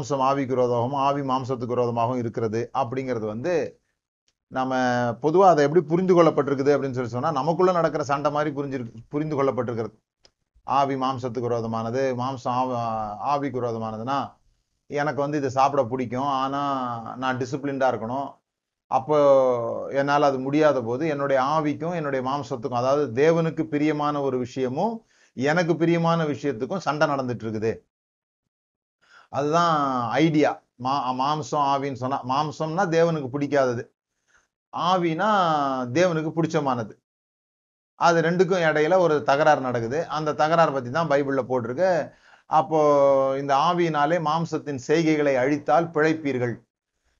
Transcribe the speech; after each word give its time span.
மாம்சம் 0.00 0.22
ஆவிக்கு 0.30 0.54
விரோதமாகவும் 0.56 0.98
ஆவி 1.06 1.22
மாம்சத்துக்கு 1.30 1.74
விரோதமாகவும் 1.74 2.20
இருக்கிறது 2.22 2.60
அப்படிங்கிறது 2.80 3.26
வந்து 3.34 3.54
நம்ம 4.58 4.74
பொதுவாக 5.24 5.52
அதை 5.52 5.62
எப்படி 5.66 5.82
புரிந்து 5.90 6.14
கொள்ளப்பட்டிருக்குது 6.16 6.72
அப்படின்னு 6.74 6.96
சொல்லி 6.98 7.12
சொன்னால் 7.14 7.36
நமக்குள்ளே 7.38 7.72
நடக்கிற 7.78 8.02
சண்டை 8.10 8.30
மாதிரி 8.36 8.50
புரிஞ்சிருக்கு 8.56 9.02
புரிந்து 9.14 9.36
கொள்ளப்பட்டிருக்கிறது. 9.38 9.94
ஆவி 10.66 10.96
மாம்சத்துக்கு 11.02 11.48
விரோதமானது 11.48 12.02
மாம்சம் 12.20 12.56
ஆவி 12.60 12.74
ஆவிக்கு 13.32 13.60
விரோதமானதுன்னா 13.60 14.18
எனக்கு 14.90 15.20
வந்து 15.24 15.40
இதை 15.40 15.50
சாப்பிட 15.58 15.82
பிடிக்கும். 15.92 16.30
ஆனால் 16.40 17.16
நான் 17.22 17.38
டிசிப்ளின்டாக 17.42 17.92
இருக்கணும். 17.92 18.28
அப்போ 18.90 19.16
என்னால் 20.00 20.28
அது 20.30 20.38
முடியாத 20.46 20.78
போது 20.88 21.04
என்னுடைய 21.14 21.40
ஆவிக்கும் 21.56 21.96
என்னுடைய 22.00 22.22
மாம்சத்துக்கும் 22.30 22.80
அதாவது 22.82 23.04
தேவனுக்கு 23.22 23.64
பிரியமான 23.74 24.22
ஒரு 24.28 24.38
விஷயமும் 24.46 24.94
எனக்கு 25.36 25.74
பிரியமான 25.82 26.20
விஷயத்துக்கும் 26.32 26.84
சண்டை 26.88 27.06
நடந்துட்டு 27.12 27.44
இருக்குது. 27.46 27.72
அதுதான் 29.32 29.74
ஐடியா 30.24 30.50
மா 30.84 30.94
மாம்சம் 31.20 31.64
ஆவின்னு 31.72 32.00
சொன்னா 32.02 32.18
மாம்சம்னா 32.32 32.84
தேவனுக்கு 32.96 33.28
பிடிக்காதது. 33.34 33.82
ஆவினா 34.72 35.28
தேவனுக்கு 35.98 36.30
பிடிச்சமானது. 36.38 36.92
அது 38.00 38.18
ரெண்டுக்கும் 38.26 38.64
இடையில 38.68 38.94
ஒரு 39.04 39.16
தகராறு 39.30 39.60
நடக்குது. 39.68 39.98
அந்த 40.16 40.34
தகராறு 40.42 40.72
பற்றி 40.76 40.90
தான் 40.98 41.10
பைபிளில் 41.12 41.48
போட்டிருக்கு. 41.50 41.90
அப்போ 42.50 42.80
இந்த 43.40 43.52
ஆவியினாலே 43.68 44.18
மாம்சத்தின் 44.28 44.80
செய்கைகளை 44.88 45.34
அழித்தால் 45.42 45.92
பிழைப்பீர்கள். 45.96 46.54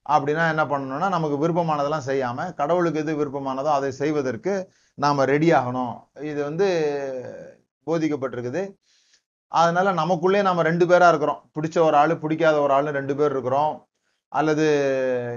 அப்படின்னா 0.07 0.45
என்ன 0.53 0.65
பண்ணணும்னா 0.73 1.09
நமக்கு 1.17 1.37
விருப்பமானதெல்லாம் 1.43 2.09
செய்யாமல் 2.11 2.55
கடவுளுக்கு 2.61 3.03
எது 3.05 3.13
விருப்பமானதோ 3.21 3.71
அதை 3.79 3.91
செய்வதற்கு 4.03 4.55
நாம் 4.99 5.29
ரெடி 5.33 5.49
ஆகணும். 5.59 5.95
இது 6.31 6.41
வந்து 6.49 6.69
போதிக்கப்பட்டிருக்குது. 7.87 8.63
அதனால 9.53 9.93
நமக்குள்ளே 10.01 10.41
நம்ம 10.49 10.63
ரெண்டு 10.69 10.85
பேரா 10.91 11.07
இருக்கிறோம். 11.13 11.41
பிடிச்ச 11.57 11.77
ஒரு 11.87 11.97
ஆள் 12.01 12.13
பிடிக்காத 12.25 12.57
ஒரு 12.65 12.73
ஆளு 12.79 12.91
ரெண்டு 12.99 13.15
பேர் 13.19 13.33
இருக்கிறோம். 13.37 13.73
அல்லது 14.33 14.67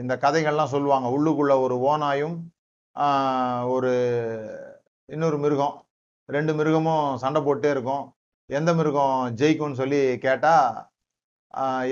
இந்த 0.02 0.16
கதைகள்லாம் 0.24 0.74
சொல்லுவாங்க 0.74 1.08
உள்ளுக்குள்ள 1.16 1.54
ஒரு 1.66 1.76
ஓனாயும் 1.92 2.36
ஒரு 3.76 3.92
இன்னொரு 5.10 5.38
மிருகம். 5.44 5.76
ரெண்டு 6.30 6.52
மிருகமும் 6.58 7.08
சண்டை 7.24 7.40
போட்டே 7.48 7.70
இருக்கும். 7.76 8.04
எந்த 8.50 8.70
மிருகம் 8.80 9.18
ஜெயிக்கும்னு 9.40 9.80
சொல்லி 9.82 10.02
கேட்டா 10.26 10.56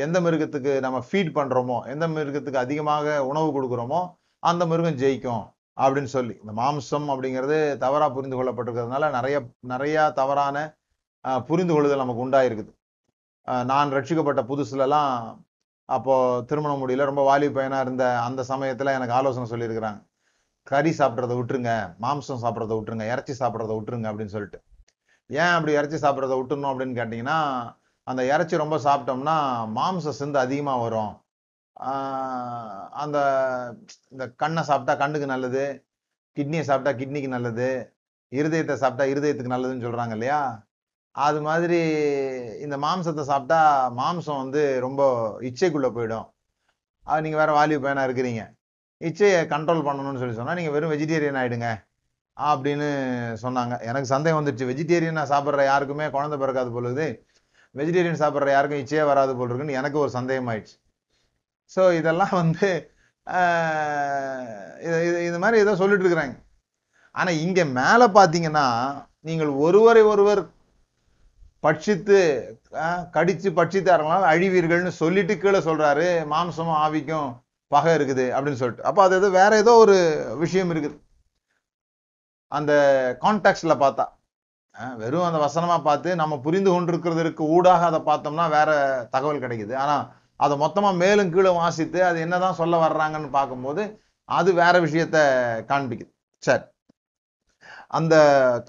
எந்த 0.04 0.18
மிருகத்துக்கு 0.26 0.72
நம்ம 0.86 1.00
ஃபீட் 1.08 1.32
பண்றோமோ 1.38 1.78
எந்த 1.94 2.06
மிருகத்துக்கு 2.16 2.64
அதிகமாக 2.66 3.08
உணவு 3.32 3.50
கொடுக்குறோமோ 3.56 4.00
அந்த 4.44 4.64
மிருகம் 4.72 5.00
ஜெயிக்கும் 5.02 5.44
அப்படின்னு 5.82 6.12
சொல்லி. 6.16 6.36
இந்த 6.44 6.54
மாம்சம் 6.62 7.08
அப்படிங்கிறது 7.14 7.58
தவறா 7.84 8.08
புரிந்து 8.16 8.38
கொள்ளப்பட்டிருக்கிறதுனால 8.38 9.10
நிறைய 9.18 9.38
நிறைய 9.74 9.98
தவறான 10.20 10.58
புரிந்து 11.50 11.74
கொள்ளுதல் 11.76 12.04
நமக்கு 12.04 12.24
உண்டாயிருக்குது. 12.26 12.72
நான் 13.72 13.94
ரட்சிக்கப்பட்ட 13.98 14.42
புதுசுலலாம் 14.52 15.14
அப்போது 15.96 16.46
திருமணம் 16.50 16.82
முடியல 16.82 17.08
ரொம்ப 17.10 17.24
வாலி 17.30 17.48
பையனா 17.56 17.80
இருந்த 17.86 18.04
அந்த 18.28 18.42
சமயத்தில் 18.52 18.96
எனக்கு 18.98 19.16
ஆலோசனை 19.20 19.48
சொல்லியிருக்கிறாங்க. 19.54 20.00
கறி 20.72 20.92
சாப்பிட்றத 21.00 21.36
விட்டுருங்க 21.38 21.72
மாம்சம் 22.04 22.42
சாப்பிட்றத 22.44 22.74
விட்டுருங்க 22.78 23.06
இறைச்சி 23.14 23.34
சாப்பிட்றத 23.42 23.74
விட்டுருங்க 23.78 24.08
அப்படின்னு 24.12 24.36
சொல்லிட்டு. 24.36 24.60
ஏன் 25.30 25.54
அப்படி 25.58 25.74
இறைச்சி 25.80 25.98
சாப்பிட்றத 26.06 26.36
விட்டுணும் 26.40 26.72
அப்படின்னு 26.72 26.98
கேட்டிங்கன்னா 27.00 27.40
அந்த 28.08 28.22
இறைச்சி 28.34 28.56
ரொம்ப 28.64 28.78
சாப்பிட்டோம்னா 28.88 29.36
மாம்ச 29.78 30.14
சிந்து 30.20 30.40
அதிகமாக 30.46 30.84
வரும். 30.86 31.14
அந்த 33.04 33.18
இந்த 34.14 34.24
கண்ணை 34.42 34.64
சாப்பிட்டா 34.70 34.94
கண்ணுக்கு 35.04 35.28
நல்லது 35.34 35.64
கிட்னியை 36.38 36.64
சாப்பிட்டா 36.70 36.94
கிட்னிக்கு 37.02 37.30
நல்லது 37.36 37.70
இருதயத்தை 38.32 38.76
சாப்பிட்டா 38.84 39.06
இருதயத்துக்கு 39.14 39.54
நல்லதுன்னு 39.54 39.86
சொல்கிறாங்க 39.88 40.16
இல்லையா? 40.18 40.42
அது 41.12 41.42
மாதிரி 41.42 41.80
இந்த 42.66 42.78
மாம்சத்தை 42.78 43.22
சாப்பிட்டா 43.22 43.60
மாம்சம் 43.98 44.42
வந்து 44.42 44.80
ரொம்ப 44.80 45.02
இச்சைக்குள்ளே 45.42 45.90
போயிடும். 45.98 46.28
அது 47.04 47.22
நீங்கள் 47.22 47.42
வேறு 47.42 47.54
வாலிப 47.58 47.82
பையனா 47.86 48.04
இருக்கிறீங்க. 48.08 48.44
இச்சையை 49.02 49.40
கண்ட்ரோல் 49.54 49.86
பண்ணணும்னு 49.88 50.22
சொல்லி 50.22 50.36
சொன்னால் 50.36 50.56
நீங்கள் 50.56 50.76
வெறும் 50.76 50.92
வெஜிடேரியன் 50.92 51.40
ஆகிடுங்க 51.42 51.70
அப்படின்னு 52.38 52.88
சொன்னாங்க. 53.42 53.74
எனக்கு 53.90 54.14
சந்தேகம் 54.14 54.40
வந்துடுச்சு 54.40 54.70
வெஜிடேரியனா 54.72 55.24
சாப்பிட்ற 55.34 55.64
யாருக்குமே 55.64 56.10
குழந்தை 56.10 56.38
பிறக்காது 56.40 56.72
பொழுது 56.72 57.26
வெஜிடேரியன் 57.76 58.22
சாப்பிட்ற 58.24 58.50
யாருக்கும் 58.52 58.82
இச்சையே 58.84 59.06
வராது 59.06 59.36
போல் 59.36 59.48
இருக்குன்னு 59.48 59.80
எனக்கு 59.82 60.00
ஒரு 60.00 60.10
சந்தேகம் 60.10 60.50
ஆயிடுச்சு. 60.52 60.76
ஸோ 61.76 61.82
இதெல்லாம் 61.98 62.36
வந்து 62.42 62.70
இது 64.86 64.98
இது- 65.28 65.40
மாதிரி 65.40 65.58
ஏதோ 65.62 65.76
சொல்லிட்டு 65.76 66.06
இருக்கிறாங்க. 66.06 66.36
ஆனால் 67.12 67.40
இங்கே 67.46 67.64
மேலே 67.64 68.06
பார்த்தீங்கன்னா 68.18 68.66
நீங்கள் 69.20 69.48
ஒருவரை 69.48 70.02
ஒருவர் 70.02 70.42
பட்சித்து 71.64 72.18
ஆஹ், 72.84 73.04
கடிச்சு 73.14 73.50
பட்சித்தார்களால் 73.58 74.26
அழிவீர்கள்னு 74.30 74.94
சொல்லிட்டு 75.00 75.34
கீழே 75.38 75.60
சொல்றாரு 75.66 76.06
மாம்சமும் 76.32 76.80
ஆவிக்கும் 76.84 77.30
பகை 77.72 77.92
இருக்குது 77.98 78.26
அப்படின்னு 78.30 78.62
சொல்லிட்டு. 78.62 78.88
அப்போ 78.90 79.02
அது 79.04 79.16
ஏதோ 79.20 79.28
வேற 79.36 79.52
ஏதோ 79.58 79.74
ஒரு 79.84 79.96
விஷயம் 80.40 80.72
இருக்குது. 80.74 80.96
அந்த 82.52 82.72
கான்டாக்ட்ல 83.22 83.76
பார்த்தா 83.82 84.06
ஆஹ், 84.76 84.96
வெறும் 85.00 85.28
அந்த 85.28 85.40
வசனமா 85.44 85.78
பார்த்து 85.82 86.10
நம்ம 86.16 86.34
புரிந்து 86.44 86.70
கொண்டிருக்கிறதுக்கு 86.72 87.44
ஊடாக 87.56 87.82
அதை 87.88 88.00
பார்த்தோம்னா 88.06 88.46
வேற 88.54 88.70
தகவல் 89.14 89.44
கிடைக்குது. 89.44 89.74
ஆனா 89.78 89.96
அதை 90.40 90.56
மொத்தமா 90.62 90.90
மேலும் 90.98 91.32
கீழே 91.34 91.52
வாசித்து 91.58 92.00
அது 92.06 92.20
என்னதான் 92.26 92.60
சொல்ல 92.60 92.76
வர்றாங்கன்னு 92.84 93.30
பார்க்கும்போது 93.32 93.84
அது 94.30 94.50
வேற 94.60 94.76
விஷயத்த 94.86 95.18
காண்பிக்குது. 95.70 96.12
சரி. 96.44 96.64
அந்த 97.92 98.16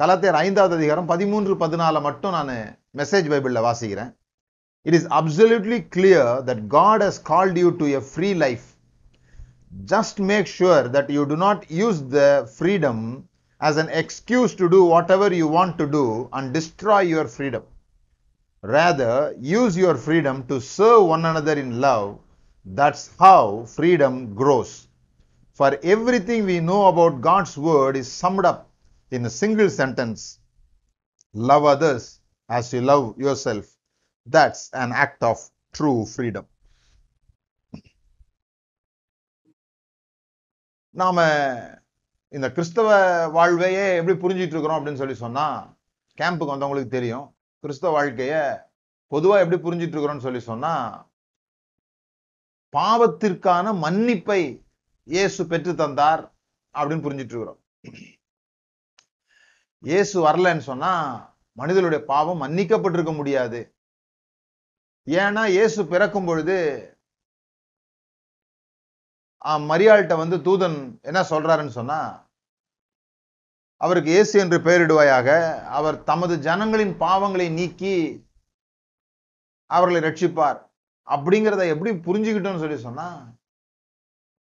கலாத்தியர் 0.00 0.40
ஐந்தாவது 0.40 0.74
அதிகாரம் 0.78 1.10
பதிமூன்று 1.10 1.54
பதினால 1.60 1.96
மட்டும் 2.02 2.34
நான் 2.38 2.54
மெசேஜ் 2.99 3.27
பைபிள்ல 3.33 3.61
வாசிக்கிறேன் 3.67 4.11
it 4.87 4.97
is 4.99 5.07
absolutely 5.19 5.79
clear 5.95 6.31
that 6.49 6.63
God 6.77 7.03
has 7.07 7.21
called 7.31 7.59
you 7.63 7.69
to 7.81 7.87
a 7.99 8.01
free 8.11 8.31
life 8.45 8.65
just 9.91 10.19
make 10.19 10.47
sure 10.47 10.83
that 10.87 11.09
you 11.15 11.23
do 11.25 11.35
not 11.35 11.69
use 11.69 11.97
the 12.13 12.27
freedom 12.57 12.97
as 13.61 13.75
an 13.77 13.89
excuse 13.89 14.55
to 14.55 14.69
do 14.69 14.79
whatever 14.85 15.27
you 15.33 15.47
want 15.47 15.77
to 15.77 15.87
do 15.87 16.29
and 16.33 16.53
destroy 16.53 17.01
your 17.01 17.25
freedom. 17.27 17.63
Rather, 18.63 19.35
use 19.39 19.75
your 19.77 19.95
freedom 19.95 20.37
to 20.47 20.59
serve 20.61 21.03
one 21.05 21.25
another 21.25 21.55
in 21.63 21.69
love. 21.81 22.07
That's 22.65 23.03
how 23.19 23.65
freedom 23.65 24.33
grows. 24.35 24.87
For 25.53 25.71
everything 25.83 26.45
we 26.45 26.59
know 26.59 26.87
about 26.87 27.21
God's 27.21 27.57
word 27.57 27.95
is 27.97 28.11
summed 28.11 28.45
up 28.45 28.69
in 29.11 29.25
a 29.25 29.29
single 29.41 29.69
sentence 29.69 30.39
Love 31.33 31.65
others 31.65 32.19
as 32.52 32.72
you 32.72 32.80
love 32.82 33.04
yourself. 33.18 33.66
That's 34.26 34.62
an 34.74 34.92
act 34.94 35.22
of 35.22 35.38
true 35.74 36.00
freedom. 36.06 36.46
நாம 40.94 41.18
இந்த 42.32 42.46
கிறிஸ்தவ 42.56 42.88
வாழ்வையே 43.36 43.86
எப்படி 43.98 44.14
புரிஞ்சிட்டு 44.22 44.54
இருக்கிறோம் 44.54 44.78
அப்படின்னு 44.78 45.00
சொல்லி 45.02 45.16
சொன்னா 45.22 45.46
கேம்புக்கு 46.18 46.54
வந்தவங்களுக்கு 46.54 46.96
தெரியும் 46.96 47.26
கிறிஸ்தவ 47.64 47.92
வாழ்க்கைய 47.96 48.34
பொதுவா 49.12 49.36
எப்படி 49.42 49.58
புரிஞ்சிட்டு 49.64 49.94
இருக்கிறோம்னு 49.94 50.26
சொல்லி 50.26 50.42
சொன்னா 50.50 50.74
பாவத்திற்கான 52.74 53.72
மன்னிப்பை 53.84 54.40
இயேசு 55.08 55.42
பெற்று 55.52 55.72
தந்தார் 55.82 56.22
அப்படின்னு 56.74 57.06
புரிஞ்சிட்டு 57.06 57.34
இருக்கிறோம் 57.34 57.60
இயேசு 59.82 60.16
வரலன்னு 60.26 60.64
சொன்னா 60.70 60.92
மனிதனுடைய 61.58 62.00
பாவம் 62.04 62.42
மன்னிக்கப்பட்டிருக்க 62.42 63.12
முடியாது. 63.16 63.60
ஏன்னா 65.06 65.44
இயேசு 65.48 65.80
பிறக்கும் 65.86 66.26
பொழுது 66.26 66.56
ஆஹ், 69.44 69.64
மரியாள்கிட்ட 69.70 70.16
வந்து 70.16 70.36
தூதன் 70.38 70.76
என்ன 71.02 71.20
சொல்றாருன்னு 71.30 71.74
சொன்னா 71.78 72.00
அவருக்கு 73.80 74.10
இயேசு 74.10 74.34
என்று 74.40 74.58
பெயரிடுவாயாக 74.58 75.28
அவர் 75.78 76.04
தமது 76.04 76.34
ஜனங்களின் 76.38 76.94
பாவங்களை 77.00 77.46
நீக்கி 77.52 77.94
அவர்களை 79.70 80.00
ரட்சிப்பார். 80.00 80.60
அப்படிங்கிறத 81.08 81.62
எப்படி 81.68 81.90
புரிஞ்சுக்கிட்டோம்னு 82.06 82.62
சொல்லி 82.64 82.78
சொன்னா 82.80 83.08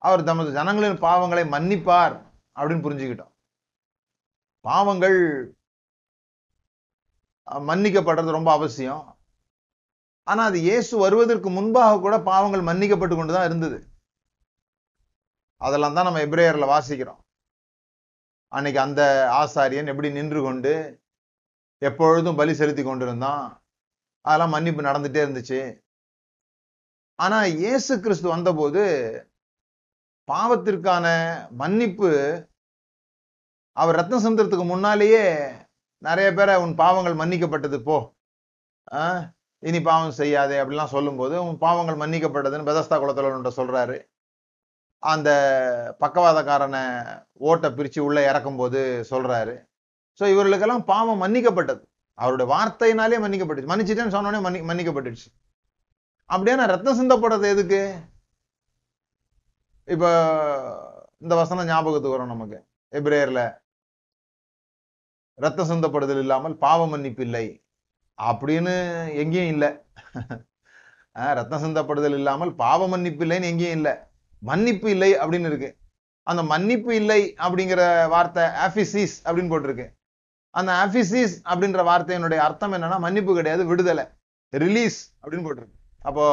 அவர் 0.01 0.23
தமது 0.23 0.49
ஜனங்களின் 0.51 0.97
பாவங்களை 0.99 1.43
மன்னிப்பார் 1.49 2.15
அப்படின்னு 2.55 2.85
புரிஞ்சுக்கிட்டோம். 2.85 3.33
பாவங்கள் 4.65 5.17
மன்னிக்கப்படுறது 7.69 8.37
ரொம்ப 8.37 8.49
அவசியம். 8.57 9.03
ஆனா 10.27 10.41
அது 10.49 10.57
இயேசு 10.59 10.93
வருவதற்கு 10.97 11.49
முன்பாக 11.49 11.99
கூட 11.99 12.15
பாவங்கள் 12.29 12.67
மன்னிக்கப்பட்டு 12.69 13.15
கொண்டுதான் 13.15 13.47
இருந்தது. 13.49 13.77
அதெல்லாம் 15.61 15.95
தான் 15.97 16.07
நம்ம 16.07 16.21
எப்ரேயர்ல 16.25 16.65
வாசிக்கிறோம். 16.73 17.21
அன்னைக்கு 18.51 18.79
அந்த 18.85 19.01
ஆசாரியன் 19.41 19.91
எப்படி 19.91 20.09
நின்று 20.17 20.41
கொண்டு 20.41 20.73
எப்பொழுதும் 21.81 22.39
பலி 22.39 22.53
செலுத்தி 22.53 22.83
கொண்டிருந்தான். 22.83 23.45
அதெல்லாம் 24.25 24.53
மன்னிப்பு 24.55 24.81
நடந்துட்டே 24.89 25.21
இருந்துச்சு. 25.25 25.61
ஆனா 27.19 27.37
இயேசு 27.43 27.93
கிறிஸ்து 27.99 28.27
வந்தபோது 28.35 28.83
பாவத்திற்கான 30.27 31.05
மன்னிப்பு 31.61 32.09
அவர் 33.77 33.97
ரத்ன 33.99 34.19
சந்திரத்துக்கு 34.25 34.65
முன்னாலேயே 34.73 35.25
நிறைய 36.01 36.33
பேரை 36.33 36.55
உன் 36.63 36.75
பாவங்கள் 36.81 37.19
மன்னிக்கப்பட்டது 37.21 37.77
போ. 37.87 37.97
இனி 39.59 39.79
பாவம் 39.81 40.17
செய்யாதே 40.19 40.57
அப்படிலாம் 40.61 40.93
சொல்லும்போது 40.95 41.35
உன் 41.45 41.57
பாவங்கள் 41.63 42.01
மன்னிக்கப்பட்டதுன்னு 42.03 42.69
பெதஸ்தா 42.69 42.97
குளத்துல 43.03 43.51
சொல்றாரு. 43.59 43.97
அந்த 45.03 45.29
பக்கவாதக்காரனை 46.03 46.83
ஓட்டை 47.49 47.69
பிரித்து 47.71 47.99
உள்ளே 48.07 48.21
இறக்கும் 48.29 48.59
போது 48.61 48.79
ஸோ 50.19 50.25
இவர்களுக்கெல்லாம் 50.33 50.85
பாவம் 50.93 51.21
மன்னிக்கப்பட்டது. 51.23 51.81
அவருடைய 52.17 52.47
வார்த்தையினாலே 52.53 53.17
மன்னிக்கப்பட்டுச்சு. 53.23 53.71
மன்னிச்சிட்டேன்னு 53.73 54.15
சொன்னோடனே 54.15 54.39
மன்னி 54.45 54.59
மன்னிக்கப்பட்டுச்சு. 54.69 55.27
அப்படியே 56.25 56.55
நான் 56.57 56.71
ரத்தம் 56.73 56.99
சிந்தப்படுறது 56.99 57.47
எதுக்கு? 57.53 57.81
இப்போ 59.87 60.09
இந்த 61.23 61.33
வசனம் 61.41 61.69
ஞாபகத்துக்கு 61.71 62.15
வரும் 62.15 62.33
நமக்கு. 62.33 62.57
எப்ரேயரில் 62.93 63.43
ரத்தம் 65.43 65.69
சொந்தப்படுதல் 65.69 66.21
இல்லாமல் 66.23 66.55
பாவ 66.63 66.81
மன்னிப்பு 66.91 67.21
இல்லை 67.27 67.45
அப்படின்னு 68.17 68.73
எங்கேயும் 69.21 69.51
இல்லை. 69.55 69.69
ரத்தம் 71.39 71.61
சிந்தப்படுதல் 71.63 72.15
இல்லாமல் 72.19 72.51
பாவ 72.61 72.87
மன்னிப்பு 72.93 73.23
இல்லைன்னு 73.25 73.49
எங்கேயும் 73.51 73.77
இல்லை. 73.79 73.93
மன்னிப்பு 74.49 74.87
இல்லை 74.95 75.11
அப்படின்னு 75.21 75.49
இருக்கு. 75.51 75.69
அந்த 76.23 76.41
மன்னிப்பு 76.53 76.91
இல்லை 77.01 77.21
அப்படிங்கிற 77.45 77.81
வார்த்தை 78.13 78.43
ஆபிசிஸ் 78.65 79.15
அப்படின்னு 79.25 79.53
போட்டிருக்கு. 79.53 79.87
அந்த 80.49 80.71
ஆபிசிஸ் 80.83 81.35
அப்படின்ற 81.51 81.81
வார்த்தையினுடைய 81.91 82.39
அர்த்தம் 82.47 82.75
என்னன்னா 82.77 82.99
மன்னிப்பு 83.05 83.31
கிடையாது 83.39 83.63
விடுதலை 83.71 84.05
ரிலீஸ் 84.53 84.99
அப்படின்னு 85.21 85.47
போட்டிருக்கு. 85.47 85.77
அப்போ 86.09 86.25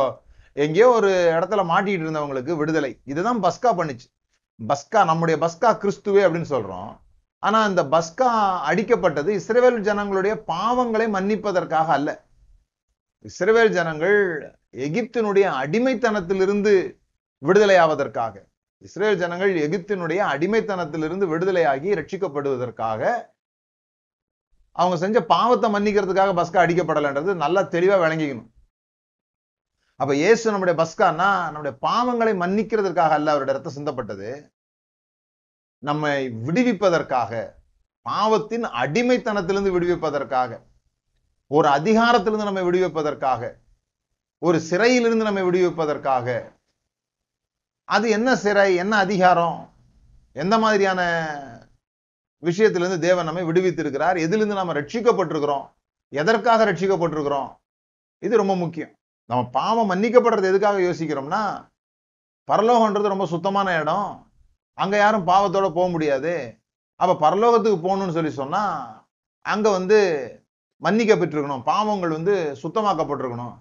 எங்கேயோ 0.65 0.89
ஒரு 0.99 1.13
இடத்துல 1.37 1.63
மாட்டிட்டு 1.71 2.05
இருந்தவங்களுக்கு 2.07 2.53
விடுதலை. 2.63 2.93
இதுதான் 3.13 3.41
பஸ்கா 3.47 3.71
பண்ணுச்சு. 3.79 4.07
பஸ்கா 4.59 5.01
நம்முடைய 5.11 5.37
பஸ்கா 5.45 5.71
கிறிஸ்துவே 5.83 6.23
அப்படின்னு 6.27 6.53
சொல்றோம். 6.57 6.93
ஆனா 7.47 7.59
இந்த 7.71 7.83
பஸ்கா 7.95 8.29
அடிக்கப்பட்டது 8.71 9.31
இஸ்ரேவேல் 9.41 9.79
ஜனங்களுடைய 9.89 10.35
பாவங்களை 10.53 11.07
மன்னிப்பதற்காக 11.17 11.89
அல்ல. 11.99 12.11
இஸ்ரேவேல் 13.31 13.75
ஜனங்கள் 13.79 14.19
எகிப்தினுடைய 14.87 15.47
அடிமைத்தனத்திலிருந்து 15.63 16.73
விடுதலையாவதற்காக 17.43 18.35
இஸ்ரேல் 18.87 19.21
ஜனங்கள் 19.23 19.53
எகிப்தினுடைய 19.67 20.21
அடிமைத்தனத்திலிருந்து 20.33 21.27
விடுதலையாகி 21.33 21.91
ரட்சிக்கப்படுவதற்காக 22.01 23.03
அவங்க 24.77 24.97
செஞ்ச 25.03 25.19
பாவத்தை 25.35 25.69
மன்னிக்கிறதுக்காக 25.75 26.33
பஸ்கா 26.39 26.63
அடிக்கப்படலைன்றது 26.65 27.35
நல்லா 27.45 27.63
தெளிவா 27.75 27.97
விளங்கிக்கணும். 28.05 28.51
அப்ப 30.01 30.13
இயேசு 30.23 30.45
நம்முடைய 30.53 30.77
பஸ்கான்னா 30.81 31.29
நம்முடைய 31.53 31.75
பாவங்களை 31.87 32.33
மன்னிக்கிறதுக்காக 32.43 33.15
அல்ல 33.19 33.33
அவருடைய 33.35 33.57
ரத்தம் 33.57 33.77
சிந்தப்பட்டது. 33.79 34.31
நம்மை 35.85 36.29
விடுவிப்பதற்காக 36.29 37.33
பாவத்தின் 38.03 38.65
அடிமைத்தனத்திலிருந்து 38.65 39.71
விடுவிப்பதற்காக 39.71 40.61
ஒரு 41.51 41.69
அதிகாரத்திலிருந்து 41.69 42.49
நம்மை 42.49 42.65
விடுவிப்பதற்காக 42.65 43.43
ஒரு 44.43 44.61
சிறையிலிருந்து 44.61 45.25
நம்மை 45.25 45.43
விடுவிப்பதற்காக 45.43 46.27
அது 47.89 48.11
என்ன 48.11 48.37
சிறை 48.37 48.75
என்ன 48.75 48.97
அதிகாரம் 48.97 49.59
எந்த 50.33 50.59
மாதிரியான 50.59 51.01
விஷயத்திலிருந்து 52.43 52.99
தேவன் 52.99 53.25
நம்மை 53.25 53.45
விடுவித்திருக்கிறார் 53.45 54.19
எதிலிருந்து 54.19 54.55
நம்ம 54.55 54.73
ரட்சிக்கப்பட்டிருக்கிறோம் 54.73 55.67
எதற்காக 56.13 56.65
ரட்சிக்கப்பட்டிருக்கிறோம் 56.73 57.51
இது 58.23 58.37
ரொம்ப 58.37 58.55
முக்கியம். 58.57 58.93
நம்ம 59.31 59.49
பாவம் 59.51 59.91
மன்னிக்கப்படுறது 59.91 60.51
எதுக்காக 60.51 60.79
யோசிக்கிறோம்னா 60.81 61.43
பரலோகன்றது 62.49 63.13
ரொம்ப 63.15 63.27
சுத்தமான 63.27 63.81
இடம் 63.81 64.09
அங்கே 64.83 64.97
யாரும் 65.03 65.29
பாவத்தோட 65.31 65.67
போக 65.79 65.89
முடியாது. 65.95 66.35
அப்போ 67.01 67.15
பரலோகத்துக்கு 67.25 67.79
போகணும்னு 67.87 68.17
சொல்லி 68.19 68.33
சொன்னால் 68.41 68.77
அங்கே 69.53 69.71
வந்து 69.79 69.99
மன்னிக்கப்பட்டிருக்கணும் 70.83 71.65
பாவங்கள் 71.71 72.17
வந்து 72.19 72.35
சுத்தமாக்கப்பட்டிருக்கணும். 72.63 73.55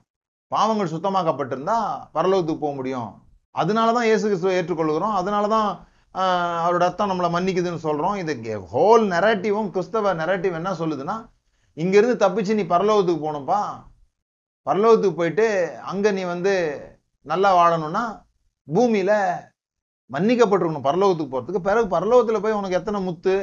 பாவங்கள் 0.51 0.93
சுத்தமாக்கப்பட்டிருந்தா 0.93 1.77
பரலோகத்துக்கு 2.15 2.63
போக 2.65 2.73
முடியும். 2.79 3.11
அதனால 3.61 3.93
தான் 3.97 4.07
இயேசு 4.09 4.25
கிறிஸ்துவை 4.27 4.55
ஏற்றுக்கொள்கிறோம். 4.59 5.15
அதனால 5.19 5.47
தான் 5.55 5.69
அவரோட 6.63 6.81
ரத்தம் 6.85 7.09
நம்மளை 7.11 7.29
மன்னிக்குதுன்னு 7.35 7.85
சொல்கிறோம் 7.87 8.17
இது 8.23 8.57
ஹோல் 8.73 9.05
நெரட்டிவும் 9.13 9.69
கிறிஸ்தவ 9.75 10.13
நெரட்டிவ் 10.21 10.59
என்ன 10.59 10.73
சொல்லுதுன்னா 10.81 11.15
இங்கேருந்து 11.77 12.17
தப்பிச்சு 12.23 12.57
நீ 12.59 12.63
பரலோகத்துக்கு 12.73 13.23
போகணும்ப்பா 13.25 13.61
பரலோகத்துக்கு 14.67 15.19
போயிட்டு 15.21 15.47
அங்கே 15.91 16.09
நீ 16.17 16.23
வந்து 16.33 16.53
நல்லா 17.25 17.49
வாழணும்னா 17.59 18.03
பூமியில் 18.67 19.17
மன்னிக்கப்பட்டிருக்கணும். 20.13 20.87
பரலோகத்துக்கு 20.89 21.33
போகிறதுக்கு 21.33 21.67
பிறகு 21.67 21.87
பரலோகத்தில் 21.95 22.43
போய் 22.45 22.57
உனக்கு 22.59 22.79
எத்தனை 22.79 22.99
முத்து? 23.07 23.35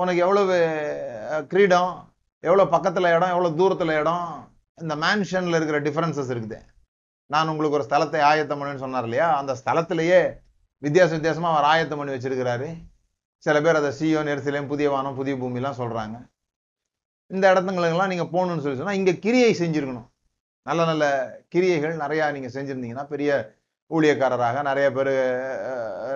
உனக்கு 0.00 0.20
எவ்வளவு 0.24 0.56
கிரீடம்? 1.52 1.92
எவ்வளோ 2.48 2.64
பக்கத்தில் 2.74 3.12
இடம்? 3.16 3.32
எவ்வளோ 3.34 3.50
தூரத்தில் 3.60 3.94
இடம்? 4.00 4.26
இந்த 4.82 4.94
மேன்ஷனில் 5.04 5.58
இருக்கிற 5.58 5.78
டிஃப்ரென்சஸ் 5.86 6.32
இருக்குது. 6.34 6.58
நான் 7.30 7.50
உங்களுக்கு 7.52 7.78
ஒரு 7.78 7.86
ஸ்தலத்தை 7.88 8.20
ஆயத்தம் 8.28 8.60
பண்ணுன்னு 8.60 8.84
சொன்னார் 8.84 9.06
இல்லையா? 9.08 9.26
அந்த 9.40 9.52
ஸ்தலத்திலேயே 9.62 10.20
வித்தியாச 10.86 11.10
வித்தியாசமாக 11.16 11.54
அவர் 11.54 11.68
ஆயத்தம் 11.72 12.00
பண்ணி 12.00 12.14
வச்சிருக்கிறாரு. 12.14 12.68
சில 13.44 13.56
பேர் 13.64 13.78
அதை 13.80 13.90
சியோ 13.98 14.20
நெரிசலையும் 14.28 14.70
புதிய 14.72 14.88
வானம் 14.94 15.18
புதிய 15.18 15.34
பூமிலாம் 15.42 15.80
சொல்கிறாங்க 15.82 16.16
இந்த 17.34 17.44
இடத்துங்களுக்கெல்லாம் 17.52 18.12
நீங்கள் 18.12 18.32
போகணுன்னு 18.34 18.64
சொல்லி 18.64 18.78
சொன்னால் 18.80 18.98
இங்கே 19.00 19.14
கிரியை 19.24 19.50
செஞ்சிருக்கணும். 19.60 20.08
நல்ல 20.68 20.80
நல்ல 20.90 21.04
கிரியைகள் 21.54 21.94
நிறையா 22.04 22.24
நீங்கள் 22.36 22.54
செஞ்சுருந்தீங்கன்னா 22.56 23.04
பெரிய 23.12 23.30
ஊழியக்காரராக 23.90 24.62
நிறைய 24.62 24.86
பேர் 24.96 25.14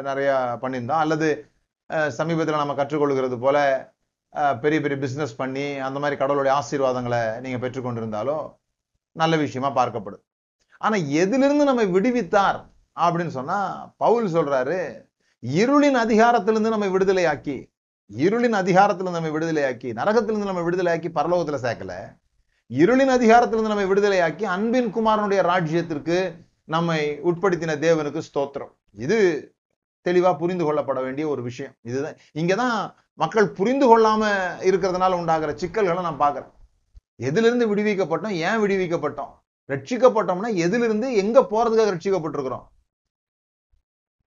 நிறையா 0.08 0.36
பண்ணியிருந்தோம். 0.62 1.02
அல்லது 1.04 1.28
சமீபத்தில் 1.90 2.18
சமீபத்துல 2.18 2.62
நம்ம 2.62 2.74
கற்றுக்கொள்கிறது 2.74 3.36
போல 3.38 3.58
பெரிய 4.62 4.78
பெரிய 4.80 4.96
பிஸ்னஸ் 5.04 5.34
பண்ணி 5.36 5.66
அந்த 5.86 5.98
மாதிரி 5.98 6.16
கடவுளுடைய 6.20 6.52
ஆசீர்வாதங்களை 6.60 7.22
நீங்க 7.40 7.58
பெற்றுக்கொண்டிருந்தாலோ 7.64 8.38
நல்ல 9.16 9.34
விஷயமா 9.36 9.68
பார்க்கப்படுது 9.80 10.22
ஆனா 10.78 10.96
எதிலிருந்து 11.22 11.64
நம்மை 11.64 11.86
விடுவித்தார் 11.96 12.58
அப்படின்னு 12.96 13.34
சொன்னா 13.38 13.58
பவுல் 13.96 14.26
சொல்றாரு 14.34 14.78
இருளின் 15.42 15.98
அதிகாரத்திலிருந்து 16.04 16.74
நம்மை 16.74 16.88
விடுதலையாக்கி 16.88 17.56
இருளின் 18.10 18.56
அதிகாரத்திலிருந்து 18.62 19.18
நம்மை 19.18 19.32
விடுதலையாக்கி 19.36 19.88
நரகத்திலிருந்து 20.00 20.50
நம்ம 20.50 20.64
விடுதலையாக்கி 20.68 21.10
பரலோகத்துல 21.18 21.58
சேர்க்கல. 21.66 21.94
இருளின் 22.70 23.12
அதிகாரத்திலிருந்து 23.16 23.72
நம்மை 23.72 23.86
விடுதலையாக்கி 23.90 24.44
அன்பின் 24.54 24.90
குமாரனுடைய 24.94 25.40
ராஜ்யத்திற்கு 25.50 26.18
நம்மை 26.68 26.98
உட்படுத்தின 27.24 27.72
தேவனுக்கு 27.78 28.20
ஸ்தோத்திரம். 28.28 28.72
இது 28.96 29.16
தெளிவா 30.06 30.38
புரிந்து 30.38 30.64
கொள்ளப்பட 30.64 31.02
வேண்டிய 31.02 31.28
ஒரு 31.28 31.42
விஷயம். 31.42 31.74
இதுதான். 31.82 32.16
இங்கதான் 32.32 32.76
மக்கள் 33.18 33.48
புரிந்து 33.50 33.86
கொள்ளாம 33.86 34.22
இருக்கிறதுனால 34.60 35.12
உண்டாகிற 35.12 35.54
சிக்கல்களை 35.54 36.02
நான் 36.02 36.20
பாக்குறேன் 36.20 36.52
எதிலிருந்து 37.20 37.66
விடுவிக்கப்பட்டோம்? 37.72 38.36
ஏன் 38.46 38.60
விடுவிக்கப்பட்டோம்? 38.60 39.32
ரட்சிக்கப்பட்டோம்னா 39.68 40.54
எதிலிருந்து 40.56 41.14
எங்க 41.14 41.40
போறதுக்காக 41.42 41.92
ரட்சிக்கப்பட்டிருக்கிறோம்? 41.94 42.64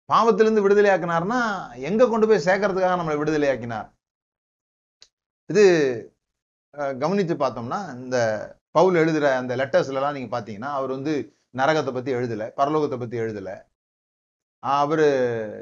பாவத்திலிருந்து 0.09 0.63
விடுதலையாக்கினார்னா 0.65 1.39
எங்க 1.81 2.07
கொண்டு 2.07 2.27
போய் 2.27 2.45
சேர்க்கறதுக்காக 2.45 2.97
நம்மளை 2.99 3.17
விடுதலையாக்கினார்? 3.21 3.87
இது 5.49 5.63
அஹ், 6.73 6.97
கவனித்து 6.97 7.35
பார்த்தோம்னா 7.35 7.93
இந்த 7.95 8.17
பவுல் 8.71 8.95
எழுதுற 8.95 9.35
அந்த 9.35 9.55
லெட்டர்ஸ்ல 9.55 9.93
எல்லாம் 9.93 10.13
நீங்க 10.13 10.29
பாத்தீங்கன்னா 10.33 10.71
அவர் 10.71 10.89
வந்து 10.89 11.13
நரகத்தை 11.53 11.93
பத்தி 11.93 12.11
எழுதல 12.13 12.53
பரலோகத்தை 12.57 12.99
பத்தி 12.99 13.17
எழுதல. 13.19 13.49
அவரு 14.63 15.05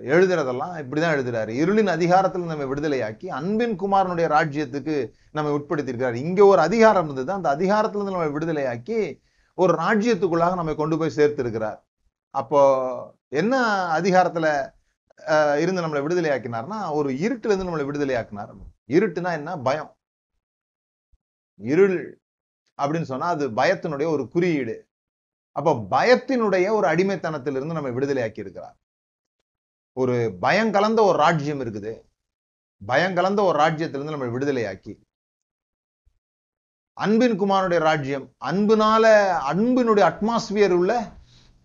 எழுதுறதெல்லாம் 0.06 0.74
இப்படிதான் 0.82 1.16
எழுதுறாரு. 1.16 1.52
இருளின் 1.62 1.90
அதிகாரத்தில் 1.90 2.44
நம்ம 2.44 2.64
விடுதலையாக்கி 2.66 3.28
அன்பின் 3.32 3.80
குமாரனுடைய 3.80 4.28
ராஜ்யத்துக்கு 4.30 4.96
நம்ம 5.32 5.52
உட்படுத்தியிருக்கிறார். 5.58 6.14
இங்க 6.16 6.46
ஒரு 6.46 6.62
அதிகாரம் 6.62 7.06
இருந்தது. 7.06 7.32
அந்த 7.32 7.50
அதிகாரத்திலிருந்து 7.50 8.16
நம்ம 8.16 8.32
விடுதலையாக்கி 8.38 9.00
ஒரு 9.58 9.74
ராஜ்யத்துக்குள்ளாக 9.74 10.56
நம்ம 10.56 10.74
கொண்டு 10.74 10.98
போய் 10.98 11.16
சேர்த்திருக்கிறார். 11.16 11.80
அப்போ 12.36 12.62
என்ன 13.32 13.54
அதிகாரத்துல 14.00 14.48
அஹ், 15.28 15.58
இருந்து 15.60 15.82
நம்மளை 15.82 16.02
விடுதலையாக்கினார்னா 16.02 16.92
ஒரு 16.92 17.10
இருட்டுல 17.14 17.52
இருந்து 17.52 17.68
நம்மளை 17.68 17.86
விடுதலையாக்கினார். 17.86 18.52
இருட்டுனா 18.90 19.32
என்ன? 19.32 19.58
பயம். 19.58 19.92
இருள். 21.60 21.98
அப்படின்னு 22.80 23.04
சொன்னா 23.04 23.28
அது 23.28 23.50
பயத்தினுடைய 23.52 24.08
ஒரு 24.08 24.30
குறியீடு. 24.30 24.76
அப்போ 25.58 25.72
பயத்தினுடைய 25.94 26.66
ஒரு 26.78 26.86
அடிமைத்தனத்திலிருந்து 26.88 27.78
நம்ம 27.78 27.90
விடுதலையாக்கி 27.90 28.44
இருக்கிறார். 28.44 28.76
ஒரு 29.98 30.16
பயம் 30.40 30.72
கலந்த 30.72 31.04
ஒரு 31.04 31.18
ராஜ்யம் 31.18 31.62
இருக்குது. 31.62 31.94
பயம் 32.86 33.14
கலந்த 33.14 33.42
ஒரு 33.44 33.58
ராஜ்யத்திலிருந்து 33.60 34.16
நம்ம 34.16 34.26
விடுதலையாக்கி. 34.26 34.94
அன்பின் 36.94 37.38
குமாரனுடைய 37.42 37.80
ராஜ்யம் 37.80 38.26
அன்புனால 38.46 39.06
அன்பினுடைய 39.52 40.04
அட்மாஸ்பியர் 40.12 40.76
உள்ள 40.80 40.92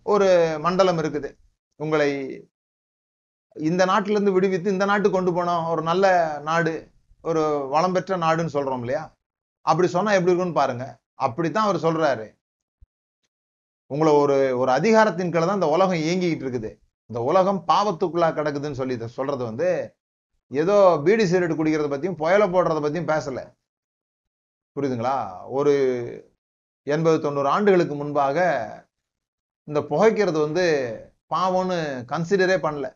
ஒரு 0.03 0.57
மண்டலம் 0.59 0.97
இருக்குது. 0.97 1.29
உங்களை 1.75 2.09
இந்த 3.55 3.85
நாட்டில 3.85 4.15
இருந்து 4.15 4.31
விடுவித்து 4.31 4.71
இந்த 4.71 4.85
நாட்டுக்கு 4.85 5.17
கொண்டு 5.17 5.31
போனோம் 5.31 5.69
ஒரு 5.69 5.81
நல்ல 5.81 6.05
நாடு 6.43 6.73
ஒரு 7.21 7.41
வளம் 7.71 7.93
பெற்ற 7.93 8.17
நாடுன்னு 8.17 8.55
சொல்றோம் 8.57 8.83
இல்லையா? 8.85 9.03
அப்படி 9.65 9.87
சொன்னா 9.87 10.11
எப்படி 10.11 10.31
இருக்கும்னு 10.31 10.59
பாருங்க. 10.61 10.85
அப்படித்தான் 11.13 11.67
அவர் 11.67 11.85
சொல்றாரு. 11.87 12.27
உங்களை 13.93 14.11
ஒரு 14.23 14.35
ஒரு 14.61 14.71
அதிகாரத்தின் 14.71 15.31
கீழே 15.33 15.45
தான் 15.45 15.59
இந்த 15.59 15.69
உலகம் 15.75 16.03
இயங்கிக்கிட்டு 16.03 16.45
இருக்குது. 16.45 16.71
இந்த 17.09 17.19
உலகம் 17.29 17.63
பாவத்துக்குள்ளா 17.71 18.29
கிடக்குதுன்னு 18.37 18.79
சொல்லி 18.81 18.95
சொல்றது 19.17 19.43
வந்து 19.49 19.69
ஏதோ 20.51 20.75
பீடி 21.05 21.25
சிகரெட் 21.31 21.57
குடிக்கிறத 21.59 21.89
பத்தியும் 21.93 22.19
புயலை 22.21 22.47
போடுறத 22.53 22.79
பத்தியும் 22.85 23.11
பேசல. 23.11 23.39
புரியுதுங்களா? 24.75 25.15
ஒரு 25.57 25.73
எண்பது 26.83 27.17
தொண்ணூறு 27.21 27.49
ஆண்டுகளுக்கு 27.55 27.95
முன்பாக 27.95 28.37
இந்த 29.67 29.79
புகைக்கிறது 29.89 30.39
வந்து 30.45 30.65
பாவம்னு 31.33 31.77
கன்சிடரே 32.11 32.57
பண்ணல. 32.65 32.87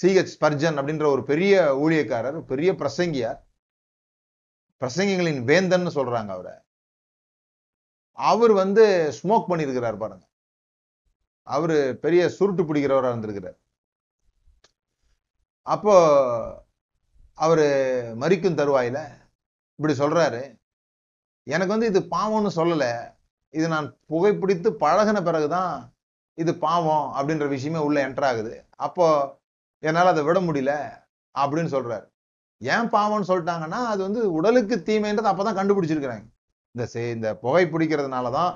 சிஹெச் 0.00 0.32
ஸ்பர்ஜன் 0.34 0.78
அப்படின்ற 0.78 1.06
ஒரு 1.14 1.22
பெரிய 1.22 1.54
ஊழியக்காரர் 1.84 2.38
பெரிய 2.52 2.70
பிரசங்கியார் 2.82 3.40
பிரசங்கிகளின் 4.82 5.40
வேந்தன்னு 5.50 5.90
சொல்றாங்க 5.98 6.30
அவரை. 6.36 6.54
அவர் 8.16 8.52
வந்து 8.52 9.12
ஸ்மோக் 9.22 9.50
பண்ணியிருக்கிறார் 9.50 9.96
பாருங்க. 9.96 10.26
அவர் 11.42 11.98
பெரிய 11.98 12.28
சுருட்டு 12.28 12.62
பிடிக்கிறவராக 12.62 13.08
இருந்திருக்கிறார். 13.08 13.58
அப்போ 15.62 15.94
அவர் 17.34 17.64
மறிக்கும் 18.18 18.54
தருவாயில் 18.54 19.00
இப்படி 19.74 19.94
சொல்றாரு. 19.98 20.58
எனக்கு 21.42 21.74
வந்து 21.78 21.86
இது 21.86 22.00
பாவம்னு 22.00 22.50
சொல்லலை. 22.56 23.12
இது 23.50 23.68
நான் 23.68 23.96
புகைப்பிடித்து 24.06 24.70
பழகின 24.70 25.22
பிறகுதான் 25.22 25.94
இது 26.34 26.54
பாவம் 26.58 27.06
அப்படின்ற 27.16 27.48
விஷயமே 27.48 27.78
உள்ள 27.78 28.08
என்டர் 28.08 28.24
ஆகுது. 28.24 28.64
அப்போ 28.76 29.06
என்னால் 29.78 30.06
அதை 30.06 30.22
விட 30.24 30.40
முடியல 30.40 30.72
அப்படின்னு 31.38 31.72
சொல்றாரு. 31.76 32.06
ஏன் 32.58 32.88
பாவம்னு 32.90 33.28
சொல்லிட்டாங்கன்னா 33.28 33.80
அது 33.92 34.02
வந்து 34.02 34.32
உடலுக்கு 34.32 34.76
தீமைன்றது 34.76 35.30
அப்பதான் 35.32 35.58
கண்டுபிடிச்சிருக்கிறாங்க. 35.58 36.26
இந்த 36.74 36.84
சே 36.92 37.02
இந்த 37.16 37.28
புகை 37.42 37.64
பிடிக்கிறதுனால 37.72 38.30
தான் 38.38 38.52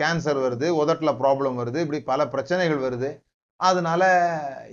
கேன்சர் 0.00 0.38
வருது 0.44 0.68
உதட்டில் 0.82 1.18
ப்ராப்ளம் 1.20 1.58
வருது 1.60 1.78
இப்படி 1.84 1.98
பல 2.08 2.20
பிரச்சனைகள் 2.32 2.80
வருது. 2.86 3.10
அதனால 3.60 4.02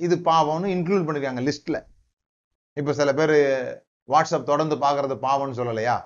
இது 0.05 0.15
பாவம்னு 0.29 0.67
இன்க்ளூட் 0.75 1.05
பண்ணிருக்காங்க 1.07 1.41
லிஸ்ட்ல 1.47 1.77
இப்போ 2.77 2.91
சில 2.99 3.11
பேர் 3.19 3.35
வாட்ஸ்அப் 4.09 4.49
தொடர்ந்து 4.51 4.75
பார்க்கறது 4.85 5.15
பாவம்னு 5.27 5.59
சொல்லலையா? 5.59 5.97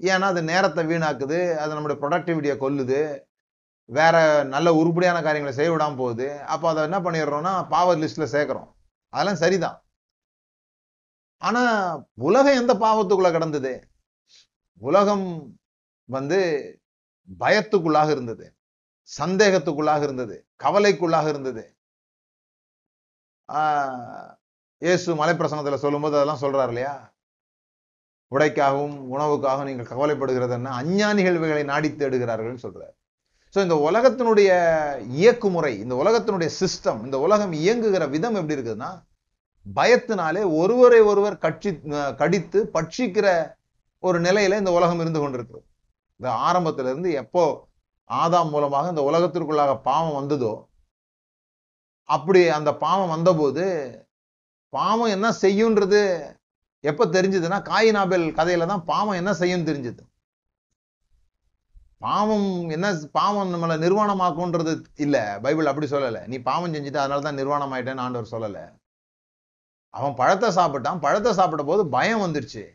ஏன்னா 0.00 0.26
அது 0.32 0.42
நேரத்தை 0.52 0.82
வீணாக்குது 0.92 1.38
அது 1.62 1.74
நம்மளுடைய 1.74 1.98
ப்ரொடக்டிவிட்டியை 2.02 2.56
கொல்லுது 2.64 3.00
வேற 3.88 4.16
நல்ல 4.54 4.68
உருப்படியான 4.80 5.18
காரியங்களை 5.26 5.54
செய்ய 5.58 5.70
விடாமல் 5.72 6.00
போகுது. 6.02 6.28
அப்போ 6.52 6.66
அதை 6.72 6.80
என்ன 6.88 6.98
பண்ணிடுறோம்னா 7.06 7.54
பாவர் 7.74 8.02
லிஸ்ட்ல 8.02 8.26
சேர்க்குறோம். 8.34 8.68
அதெல்லாம் 9.12 9.42
சரிதான். 9.44 9.78
ஆனா 11.42 11.62
உலகம் 12.14 12.58
எந்த 12.60 12.74
பாவத்துக்குள்ள 12.74 13.30
கிடந்தது? 13.30 13.88
உலகம் 14.80 15.56
வந்து 16.04 16.40
பயத்துக்குள்ளாக 17.38 18.10
இருந்தது. 18.10 18.46
சந்தேகத்துக்குள்ளாக 19.18 20.02
இருந்தது. 20.02 20.36
கவலைக்குள்ளாக 20.64 21.28
இருந்தது. 21.28 21.64
ஆஹ் 23.48 24.34
இயேசு 24.82 25.14
மலைப்பிரசனத்துல 25.14 25.74
சொல்லும்போது 25.74 26.16
அதெல்லாம் 26.18 26.42
சொல்றாரு 26.42 26.66
இல்லையா? 26.66 27.14
உடைக்காகவும் 28.32 28.96
உணவுக்காகவும் 29.12 29.64
நீங்கள் 29.64 29.86
கவலைப்படுகிறது 29.86 30.50
என்ன 30.50 30.70
அஞ்ஞானிகள் 30.82 31.64
நாடி 31.64 31.88
தேடுகிறார்கள் 31.88 32.62
சொல்றாரு. 32.62 32.94
சோ 33.54 33.58
இந்த 33.62 33.76
உலகத்தினுடைய 33.90 34.50
இயக்குமுறை 35.08 35.78
இந்த 35.78 35.94
உலகத்தினுடைய 35.94 36.50
சிஸ்டம் 36.60 37.04
இந்த 37.04 37.18
உலகம் 37.18 37.52
இயங்குகிற 37.52 38.08
விதம் 38.08 38.34
எப்படி 38.34 38.54
இருக்குதுன்னா 38.54 38.90
பயத்தினாலே 39.66 40.42
ஒருவரை 40.60 41.00
ஒருவர் 41.10 41.42
கட்சி 41.44 41.70
கடித்து 42.20 42.60
பட்சிக்கிற 42.74 43.26
ஒரு 44.02 44.18
நிலையில 44.26 44.58
இந்த 44.62 44.72
உலகம் 44.78 45.00
இருந்து 45.02 45.20
கொண்டிருக்கிறது. 45.20 45.66
இந்த 46.20 46.28
ஆரம்பத்துல 46.48 46.90
இருந்து 46.92 47.10
எப்போ 47.22 47.42
ஆதாம் 48.10 48.52
மூலமாக 48.54 48.90
இந்த 48.92 49.02
உலகத்திற்குள்ளாக 49.10 49.72
பாவம் 49.88 50.18
வந்ததோ 50.20 50.52
அப்படி 52.08 52.40
அந்த 52.58 52.70
பாவம் 52.84 53.12
வந்தபோது 53.14 53.64
பாவம் 54.72 55.12
என்ன 55.16 55.28
செய்யுன்றது 55.42 56.00
எப்ப 56.84 57.06
தெரிஞ்சதுன்னா 57.16 57.58
காயினாபேல் 57.70 58.26
கதையில 58.38 58.66
தான் 58.72 58.84
பாவம் 58.90 59.18
என்ன 59.20 59.32
செய்யும் 59.40 59.66
தெரிஞ்சது. 59.68 60.02
பாவம் 62.06 62.50
என்ன 62.76 62.86
பாவம் 63.18 63.50
நம்மளை 63.54 63.76
நிர்வாணமாக்குன்றது 63.84 64.72
இல்ல. 65.04 65.16
பைபிள் 65.44 65.70
அப்படி 65.70 65.88
சொல்லலை. 65.94 66.22
நீ 66.32 66.36
பாவம் 66.50 66.74
செஞ்சுட்டு 66.74 67.02
அதனால 67.02 67.24
தான் 67.26 67.40
நிர்வாணம் 67.40 67.72
ஆயிட்டேன்னு 67.74 68.04
ஆண்டவர் 68.04 68.32
சொல்லலை. 68.34 68.64
அவன் 69.90 70.14
பழத்தை 70.14 70.48
சாப்பிட்டான். 70.50 70.98
பழத்தை 70.98 71.32
சாப்பிட்ட 71.32 71.64
போது 71.64 71.86
பயம் 71.86 72.20
வந்துருச்சு. 72.20 72.68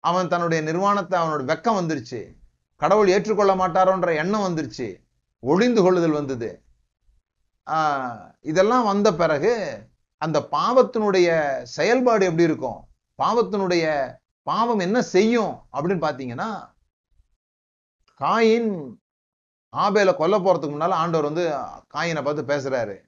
அவன் 0.00 0.28
தன்னுடைய 0.28 0.62
நிர்வாணத்தை 0.62 1.20
அவனோட 1.20 1.44
வெக்கம் 1.52 1.78
வந்துருச்சு. 1.80 2.36
கடவுள் 2.76 3.08
ஏற்றுக்கொள்ள 3.08 3.54
மாட்டாரோன்ற 3.54 4.16
எண்ணம் 4.16 4.40
வந்துருச்சு. 4.40 5.04
ஒளிந்து 5.38 5.82
கொள்ளுதல் 5.82 6.10
வந்தது. 6.10 6.62
ஆஹ் 7.70 8.34
இதெல்லாம் 8.40 8.84
வந்த 8.84 9.14
பிறகு 9.14 9.82
அந்த 10.18 10.48
பாவத்தினுடைய 10.50 11.62
செயல்பாடு 11.62 12.24
எப்படி 12.24 12.42
இருக்கும்? 12.42 12.86
பாவத்தினுடைய 13.22 14.14
பாவம் 14.42 14.78
என்ன 14.78 15.02
செய்யும் 15.02 15.66
அப்படின்னு 15.72 16.04
பார்த்தீங்கன்னா 16.06 16.74
காயின் 18.20 18.94
ஆபேல 19.76 20.16
கொல்ல 20.16 20.38
போறதுக்கு 20.38 20.74
முன்னால 20.74 20.90
ஆண்டவர் 20.90 21.32
வந்து 21.32 21.48
காயினை 21.94 22.22
பார்த்து 22.22 22.42
பேசுறாரு. 22.42 23.04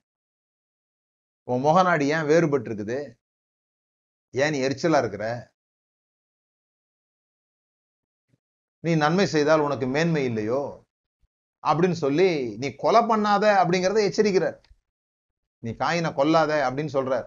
உன் 1.44 1.64
முகநாடி 1.64 2.00
ஏன் 2.00 2.26
வேறுபட்டு 2.26 2.68
இருக்குது 2.68 3.17
ஏன் 4.30 4.50
நீ 4.50 4.58
எரிச்சலா 4.60 4.98
இருக்கிற? 4.98 5.52
நீ 8.80 8.96
நன்மை 8.96 9.26
செய்தால் 9.26 9.60
உனக்கு 9.60 9.86
மேன்மை 9.86 10.24
இல்லையோ? 10.24 10.84
அப்படின்னு 11.62 11.92
சொல்லி 11.92 12.56
நீ 12.56 12.74
கொலை 12.74 13.00
பண்ணாத 13.00 13.44
அப்படிங்கறத 13.62 14.00
எச்சரிக்கிறார். 14.08 14.58
நீ 15.58 15.70
காயினை 15.70 16.12
கொல்லாத 16.12 16.52
அப்படின்னு 16.68 16.88
சொல்றார். 16.92 17.26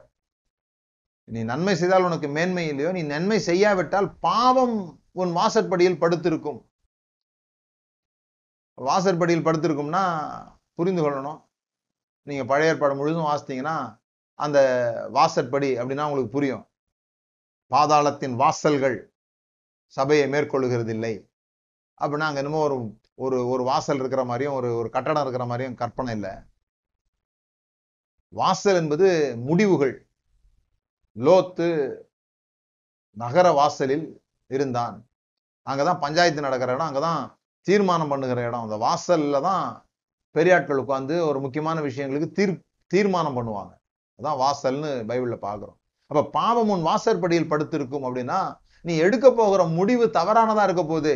நீ 1.24 1.44
நன்மை 1.44 1.76
செய்தால் 1.76 2.04
உனக்கு 2.04 2.28
மேன்மை 2.28 2.68
இல்லையோ? 2.68 2.92
நீ 2.92 3.02
நன்மை 3.02 3.40
செய்யாவிட்டால் 3.40 4.18
பாவம் 4.20 5.04
உன் 5.12 5.32
வாசற்படியில் 5.32 6.00
படுத்திருக்கும். 6.00 6.70
வாசற்படியில் 8.74 9.46
படுத்திருக்கும்னா 9.46 10.04
புரிந்து 10.74 11.02
கொள்ளணும். 11.02 11.46
நீங்க 12.24 12.46
பழைய 12.46 12.74
ஏற்பாடு 12.74 12.96
முழுதும் 12.96 13.26
வாசித்தீங்கன்னா 13.26 14.00
அந்த 14.34 14.60
வாசற்படி 15.10 15.78
அப்படின்னா 15.78 16.06
உங்களுக்கு 16.06 16.30
புரியும். 16.30 16.71
பாதாளத்தின் 17.74 18.36
வாசல்கள் 18.36 18.98
சபையை 19.86 20.26
மேற்கொள்ளுகிறதில்லை. 20.30 21.14
அப்படின்னா 22.02 22.28
அங்க 22.30 22.42
என்னமோ 22.44 22.62
ஒரு 22.68 22.78
ஒரு 23.16 23.38
ஒரு 23.48 23.64
வாசல் 23.64 24.00
இருக்கிற 24.00 24.24
மாதிரியும் 24.26 24.56
ஒரு 24.60 24.70
ஒரு 24.76 24.90
கட்டடம் 24.90 25.22
இருக்கிற 25.22 25.46
மாதிரியும் 25.46 25.80
கற்பனை 25.82 26.14
இல்லை. 26.14 26.34
வாசல் 28.34 28.76
என்பது 28.76 29.08
முடிவுகள். 29.50 30.08
லோத்து 31.16 31.68
நகர 33.18 33.48
வாசலில் 33.52 34.06
இருந்தான். 34.48 34.96
அங்கதான் 35.68 36.00
பஞ்சாயத்து 36.00 36.42
நடக்கிற 36.42 36.74
இடம் 36.74 36.90
அங்கதான் 36.90 37.22
தீர்மானம் 37.68 38.08
பண்ணுகிற 38.08 38.40
இடம். 38.48 38.66
அந்த 38.66 38.78
வாசல்ல 38.88 39.42
தான் 39.42 39.66
பெரியாட்கள் 40.36 40.82
உட்காந்து 40.84 41.16
ஒரு 41.30 41.40
முக்கியமான 41.40 41.78
விஷயங்களுக்கு 41.82 42.30
தீர் 42.32 42.54
தீர்மானம் 42.92 43.38
பண்ணுவாங்க. 43.38 43.74
அதான் 44.20 44.40
வாசல்னு 44.44 44.92
பைபிளில் 45.10 45.46
பார்க்குறோம் 45.48 45.78
அப்ப 46.12 46.24
பாவம் 46.30 46.72
உன் 46.74 46.88
வாசற்படியில் 46.88 47.52
படுத்திருக்கும் 47.52 48.06
அப்படின்னா 48.08 48.40
நீ 48.86 48.94
எடுக்க 49.06 49.28
போகிற 49.32 49.62
முடிவு 49.78 50.06
தவறானதா 50.18 50.64
இருக்க 50.64 50.84
போகுது. 50.84 51.14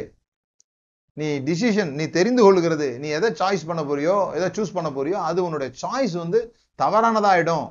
நீ 1.13 1.27
டிசிஷன் 1.39 1.91
நீ 1.99 2.05
தெரிந்து 2.09 2.41
கொள்கிறது 2.43 2.87
நீ 2.99 3.07
எதை 3.17 3.29
சாய்ஸ் 3.31 3.67
பண்ண 3.69 3.81
போறியோ 3.83 4.15
எதை 4.37 4.47
சூஸ் 4.57 4.73
பண்ண 4.77 4.89
போறியோ 4.89 5.17
அது 5.29 5.39
உன்னுடைய 5.43 5.69
சாய்ஸ் 5.81 6.15
வந்து 6.23 6.39
தவறானதாயிடும் 6.79 7.67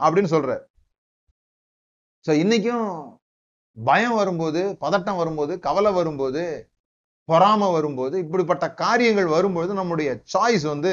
அப்படின்னு 0.00 0.32
சொல்ற. 0.34 0.50
சோ 2.26 2.32
இன்னைக்கும் 2.42 2.86
பயம் 3.76 4.14
வரும்போது 4.14 4.60
பதட்டம் 4.80 5.20
வரும்போது 5.22 5.52
கவலை 5.58 5.92
வரும்போது 5.92 6.44
பொறாம 7.28 7.72
வரும்போது 7.72 8.16
இப்படிப்பட்ட 8.18 8.66
காரியங்கள் 8.74 9.28
வரும்போது 9.36 9.72
நம்முடைய 9.74 10.10
சாய்ஸ் 10.34 10.66
வந்து 10.74 10.92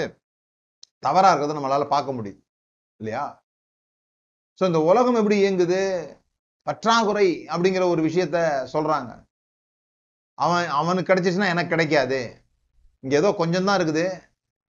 தவறா 1.00 1.29
இருக்கிறத 1.32 1.58
நம்மளால 1.58 1.86
பார்க்க 1.96 2.18
முடியுது. 2.20 2.41
இல்லையா? 3.00 3.25
ஸோ 4.60 4.66
இந்த 4.70 4.80
உலகம் 4.89 5.18
எப்படி 5.20 5.36
இயங்குது? 5.42 5.82
பற்றாக்குறை 6.68 7.28
அப்படிங்கிற 7.54 7.84
ஒரு 7.92 8.01
விஷயத்த 8.08 8.38
சொல்கிறாங்க 8.74 9.12
அவன் 10.38 10.66
அவனுக்கு 10.80 11.10
கிடைச்சிச்சுன்னா 11.10 11.51
எனக்கு 11.54 11.74
கிடைக்காது. 11.74 12.20
இங்கே 13.04 13.16
ஏதோ 13.22 13.30
கொஞ்சம் 13.39 13.68
தான் 13.68 13.78
இருக்குது. 13.80 14.04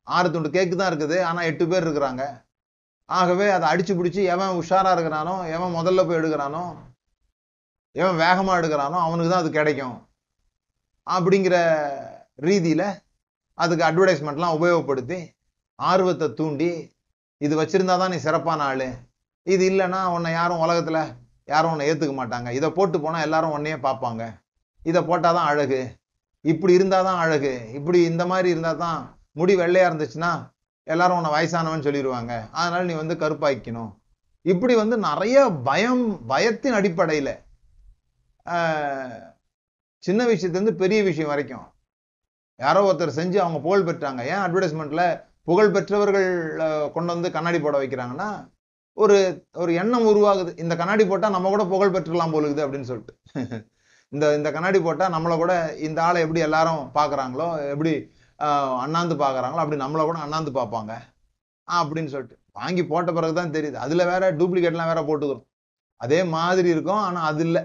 ஆறு 0.07 0.29
துண்டு 0.35 0.55
கேக்கு 0.57 0.77
தான் 0.81 0.91
இருக்குது. 0.93 1.17
ஆனால் 1.31 1.49
எட்டு 1.51 1.65
பேர் 1.73 1.85
இருக்கிறாங்க. 1.87 2.23
ஆகவே 3.09 3.47
அதை 3.57 3.67
அடிச்சு 3.73 3.93
பிடிச்சி 3.99 4.23
எவன் 4.35 4.57
உஷாராக 4.61 4.95
இருக்கிறானோ 4.97 5.35
எவன் 5.57 5.77
முதல்ல 5.79 6.07
போய் 6.07 6.21
எடுக்கிறானோ 6.21 6.65
எவன் 7.97 8.21
வேகமாக 8.25 8.59
எடுக்கிறானோ 8.61 8.99
அவனுக்கு 9.07 9.31
தான் 9.33 9.43
அது 9.45 9.53
கிடைக்கும். 9.59 9.99
அப்படிங்கிற 11.07 11.57
ரீதியில் 12.49 12.87
அதுக்கு 13.59 13.85
அட்வர்டைஸ்மெண்ட்லாம் 13.91 14.57
உபயோகப்படுத்தி 14.59 15.21
ஆர்வத்தை 15.79 16.29
தூண்டி 16.39 16.73
இது 17.41 17.55
வச்சிருந்தா 17.61 17.95
தான் 18.01 18.13
நீ 18.15 18.19
சிறப்பான 18.27 18.63
ஆள். 18.71 18.89
இது 19.47 19.65
இல்லைன்னா 19.71 20.01
உன்னை 20.15 20.31
யாரும் 20.33 20.63
உலகத்தில் 20.65 21.03
யாரும் 21.53 21.73
உன்னை 21.75 21.87
ஏற்றுக்க 21.91 22.15
மாட்டாங்க. 22.19 22.49
இதை 22.59 22.69
போட்டு 22.79 22.97
போனால் 23.05 23.25
எல்லாரும் 23.27 23.55
உன்னையே 23.57 23.79
பார்ப்பாங்க. 23.87 24.23
இதை 24.91 25.01
போட்டால் 25.09 25.37
தான் 25.39 25.49
அழகு. 25.53 25.81
இப்படி 26.53 26.73
இருந்தால் 26.79 27.07
தான் 27.09 27.21
அழகு. 27.25 27.53
இப்படி 27.79 27.99
இந்த 28.11 28.25
மாதிரி 28.33 28.49
இருந்தால் 28.55 28.83
தான் 28.85 29.01
முடி 29.39 29.55
வெள்ளையாக 29.63 29.91
இருந்துச்சுன்னா 29.91 30.33
எல்லாரும் 30.93 31.19
உன்னை 31.21 31.33
வயசானவன் 31.37 31.87
சொல்லிடுவாங்க. 31.87 32.33
அதனால் 32.59 32.89
நீ 32.91 32.95
வந்து 33.01 33.17
கருப்பாய்க்கணும் 33.23 33.91
இப்படி 34.53 34.75
வந்து 34.83 34.97
நிறைய 35.09 35.39
பயம் 35.69 36.05
பயத்தின் 36.31 36.77
அடிப்படையில் 36.79 37.33
சின்ன 40.07 40.21
விஷயத்துலேருந்து 40.31 40.81
பெரிய 40.83 41.01
விஷயம் 41.09 41.33
வரைக்கும். 41.33 41.67
யாரோ 42.61 42.81
ஒருத்தர் 42.87 43.19
செஞ்சு 43.19 43.39
அவங்க 43.43 43.59
புகழ் 43.67 43.87
பெற்றாங்க. 43.89 44.21
ஏன் 44.33 44.43
அட்வர்டைஸ்மெண்ட்டில் 44.45 45.05
புகழ் 45.49 45.75
பெற்றவர்கள் 45.75 46.31
கொண்டு 46.97 47.11
வந்து 47.15 47.29
கண்ணாடி 47.37 47.59
போட 47.61 47.77
வைக்கிறாங்கன்னா 47.83 48.31
ஒரு 49.03 49.17
ஒரு 49.63 49.73
எண்ணம் 49.83 50.07
உருவாகுது. 50.11 50.51
இந்த 50.63 50.75
கண்ணாடி 50.81 51.05
போட்டால் 51.11 51.35
நம்ம 51.37 51.51
கூட 51.55 51.65
புகழ் 51.73 51.93
பெற்றுக்கலாம் 51.95 52.35
போலுக்குது 52.35 52.65
அப்படின்னு 52.65 52.89
சொல்லிட்டு. 52.91 53.15
இந்த 54.13 54.25
இந்த 54.39 54.49
கண்ணாடி 54.55 54.79
போட்டால் 54.87 55.13
நம்மளை 55.15 55.35
கூட 55.43 55.53
இந்த 55.87 55.99
ஆளை 56.07 56.21
எப்படி 56.25 56.41
எல்லாரும் 56.47 56.81
பார்க்குறாங்களோ 56.99 57.47
எப்படி 57.73 57.93
அண்ணாந்து 58.85 59.15
பார்க்குறாங்களோ 59.23 59.63
அப்படி 59.63 59.79
நம்மளை 59.83 60.05
கூட 60.09 60.19
அண்ணாந்து 60.27 60.53
பார்ப்பாங்க 60.59 60.93
அப்படின்னு 61.69 62.13
சொல்லிட்டு. 62.15 62.37
வாங்கி 62.59 62.83
போட்ட 62.93 63.11
பிறகு 63.19 63.35
தான் 63.35 63.55
தெரியுது. 63.57 63.77
அதில் 63.85 64.09
வேற 64.13 64.25
டூப்ளிகேட்லாம் 64.41 64.91
வேற 64.93 65.03
போட்டுக்கிறோம். 65.09 65.47
அதே 66.01 66.21
மாதிரி 66.37 66.69
இருக்கும் 66.75 67.03
ஆனால் 67.07 67.29
அது 67.31 67.43
இல்லை. 67.49 67.63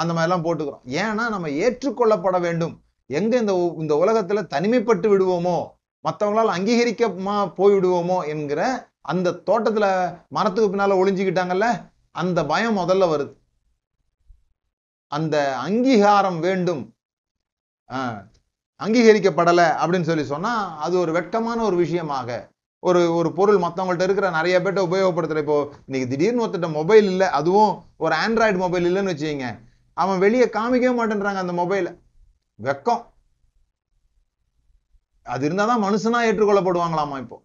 அந்த 0.00 0.12
மாதிரிலாம் 0.16 0.44
போட்டுக்கிறோம். 0.46 0.84
ஏன்னா 1.02 1.24
நம்ம 1.34 1.50
ஏற்றுக்கொள்ளப்பட 1.64 2.38
வேண்டும். 2.46 2.74
எங்கே 3.10 3.36
இந்த 3.44 3.54
இந்த 3.82 3.94
உலகத்தில் 4.02 4.48
தனிமைப்பட்டு 4.54 5.08
விடுவோமோ 5.12 5.58
மற்றவங்களால் 6.04 6.54
அங்கீகரிக்கமா 6.56 7.36
போய் 7.58 7.74
விடுவோமோ 7.76 8.18
என்கிற 8.34 8.60
அந்த 9.04 9.30
தோட்டத்துல 9.46 9.86
மரத்துக்கு 10.28 10.76
பின்னால 10.76 10.98
ஒளிஞ்சிக்கிட்டாங்கல்ல 11.00 11.66
அந்த 12.10 12.46
பயம் 12.46 12.76
முதல்ல 12.76 13.04
வருது. 13.12 13.32
அந்த 15.12 15.56
அங்கீகாரம் 15.56 16.40
வேண்டும். 16.40 16.94
ஆஹ், 17.88 18.20
அங்கீகரிக்கப்படலை 18.80 19.66
அப்படின்னு 19.82 20.02
சொல்லி 20.02 20.24
சொன்னா 20.24 20.52
அது 20.78 20.98
ஒரு 20.98 21.12
வெட்கமான 21.12 21.62
ஒரு 21.62 21.76
விஷயமாக. 21.76 22.48
ஒரு 22.82 23.14
ஒரு 23.14 23.32
பொருள் 23.32 23.58
மற்றவங்கள்ட்ட 23.58 24.02
இருக்கிற 24.02 24.30
நிறைய 24.30 24.60
பேர்ட்ட 24.60 24.84
உபயோகப்படுத்துகிற 24.88 25.38
இப்போ 25.38 25.56
இன்னைக்கு 25.86 26.08
திடீர்னு 26.08 26.46
ஒருத்தட்ட 26.46 26.72
மொபைல் 26.72 27.04
இல்லை 27.04 27.26
அதுவும் 27.28 27.72
ஒரு 27.96 28.14
ஆண்ட்ராய்டு 28.14 28.56
மொபைல் 28.56 28.84
இல்லைன்னு 28.84 29.12
வச்சுக்கிங்க. 29.12 29.48
அவன் 29.96 30.18
வெளியே 30.18 30.44
காமிக்கவே 30.46 30.94
மாட்டேன்றாங்க 30.98 31.42
அந்த 31.44 31.52
மொபைலை 31.52 31.92
வெக்கம். 32.58 33.02
அது 35.26 35.48
இருந்தாதான் 35.48 35.84
மனுஷனா 35.84 36.20
ஏற்றுக்கொள்ளப்படுவாங்களாமா 36.28 37.18
இப்போ? 37.18 37.36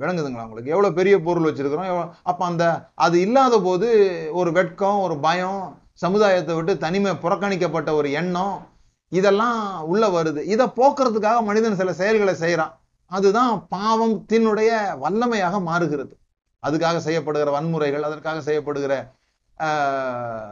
விளங்குதுங்களா 0.00 0.42
உங்களுக்கு? 0.42 0.70
எவ்வளோ 0.70 0.90
பெரிய 0.90 1.20
பொருள் 1.20 1.52
வச்சுருக்கிறோம்? 1.52 1.70
எவ்வளோ 1.70 2.14
அப்போ 2.22 2.44
அந்த 2.44 2.90
அது 2.94 3.20
இல்லாத 3.20 3.60
போது 3.60 3.88
ஒரு 4.32 4.52
வெட்கம் 4.52 5.00
ஒரு 5.00 5.18
பயம் 5.18 5.78
சமுதாயத்தை 5.92 6.54
விட்டு 6.54 6.78
தனிமை 6.78 7.12
புறக்கணிக்கப்பட்ட 7.12 7.92
ஒரு 7.92 8.10
எண்ணம் 8.10 8.66
இதெல்லாம் 9.08 9.82
உள்ளே 9.82 10.08
வருது. 10.08 10.42
இதை 10.42 10.66
போக்குறதுக்காக 10.66 11.42
மனிதன் 11.42 11.76
சில 11.76 11.92
செயல்களை 11.92 12.34
செய்கிறான் 12.34 12.80
அதுதான் 13.06 13.66
பாவத்தினுடைய 13.76 14.70
வல்லமையாக 15.02 15.62
மாறுகிறது. 15.62 16.18
அதுக்காக 16.66 16.98
செய்யப்படுகிற 16.98 17.50
வன்முறைகள் 17.50 18.00
அதற்காக 18.00 18.52
செய்யப்படுகிற 18.52 19.18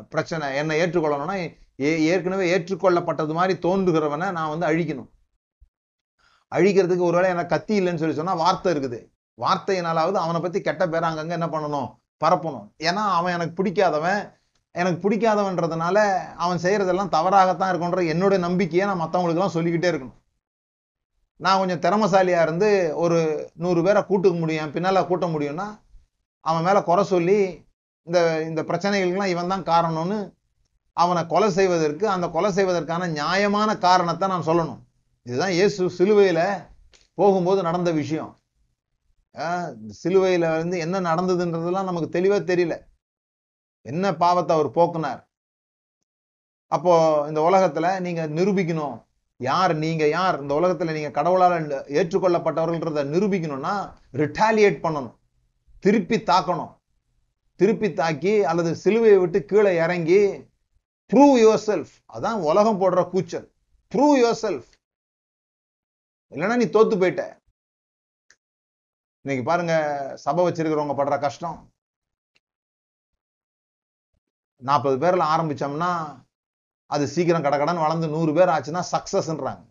பிரச்சனை 0.08 0.56
என்னை 0.56 0.80
ஏற்றுக்கொள்ளணும்னா 0.80 1.34
ஏ- 1.80 2.02
ஏற்கனவே 2.02 2.58
ஏற்றுக்கொள்ளப்பட்டது 2.58 3.32
மாதிரி 3.32 3.58
தோன்றுகிறவனை 3.58 4.32
நான் 4.32 4.58
வந்து 4.58 4.66
அழிக்கணும். 4.66 5.08
அழிக்கிறதுக்கு 6.54 7.02
ஒருவேளை 7.02 7.30
எனக்கு 7.30 7.48
கத்தி 7.48 7.80
இல்லைன்னு 7.80 7.94
சொல்லி 7.94 8.14
சொன்னால் 8.14 8.36
வார்த்தை 8.36 8.74
இருக்குது. 8.74 9.00
வார்த்தையினாலாவது 9.38 10.18
அவனை 10.24 10.40
பத்தி 10.40 10.60
கெட்ட 10.60 10.88
பேர் 10.88 11.08
அங்கங்க 11.08 11.34
என்ன 11.38 11.48
பண்ணணும்? 11.54 11.88
பரப்பணும். 12.24 12.66
ஏன்னா 12.88 13.02
அவன் 13.18 13.34
எனக்கு 13.36 13.54
பிடிக்காதவன். 13.60 14.20
எனக்கு 14.74 14.98
பிடிக்காதவன்றதுனால 15.04 15.98
அவன் 16.44 16.62
செய்யறதெல்லாம் 16.62 17.14
தவறாகத்தான் 17.16 17.70
இருக்குன்ற 17.72 18.00
என்னுடைய 18.06 18.38
நம்பிக்கையை 18.46 18.86
நான் 18.88 19.02
மற்றவங்களுக்குலாம் 19.02 19.56
சொல்லிக்கிட்டே 19.56 19.90
இருக்கணும். 19.92 20.16
நான் 21.36 21.58
கொஞ்சம் 21.58 21.82
திறமசாலியாக 21.84 22.46
இருந்து 22.46 22.92
ஒரு 22.96 23.18
நூறு 23.54 23.80
பேரை 23.82 24.00
கூட்டுக்க 24.08 24.38
முடியும். 24.38 24.72
பின்னால் 24.72 25.06
கூட்ட 25.06 25.26
முடியும்னா 25.26 25.66
அவன் 26.40 26.62
மேலே 26.62 26.80
குறை 26.82 27.04
சொல்லி 27.04 27.38
இந்த 28.06 28.18
இந்த 28.42 28.60
பிரச்சனைகளுக்கெல்லாம் 28.62 29.32
இவன் 29.34 29.52
தான் 29.52 29.68
காரணம்னு 29.72 30.18
அவனை 30.92 31.22
கொலை 31.26 31.48
செய்வதற்கு 31.50 32.04
அந்த 32.08 32.26
கொலை 32.28 32.50
செய்வதற்கான 32.52 33.08
நியாயமான 33.08 33.70
காரணத்தை 33.78 34.28
நான் 34.28 34.48
சொல்லணும். 34.50 34.80
இதுதான் 35.26 35.54
இயேசு 35.58 35.90
சிலுவையில் 35.90 36.44
போகும்போது 37.14 37.62
நடந்த 37.62 37.90
விஷயம். 37.92 38.30
சிலுவையில 40.02 40.56
வந்து 40.56 40.78
என்ன 40.78 41.00
நடந்ததுன்றதெல்லாம் 41.00 41.88
நமக்கு 41.90 42.18
தெளிவா 42.18 42.38
தெரியல. 42.50 42.86
என்ன 43.82 44.16
பாவத்தை 44.16 44.56
அவர் 44.56 44.70
போக்குனார்? 44.70 45.26
அப்போ 46.66 47.24
இந்த 47.28 47.40
உலகத்துல 47.40 48.00
நீங்க 48.00 48.26
நிரூபிக்கணும். 48.28 49.06
யார் 49.36 49.74
நீங்க 49.76 50.08
யார்? 50.08 50.40
இந்த 50.40 50.54
உலகத்துல 50.54 50.92
நீங்க 50.92 51.10
கடவுளால் 51.10 51.68
ஏற்றுக்கொள்ளப்பட்டவர்கள்ன்றத 51.70 53.04
நிரூபிக்கணும்னா 53.14 53.92
ரிட்டாலியேட் 54.12 54.82
பண்ணணும். 54.82 55.16
திருப்பி 55.80 56.16
தாக்கணும். 56.16 56.76
திருப்பி 57.54 57.92
தாக்கி 57.92 58.44
அல்லது 58.44 58.76
சிலுவையை 58.84 59.18
விட்டு 59.18 59.44
கீழே 59.44 59.76
இறங்கி 59.76 60.26
ப்ரூவ் 61.12 61.36
யுவர் 61.44 61.62
செல்ஃப் 61.66 61.94
அதான் 62.12 62.42
உலகம் 62.42 62.80
போடுற 62.80 63.10
கூச்சல். 63.10 63.52
ப்ரூவ் 63.94 64.16
யுவர் 64.22 64.40
செல்ஃப் 64.42 64.70
இல்லைன்னா 66.30 66.56
நீ 66.56 66.64
தோத்து 66.64 66.96
போயிட்ட. 66.98 67.37
இன்னைக்கு 69.24 69.44
பாருங்க 69.50 69.74
சபை 70.24 70.42
வச்சிருக்கிறவங்க 70.46 70.94
படுற 70.98 71.16
கஷ்டம். 71.20 71.58
நாற்பது 74.62 74.96
பேர்ல 75.02 75.24
ஆரம்பிச்சோம்னா 75.34 75.90
அது 76.90 77.04
சீக்கிரம் 77.14 77.44
கடக்கடன் 77.44 77.82
வளர்ந்து 77.84 78.08
நூறு 78.08 78.32
பேர் 78.34 78.52
ஆச்சுன்னா 78.56 78.82
சக்சஸ்ன்றாங்க 78.92 79.62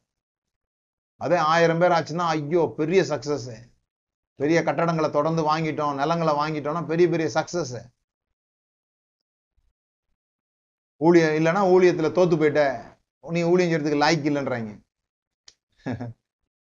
அதே 1.21 1.37
ஆயிரம் 1.53 1.79
பேர் 1.79 1.95
ஆச்சுன்னா 1.97 2.25
ஐயோ 2.35 2.63
பெரிய 2.77 3.01
சக்சஸ் 3.03 3.49
பெரிய 4.39 4.57
கட்டடங்களை 4.61 5.09
தொடர்ந்து 5.11 5.43
வாங்கிட்டோம் 5.49 5.95
நிலங்களை 5.95 6.33
வாங்கிட்டோம்னா 6.41 6.83
பெரிய 6.85 7.07
பெரிய 7.09 7.29
சக்சஸ் 7.33 7.75
ஊழிய 11.01 11.25
இல்லைன்னா 11.39 11.61
ஊழியத்துல 11.73 12.07
தோத்து 12.17 12.35
போயிட்ட. 12.37 12.61
நீ 13.23 13.41
ஊழியம் 13.43 13.71
செய்யறதுக்கு 13.71 14.01
லாய்க்கு 14.03 14.29
இல்லைன்றாங்க. 14.31 14.71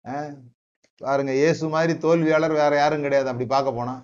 அஹ் 0.04 0.34
பாருங்க 1.00 1.32
இயேசு 1.34 1.64
மாதிரி 1.68 1.92
தோல்வியாளர் 1.98 2.54
வேற 2.54 2.72
யாரும் 2.76 3.02
கிடையாது 3.02 3.28
அப்படி 3.28 3.46
பார்க்க 3.46 3.72
போனா. 3.72 3.94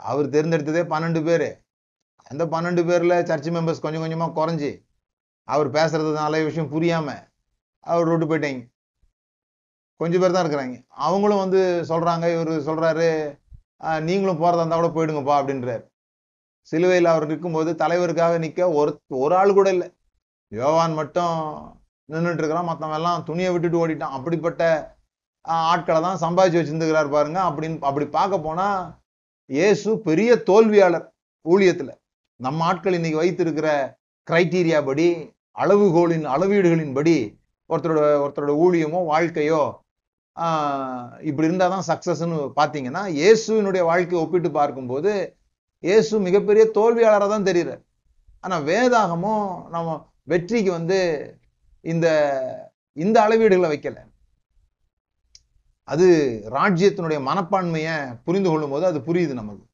அவர் 0.00 0.26
தேர்ந்தெடுத்ததே 0.26 0.82
பன்னெண்டு 0.92 1.20
பேரு. 1.24 1.48
அந்த 2.30 2.44
பன்னெண்டு 2.46 2.82
பேர்ல 2.88 3.14
சர்ச் 3.24 3.48
மெம்பர்ஸ் 3.48 3.84
கொஞ்சம் 3.84 4.04
கொஞ்சமா 4.04 4.28
குறைஞ்சி 4.32 4.70
அவர் 5.48 5.68
பேசுறது 5.70 6.10
நல்ல 6.16 6.40
விஷயம் 6.44 6.72
புரியாம 6.72 7.08
அவர் 7.86 8.08
விட்டு 8.08 8.26
போயிட்டாங்க. 8.26 8.60
கொஞ்சம் 10.00 10.22
பேர் 10.22 10.32
தான் 10.32 10.44
இருக்கிறாங்க. 10.44 10.76
அவங்களும் 11.00 11.42
வந்து 11.44 11.60
சொல்றாங்க 11.88 12.26
இவர் 12.34 12.52
சொல்றாரு 12.68 13.08
"ஆஹ், 13.80 14.02
நீங்களும் 14.02 14.40
போறதா 14.40 14.60
இருந்தா 14.60 14.78
கூட 14.78 14.90
போயிடுங்கப்பா 14.90 15.34
அப்படின்றாரு. 15.40 15.82
சிலுவையில் 16.68 17.12
அவர் 17.12 17.26
நிற்கும்போது 17.26 17.70
தலைவருக்காக 17.74 18.34
நிற்க 18.38 18.60
ஒரு 18.80 18.90
ஒரு 19.18 19.34
ஆள் 19.36 19.52
கூட 19.52 19.68
இல்லை. 19.70 19.88
யோவான் 20.52 20.94
மட்டும் 20.94 21.36
நின்றுட்டு 22.08 22.40
இருக்கிறான் 22.42 22.68
மத்தவன் 22.68 22.98
எல்லாம் 22.98 23.24
துணியை 23.24 23.50
விட்டுட்டு 23.52 23.80
ஓடிட்டான். 23.82 24.16
அப்படிப்பட்ட 24.18 24.62
ஆட்களை 25.72 26.00
தான் 26.06 26.22
சம்பாதிச்சு 26.24 26.58
வச்சிருந்துக்கிறார் 26.60 27.14
பாருங்க. 27.16 27.38
அப்படின்னு 27.48 27.78
அப்படி 27.90 28.06
பார்க்க 28.18 28.46
போனா 28.46 28.66
இயேசு 29.50 29.90
பெரிய 30.08 30.30
தோல்வியாளர் 30.48 31.06
ஊழியத்துல. 31.46 31.90
நம்ம 32.40 32.64
ஆட்கள் 32.68 32.96
இன்னைக்கு 32.98 33.22
வைத்திருக்கிற 33.22 33.68
கிரைட்டீரியா 34.28 34.80
படி 34.88 35.06
அளவுகோலின் 35.62 36.26
அளவீடுகளின் 36.34 36.96
படி 36.98 37.16
ஒருத்தரோட 37.70 38.02
ஒருத்தரோட 38.24 38.52
ஊழியமோ 38.64 39.00
வாழ்க்கையோ 39.12 39.62
இப்படி 41.28 41.48
இருந்தால் 41.48 41.74
தான் 41.74 41.88
சக்சஸ்ன்னு 41.88 42.38
பார்த்தீங்கன்னா 42.58 43.02
இயேசுவினுடைய 43.18 43.82
வாழ்க்கையை 43.90 44.20
ஒப்பிட்டு 44.22 44.50
பார்க்கும்போது 44.58 45.12
இயேசு 45.84 46.20
மிகப்பெரிய 46.26 46.64
தோல்வியாளராக 46.76 47.28
தான் 47.32 47.48
தெரியுறார். 47.48 47.82
ஆனால் 48.44 48.64
வேதாகமும் 48.70 49.44
நம்ம 49.74 49.98
வெற்றிக்கு 50.32 50.70
வந்து 50.78 50.98
இந்த 51.84 52.06
இந்த 52.96 53.16
அளவீடுகளை 53.26 53.68
வைக்கலை. 53.72 54.02
அது 55.92 56.06
ராஜ்யத்தினுடைய 56.56 57.18
மனப்பான்மையை 57.28 57.96
புரிந்து 58.26 58.48
கொள்ளும் 58.50 58.72
போது 58.74 58.84
அது 58.90 58.98
புரியுது 59.08 59.34
நமக்கு. 59.40 59.64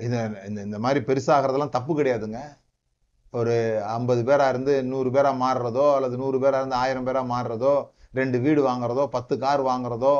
இது 0.00 0.18
இந்த 0.48 0.60
இந்த 0.68 0.78
மாதிரி 0.84 1.00
பெருசாகிறதெல்லாம் 1.08 1.76
தப்பு 1.76 1.92
கிடையாதுங்க. 1.98 2.40
ஒரு 3.38 3.54
ஐம்பது 3.96 4.20
பேராக 4.28 4.52
இருந்து 4.52 4.74
நூறு 4.92 5.10
பேராக 5.16 5.40
மாறுறதோ 5.44 5.86
அல்லது 5.96 6.14
நூறு 6.22 6.38
பேராக 6.42 6.60
இருந்து 6.62 6.80
ஆயிரம் 6.82 7.06
பேராக 7.08 7.30
மாறுறதோ 7.34 7.74
ரெண்டு 8.18 8.38
வீடு 8.44 8.60
வாங்குறதோ 8.68 9.04
பத்து 9.16 9.34
கார் 9.44 9.62
வாங்குறதோ 9.70 10.16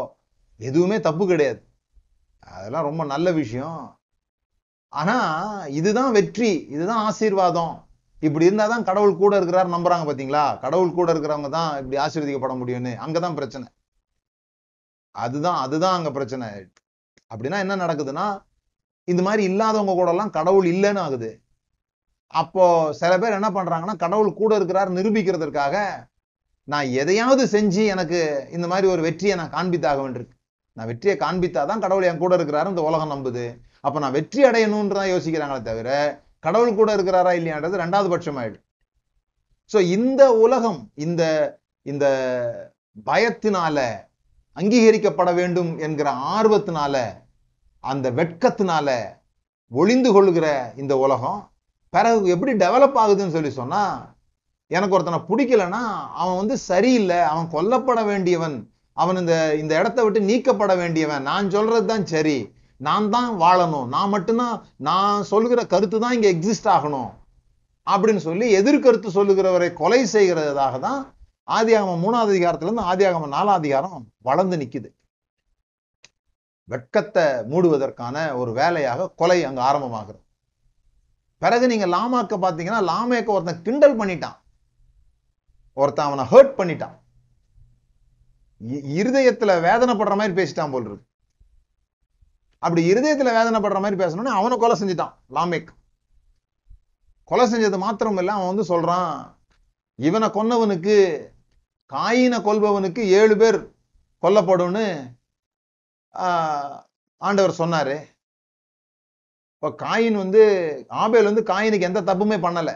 எதுவுமே 0.61 0.97
தப்பு 1.09 1.25
கிடையாது. 1.31 1.61
அதெல்லாம் 2.57 2.87
ரொம்ப 2.89 3.03
நல்ல 3.15 3.29
விஷயம். 3.41 3.81
ஆனால் 4.93 5.71
இதுதான் 5.79 6.13
வெற்றி 6.19 6.51
இதுதான் 6.75 7.03
ஆசீர்வாதம். 7.09 7.75
இப்படி 8.21 8.49
இருந்தாதான் 8.49 8.83
கடவுள் 8.83 9.17
கூட 9.17 9.37
இருக்கிறார் 9.37 9.69
நம்புறாங்க 9.69 10.07
பார்த்தீங்களா 10.09 10.61
கடவுள் 10.61 10.97
கூட 10.99 11.13
இருக்கிறவங்க 11.13 11.49
தான் 11.49 11.71
இப்படி 11.83 11.99
ஆசீர்வதிக்கப்பட 12.05 12.55
முடியும்னு. 12.63 12.93
அங்கதான் 13.07 13.35
பிரச்சனை. 13.35 13.69
அதுதான் 15.15 15.59
அதுதான் 15.59 15.97
அங்க 15.97 16.11
பிரச்சனை. 16.11 16.49
அப்படின்னா 17.35 17.59
என்ன 17.59 17.77
நடக்குதுன்னா 17.77 18.27
இந்த 19.05 19.23
மாதிரி 19.23 19.43
இல்லாதவங்க 19.43 19.93
கூட 19.93 20.11
எல்லாம் 20.11 20.31
கடவுள் 20.31 20.67
இல்லைன்னு 20.73 20.99
ஆகுது. 20.99 21.31
அப்போ 22.27 22.93
சில 22.93 23.19
பேர் 23.19 23.39
என்ன 23.39 23.51
பண்றாங்கன்னா 23.51 23.97
கடவுள் 23.97 24.35
கூட 24.35 24.57
இருக்கிறார் 24.57 24.93
நிரூபிக்கிறதுக்காக 24.93 25.77
நான் 26.65 26.89
எதையாவது 27.03 27.45
செஞ்சு 27.45 27.87
எனக்கு 27.87 28.49
இந்த 28.53 28.67
மாதிரி 28.67 28.87
ஒரு 28.89 29.03
வெற்றியை 29.03 29.37
நான் 29.37 29.55
காண்பித்தாக 29.57 30.01
வேண்டியிருக்கு. 30.03 30.37
நான் 30.73 30.87
வெற்றியை 30.87 31.17
காண்பித்தாதான் 31.17 31.85
கடவுள் 31.85 32.03
என் 32.03 32.19
கூட 32.19 32.37
இருக்கிறாரு 32.37 32.69
இந்த 32.69 32.83
உலகம் 32.83 33.13
நம்புது. 33.15 33.45
அப்ப 33.81 33.99
நான் 33.99 34.13
வெற்றி 34.13 34.43
அடையணும்ன்றதான் 34.45 35.11
யோசிக்கிறாங்களே 35.15 35.63
தவிர 35.63 35.89
கடவுள் 36.45 36.79
கூட 36.79 36.91
இருக்கிறாரா 36.95 37.33
இல்லையான்றது 37.33 37.83
ரெண்டாவது 37.83 38.11
பட்சம் 38.13 38.39
ஆயிடும் 38.41 38.65
ஸோ 39.71 39.79
இந்த 39.89 40.23
உலகம் 40.37 40.81
இந்த 40.97 41.23
இந்த 41.87 42.07
பயத்தினால 43.07 43.79
அங்கீகரிக்கப்பட 44.57 45.31
வேண்டும் 45.33 45.73
என்கிற 45.79 46.09
ஆர்வத்தினால 46.31 46.97
அந்த 47.85 48.07
வெட்கத்தினால 48.11 48.89
ஒளிந்து 49.73 50.11
கொள்கிற 50.13 50.47
இந்த 50.77 50.95
உலகம் 50.97 51.39
பிறகு 51.93 52.33
எப்படி 52.33 52.53
டெவலப் 52.55 52.99
ஆகுதுன்னு 52.99 53.37
சொல்லி 53.37 53.53
சொன்னா 53.53 53.83
எனக்கு 54.71 54.95
ஒருத்தனை 54.97 55.21
பிடிக்கலன்னா 55.29 55.83
அவன் 56.15 56.37
வந்து 56.37 56.57
சரியில்லை 56.67 57.21
அவன் 57.31 57.49
கொல்லப்பட 57.49 58.01
வேண்டியவன் 58.03 58.57
அவன் 58.97 59.19
இந்த 59.19 59.35
இந்த 59.55 59.73
இடத்த 59.79 60.01
விட்டு 60.05 60.21
நீக்கப்பட 60.23 60.73
வேண்டியவன் 60.75 61.23
நான் 61.23 61.47
சொல்றது 61.51 61.87
தான் 61.87 62.07
சரி 62.07 62.37
நான் 62.81 63.11
தான் 63.11 63.31
வாழணும். 63.41 63.87
நான் 63.87 64.09
மட்டும்தான் 64.09 64.67
நான் 64.77 65.23
சொல்லுகிற 65.23 65.67
கருத்து 65.67 66.01
தான் 66.01 66.23
இங்க 66.23 66.31
எக்ஸிஸ்ட் 66.31 66.65
ஆகணும். 66.65 67.13
அப்படின்னு 67.91 68.17
சொல்லி 68.17 68.57
எதிர்கருத்து 68.57 69.09
சொல்லுகிறவரை 69.09 69.73
கொலை 69.73 70.05
செய்கிறதாக 70.05 70.79
தான் 70.79 71.15
ஆதியாகமம் 71.47 72.03
மூணாவது 72.03 72.31
அதிகாரத்துல 72.31 72.63
இருந்து 72.63 72.83
ஆதியாகமம் 72.83 73.31
நாலாம் 73.31 73.47
அதிகாரம் 73.47 74.07
வளர்ந்து 74.19 74.57
நிக்குது. 74.57 74.95
வெட்கத்தை 76.65 77.25
மூடுவதற்கான 77.25 78.37
ஒரு 78.37 78.53
வேலையாக 78.53 79.11
கொலை 79.11 79.45
அங்க 79.45 79.63
ஆரம்பமாகிறது. 79.63 80.23
பிறகு 81.39 81.67
நீங்க 81.67 81.87
லாமாக்க 81.87 82.35
பாத்தீங்கன்னா 82.35 82.91
லாமேக்க 82.91 83.27
ஒருத்தன் 83.27 83.63
கிண்டல் 83.63 83.99
பண்ணிட்டான். 83.99 84.37
ஒருத்தன் 85.73 86.07
அவனை 86.07 86.25
ஹர்ட் 86.25 86.61
பண்ணிட்டான். 86.61 86.99
இ- 88.69 88.99
இருதயத்துல 88.99 89.61
வேதனைப்படுற 89.61 90.17
மாதிரி 90.17 90.43
பேசிட்டான் 90.43 90.71
போல் 90.71 90.85
இருக்கு. 90.85 91.09
அப்படி 92.63 92.83
இருதயத்துல 92.93 93.31
வேதனைப்படுற 93.37 93.79
மாதிரி 93.81 93.99
பேசணும்னு 94.03 94.39
அவனை 94.39 94.57
கொலை 94.59 94.77
செஞ்சுட்டான் 94.81 95.15
லாமேக். 95.35 95.71
கொலை 97.29 97.47
செஞ்சது 97.47 97.79
மாத்திரம் 97.79 98.19
இல்லை 98.19 98.35
அவன் 98.35 98.51
வந்து 98.53 98.65
சொல்றான் 98.73 99.13
இவனை 99.99 100.29
கொன்னவனுக்கு 100.29 100.97
காயினை 101.91 102.39
கொல்பவனுக்கு 102.41 103.03
ஏழு 103.19 103.37
பேர் 103.37 103.59
கொல்லப்படும்னு 104.23 104.87
ஆஹ், 106.15 106.77
ஆண்டவர் 107.23 107.59
சொன்னாரு. 107.59 107.97
இப்போ 109.55 109.69
காயின் 109.85 110.17
வந்து 110.17 110.43
ஆபேல் 111.03 111.29
வந்து 111.31 111.43
காயினுக்கு 111.43 111.89
எந்த 111.89 112.01
தப்புமே 112.03 112.39
பண்ணல. 112.41 112.71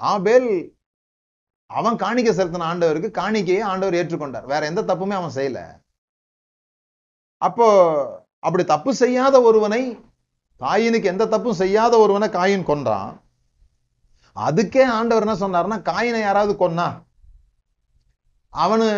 ஆபேல் 0.00 0.48
அவன் 1.70 1.96
காணிக்கை 1.96 2.32
செலுத்தின 2.34 2.68
ஆண்டவருக்கு 2.70 3.10
காணிக்கையை 3.20 3.62
ஆண்டவர் 3.64 3.98
ஏற்றுக்கொண்டார். 4.00 4.46
வேற 4.46 4.66
எந்த 4.66 4.82
தப்புமே 4.82 5.14
அவன் 5.14 5.36
செய்யல. 5.36 5.60
அப்போ 7.42 7.68
அப்படி 8.46 8.64
தப்பு 8.72 8.90
செய்யாத 9.02 9.36
ஒருவனை 9.48 9.82
காயினுக்கு 10.60 11.10
எந்த 11.12 11.24
தப்பும் 11.32 11.60
செய்யாத 11.60 11.94
ஒருவனை 12.02 12.28
காயின் 12.36 12.68
கொன்றான். 12.70 13.10
அதுக்கே 14.36 14.84
ஆண்டவர் 14.98 15.24
என்ன 15.26 15.36
சொன்னார்னா 15.42 15.76
காயினை 15.90 16.20
யாராவது 16.20 16.52
கொன்னா. 16.60 16.86
அவனு 18.52 18.88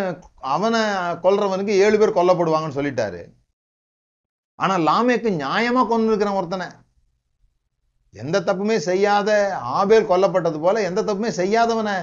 அவனை 0.54 0.80
கொல்றவனுக்கு 1.24 1.74
ஏழு 1.84 1.96
பேர் 1.98 2.18
கொல்லப்படுவாங்கன்னு 2.18 2.78
சொல்லிட்டாரு. 2.78 3.22
ஆனா 4.58 4.74
லாமேக்கு 4.88 5.30
நியாயமா 5.42 5.82
கொண்டு 5.88 6.10
இருக்கிற 6.10 6.32
ஒருத்தனை. 6.38 6.68
எந்த 8.14 8.36
தப்புமே 8.40 8.76
செய்யாத 8.88 9.30
ஆபேல் 9.78 10.10
கொல்லப்பட்டது 10.10 10.58
போல 10.60 10.82
எந்த 10.88 11.00
தப்புமே 11.08 11.30
செய்யாதவனை 11.40 11.96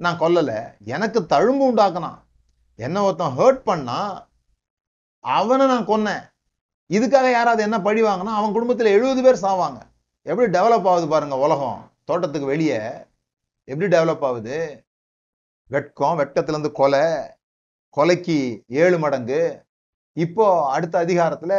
நான் 0.00 0.20
கொல்லல. 0.20 0.52
எனக்கு 0.94 1.20
தழும்பு 1.32 1.64
உண்டாக்குனான். 1.70 2.20
என்ன 2.78 3.02
ஒருத்தன் 3.06 3.36
ஹர்ட் 3.38 3.62
பண்ணா 3.70 3.98
அவனை 5.24 5.66
நான் 5.66 5.90
கொன்னேன். 5.90 6.24
இதுக்காக 6.94 7.30
யாராவது 7.30 7.62
என்ன 7.62 7.80
பழி 7.80 8.02
வாங்கினா 8.02 8.32
அவன் 8.38 8.54
குடும்பத்துல 8.54 8.90
எழுபது 8.96 9.22
பேர் 9.22 9.42
சாவாங்க. 9.42 9.80
எப்படி 10.22 10.58
டெவலப் 10.58 10.88
ஆகுது 10.90 11.08
பாருங்க 11.08 11.36
உலகம். 11.36 11.92
தோட்டத்துக்கு 12.04 12.46
வெளியே 12.46 12.80
எப்படி 13.64 13.96
டெவலப் 13.96 14.24
ஆகுது? 14.24 14.84
வெட்கம் 15.68 16.18
வெட்கத்துல 16.18 16.48
இருந்து 16.48 16.72
கொலை 16.72 17.04
கொலைக்கு 17.96 18.38
ஏழு 18.68 18.98
மடங்கு. 18.98 19.40
இப்போ 20.12 20.46
அடுத்த 20.70 21.04
அதிகாரத்துல 21.04 21.52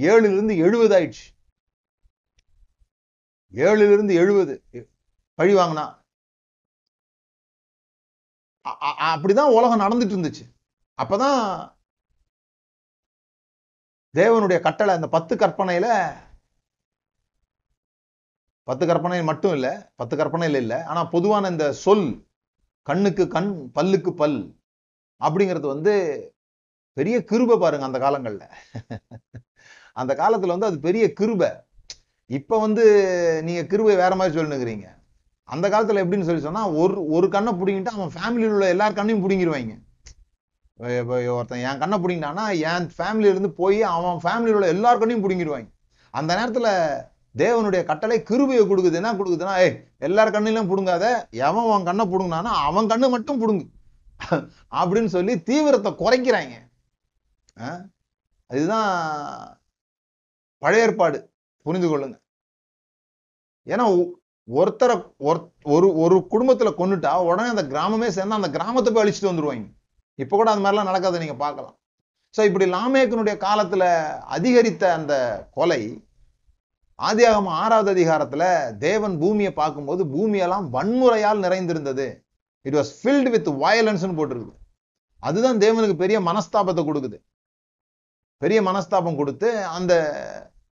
ஏழுல 0.00 0.32
இருந்து 0.32 0.56
எழுபது 0.56 0.94
ஆயிடுச்சு. 0.98 1.26
ஏழுல 3.52 3.92
இருந்து 3.92 4.14
எழுபது 4.14 4.54
பழி 5.34 5.54
வாங்கினா. 5.54 5.84
அப்படிதான் 9.12 9.54
உலகம் 9.58 9.80
நடந்துட்டு 9.80 10.14
இருந்துச்சு. 10.14 10.44
அப்பதான் 11.02 11.72
தேவனுடைய 14.14 14.58
கட்டளை 14.66 14.92
அந்த 14.98 15.08
பத்து 15.16 15.34
கற்பனையில 15.42 15.86
பத்து 18.68 18.84
கற்பனை 18.88 19.16
மட்டும் 19.30 19.54
இல்லை 19.56 19.72
பத்து 20.00 20.14
கற்பனையில் 20.18 20.58
இல்லை 20.60 20.78
ஆனால் 20.90 21.10
பொதுவான 21.14 21.48
இந்த 21.54 21.66
சொல் 21.84 22.06
கண்ணுக்கு 22.88 23.24
கண் 23.34 23.50
பல்லுக்கு 23.76 24.10
பல் 24.20 24.38
அப்படிங்கிறது 25.20 25.66
வந்து 25.74 25.92
பெரிய 26.96 27.16
கிருபை 27.30 27.56
பாருங்க 27.62 27.86
அந்த 27.88 27.98
காலங்களில். 28.04 28.48
அந்த 30.00 30.12
காலத்தில் 30.20 30.54
வந்து 30.54 30.68
அது 30.70 30.78
பெரிய 30.86 31.04
கிருபை. 31.20 31.50
இப்போ 32.30 32.54
வந்து 32.64 32.84
நீங்கள் 33.46 33.68
கிருபை 33.72 33.96
வேற 34.02 34.12
மாதிரி 34.20 34.36
சொல்லுங்கிறீங்க 34.38 34.86
அந்த 35.54 35.66
காலத்தில் 35.72 36.02
எப்படின்னு 36.02 36.28
சொல்லி 36.28 36.46
சொன்னால் 36.46 36.74
ஒரு 36.82 36.96
ஒரு 37.16 37.26
கண்ணை 37.34 37.52
பிடிங்கிட்டு 37.60 37.94
அவன் 37.96 38.14
ஃபேமிலியில் 38.16 38.54
உள்ள 38.56 38.68
எல்லார் 38.74 38.98
கண்ணையும் 38.98 39.24
பிடிங்கிடுவாங்க 39.24 39.74
ஒருத்தன் 40.78 41.58
என் 41.58 41.78
கண்ணை 41.78 41.98
பிடிங்கினானா 41.98 42.58
என் 42.58 42.90
ஃபேமிலியிலேருந்து 42.98 43.48
போய் 43.48 43.82
அவன் 43.82 44.18
ஃபேமிலியில் 44.22 44.52
உள்ள 44.52 44.66
எல்லார் 44.66 44.98
கண்ணையும் 44.98 45.28
பிடுங்கிடுவாங்க. 45.28 45.70
அந்த 46.10 46.34
நேரத்தில் 46.34 47.46
தேவனுடைய 47.46 47.84
கட்டளை 47.84 48.22
கிருபையை 48.22 48.66
கொடுக்குது. 48.66 48.92
என்ன 48.92 49.12
கொடுக்குதுன்னா 49.12 49.58
ஏய் 49.58 49.88
எல்லார் 49.98 50.30
கண்ணிலும் 50.30 50.68
பிடுங்காத 50.68 51.30
எவன் 51.30 51.64
அவன் 51.64 51.84
கண்ணை 51.84 52.06
பிடுங்கினானா 52.06 52.42
அவன் 52.42 52.86
கண்ணு 52.86 53.08
மட்டும் 53.08 53.38
பிடுங்கு. 53.38 53.66
அப்படின்னு 54.70 55.06
சொல்லி 55.06 55.42
தீவிரத்தை 55.42 55.92
குறைக்கிறாங்க. 55.92 56.52
ஆ? 57.60 57.80
இதுதான் 58.48 59.60
பழைய 60.58 60.84
ஏற்பாடு. 60.84 61.32
புரிந்து 61.62 61.98
கொள்ளுங்க. 61.98 62.22
ஏன்னா 63.66 64.10
ஒருத்தரை 64.54 65.12
ஒரு- 65.18 65.50
ஒரு 65.62 65.96
ஒரு 65.96 66.26
குடும்பத்துல 66.30 66.72
கொன்னுட்டா 66.78 67.16
உடனே 67.16 67.48
அந்த 67.48 67.62
கிராமமே 67.62 68.08
சேர்ந்து 68.08 68.34
அந்த 68.34 68.50
கிராமத்தை 68.50 68.92
போய் 68.92 69.04
அழிச்சிட்டு 69.04 69.24
வந்துருவாங்க. 69.24 69.82
இப்போ 70.22 70.34
கூட 70.36 70.48
அந்த 70.52 70.62
மாதிரிலாம் 70.64 70.90
நடக்காத 70.90 71.20
நீங்க 71.22 71.36
பார்க்கலாம். 71.44 71.76
ஸோ 72.34 72.44
இப்படி 72.48 72.66
லாமேக்கனுடைய 72.74 73.36
காலத்துல 73.46 73.84
அதிகரித்த 74.36 74.84
அந்த 74.98 75.14
கொலை 75.56 75.82
ஆதியாகம 76.98 77.52
ஆறாவது 77.62 77.90
அதிகாரத்துல 77.94 78.44
தேவன் 78.78 79.14
பூமியை 79.22 79.52
பார்க்கும்போது 79.52 80.02
பூமியெல்லாம் 80.14 80.66
வன்முறையால் 80.76 81.44
நிறைந்திருந்தது. 81.44 82.06
இட் 82.62 82.76
வாஸ் 82.78 82.92
ஃபில்டு 82.98 83.30
வித் 83.34 83.48
வயலன்ஸ்னு 83.62 84.18
போட்டிருக்குது. 84.18 84.58
அதுதான் 85.22 85.60
தேவனுக்கு 85.64 85.96
பெரிய 86.02 86.18
மனஸ்தாபத்தை 86.20 86.82
கொடுக்குது. 86.84 87.18
பெரிய 88.42 88.58
மனஸ்தாபம் 88.62 89.18
கொடுத்து 89.20 89.48
அந்த 89.76 89.92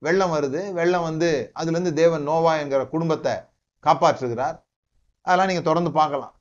வெள்ளம் 0.06 0.34
வருது. 0.36 0.62
வெள்ளம் 0.80 1.08
வந்து 1.10 1.30
அதுலேருந்து 1.60 1.94
தேவன் 1.94 2.28
நோவா 2.30 2.54
என்கிற 2.62 2.82
குடும்பத்தை 2.94 3.34
காப்பாற்றுகிறார். 3.84 4.58
அதெல்லாம் 5.26 5.50
நீங்கள் 5.52 5.70
தொடர்ந்து 5.70 5.92
பார்க்கலாம். 6.00 6.34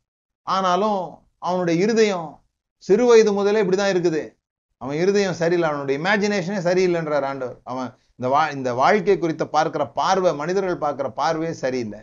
ஆனாலும் 0.46 1.00
அவனுடைய 1.38 1.76
இருதயம் 1.84 2.28
சிறு 2.86 3.04
வயது 3.08 3.30
முதலே 3.38 3.62
இப்படிதான் 3.62 3.92
இருக்குது. 3.94 4.22
அவன் 4.80 4.98
இருதயம் 5.02 5.40
சரியில்லை. 5.40 5.68
அவனுடைய 5.70 5.96
இமேஜினேஷனே 6.00 6.60
சரியில்லைன்றார் 6.68 7.26
ஆண்டவர். 7.30 7.58
அவன் 7.70 7.88
இந்த 8.18 8.28
வா 8.32 8.42
இந்த 8.56 8.70
வாழ்க்கை 8.80 9.16
குறித்த 9.18 9.44
பார்க்கிற 9.56 9.82
பார்வை 9.98 10.30
மனிதர்கள் 10.40 10.82
பார்க்கிற 10.84 11.08
பார்வையே 11.20 11.52
சரியில்லை. 11.64 12.00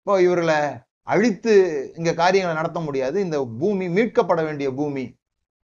இப்போ 0.00 0.14
இவர்களை 0.26 0.58
அழித்து 1.12 1.52
இங்க 1.98 2.10
காரியங்களை 2.22 2.54
நடத்த 2.60 2.78
முடியாது. 2.86 3.16
இந்த 3.26 3.38
பூமி 3.60 3.86
மீட்கப்பட 3.96 4.40
வேண்டிய 4.48 4.68
பூமி 4.80 5.04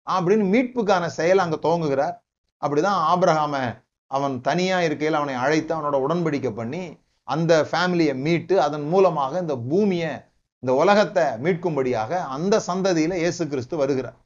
அப்படின்னு 0.07 0.45
மீட்புக்கான 0.53 1.05
செயல் 1.19 1.43
அங்க 1.43 1.57
துவங்குகிறார். 1.65 2.15
அப்படிதான் 2.61 2.99
ஆபிரகாம 3.11 3.55
அவன் 4.11 4.35
தனியா 4.47 4.77
இருக்கையில் 4.87 5.19
அவனை 5.19 5.35
அழைத்து 5.43 5.71
அவனோட 5.75 5.97
உடன்படிக்கை 6.05 6.51
பண்ணி 6.59 6.83
அந்த 7.27 7.53
ஃபேமிலியை 7.69 8.15
மீட்டு 8.25 8.55
அதன் 8.65 8.85
மூலமாக 8.93 9.33
இந்த 9.43 9.55
பூமியை 9.69 10.11
இந்த 10.63 10.71
உலகத்தை 10.81 11.25
மீட்கும்படியாக 11.43 12.19
அந்த 12.35 12.55
சந்ததியில 12.69 13.19
இயேசு 13.21 13.43
கிறிஸ்து 13.51 13.75
வருகிறார். 13.81 14.17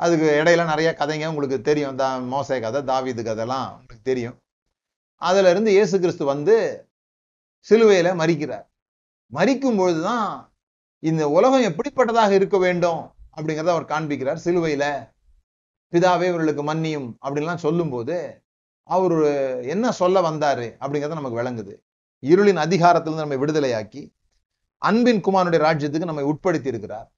அதுக்கு 0.00 0.26
இடையில 0.40 0.64
நிறைய 0.64 0.88
கதைங்க 0.98 1.30
உங்களுக்கு 1.32 1.58
தெரியும். 1.60 1.96
தா 1.96 2.08
மோசை 2.34 2.56
கதை 2.60 2.80
தாவீது 2.90 3.22
கதைலாம் 3.22 3.68
உங்களுக்கு 3.78 4.08
தெரியும். 4.10 4.36
அதுல 5.22 5.50
இருந்து 5.50 5.70
இயேசு 5.70 5.96
கிறிஸ்து 6.00 6.24
வந்து 6.24 6.56
சிலுவையில 7.66 8.08
மறிக்கிறார் 8.22 8.66
மறிக்கும் 9.32 9.78
பொழுதுதான் 9.80 10.28
இந்த 11.02 11.22
உலகம் 11.28 11.66
எப்படிப்பட்டதாக 11.70 12.30
இருக்க 12.30 12.58
வேண்டும் 12.58 13.00
அப்படிங்கிறத 13.36 13.72
அவர் 13.74 13.90
காண்பிக்கிறார். 13.92 14.44
சிலுவையில 14.44 14.84
பிதாவே 15.92 16.26
இவர்களுக்கு 16.30 16.62
மன்னியும் 16.62 17.08
அப்படின்லாம் 17.24 17.64
சொல்லும்போது 17.66 18.16
அவர் 18.88 19.16
என்ன 19.74 19.92
சொல்ல 19.92 20.20
வந்தாரு 20.30 20.66
அப்படிங்கிறத 20.82 21.18
நமக்கு 21.20 21.40
விளங்குது. 21.40 21.74
இருளின் 22.22 22.62
அதிகாரத்திலிருந்து 22.64 23.24
நம்மை 23.24 23.38
விடுதலையாக்கி 23.38 24.02
அன்பின் 24.82 25.20
குமாரனுடைய 25.20 25.60
ராஜ்யத்துக்கு 25.68 26.10
நம்மை 26.10 26.24
உட்படுத்தி 26.24 26.68
இருக்கிறார். 26.72 27.08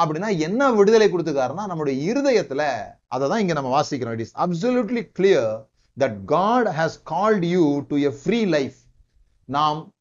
அப்படின்னா 0.00 0.38
என்ன 0.38 0.72
விடுதலை 0.72 1.12
கொடுத்துக்காருன்னா 1.12 1.66
நம்முடைய 1.66 2.12
இருதயத்துல 2.12 2.62
அதை 3.06 3.28
தான் 3.28 3.40
இங்க 3.40 3.52
நம்ம 3.52 3.80
வாசிக்கிறோம். 3.80 4.10
It 4.10 4.20
is 4.20 4.38
absolutely 4.38 5.10
clear 5.18 5.66
that 6.00 6.24
God 6.24 6.66
has 6.66 6.96
called 7.10 7.44
you 7.44 7.80
to 7.88 7.96
a 7.96 8.10
free 8.10 8.44
life 8.44 8.74
நாம் 9.44 9.92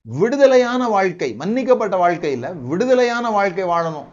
விடுதலையான 0.00 0.88
வாழ்க்கை 0.88 1.36
மன்னிக்கப்பட்ட 1.36 1.96
வாழ்க்கை 1.96 2.32
இல்ல 2.32 2.52
விடுதலையான 2.52 3.30
வாழ்க்கை 3.30 3.64
வாழணும். 3.64 4.08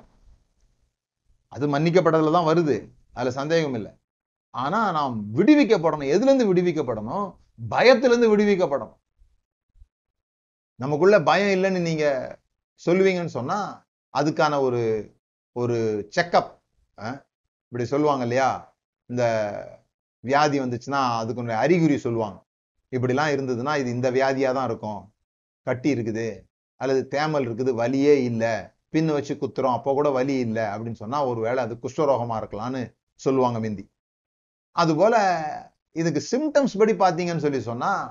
அது 1.48 1.68
மன்னிக்கப்பட்டதுல 1.68 2.32
தான் 2.32 2.46
வருது. 2.46 2.90
அதுல 3.14 3.32
சந்தேகம் 3.32 3.74
இல்லை. 3.74 3.92
ஆனா 4.50 4.92
நாம் 4.92 5.26
விடுவிக்கப்படணும். 5.36 6.12
எதுல 6.16 6.34
இருந்து 6.34 6.54
விடுவிக்கப்படணும்? 6.54 7.36
பயத்துல 7.70 8.04
இருந்து 8.04 8.38
விடுவிக்கப்படணும். 8.38 8.96
நமக்குள்ள 10.76 11.22
பயம் 11.22 11.64
இல்லைன்னு 11.64 11.80
நீங்க 11.80 12.38
சொல்லுவீங்கன்னு 12.86 13.36
சொன்னா 13.38 13.88
அதுக்கான 14.18 14.60
ஒரு 14.60 15.15
ஒரு 15.62 15.78
செக்கப் 16.16 16.52
இப்படி 17.66 17.86
சொல்லுவாங்க 17.92 18.24
இல்லையா? 18.28 18.50
இந்த 19.10 19.24
வியாதி 20.24 20.58
வந்துச்சுன்னா 20.64 21.02
அதுக்கு 21.22 21.62
அறிகுறி 21.64 21.98
சொல்லுவாங்க. 22.06 22.38
இப்படிலாம் 22.92 23.34
இருந்ததுன்னா 23.36 23.74
இது 23.82 23.90
இந்த 23.98 24.10
வியாதியாக 24.18 24.56
தான் 24.58 24.68
இருக்கும். 24.70 25.02
கட்டி 25.68 25.90
இருக்குது 25.96 26.28
அல்லது 26.82 27.02
தேமல் 27.16 27.46
இருக்குது 27.48 27.72
வலியே 27.82 28.16
இல்லை. 28.30 28.54
பின்னு 28.94 29.16
வச்சு 29.18 29.34
குத்துறோம் 29.40 29.78
அப்போ 29.78 29.94
கூட 29.98 30.10
வலி 30.18 30.36
இல்லை 30.48 30.66
அப்படின்னு 30.74 31.02
சொன்னால் 31.04 31.28
ஒரு 31.32 31.40
வேளை 31.46 31.60
அது 31.66 31.74
குஷ்டரோகமா 31.84 32.36
இருக்கலாம்னு 32.42 32.82
சொல்லுவாங்க 33.26 33.58
மிந்தி. 33.66 33.84
அதுபோல 34.76 35.16
இதுக்கு 36.02 36.22
சிம்டம்ஸ் 36.32 36.78
படி 36.82 36.94
பார்த்தீங்கன்னு 37.02 37.46
சொல்லி 37.46 37.62
சொன்னால் 37.72 38.06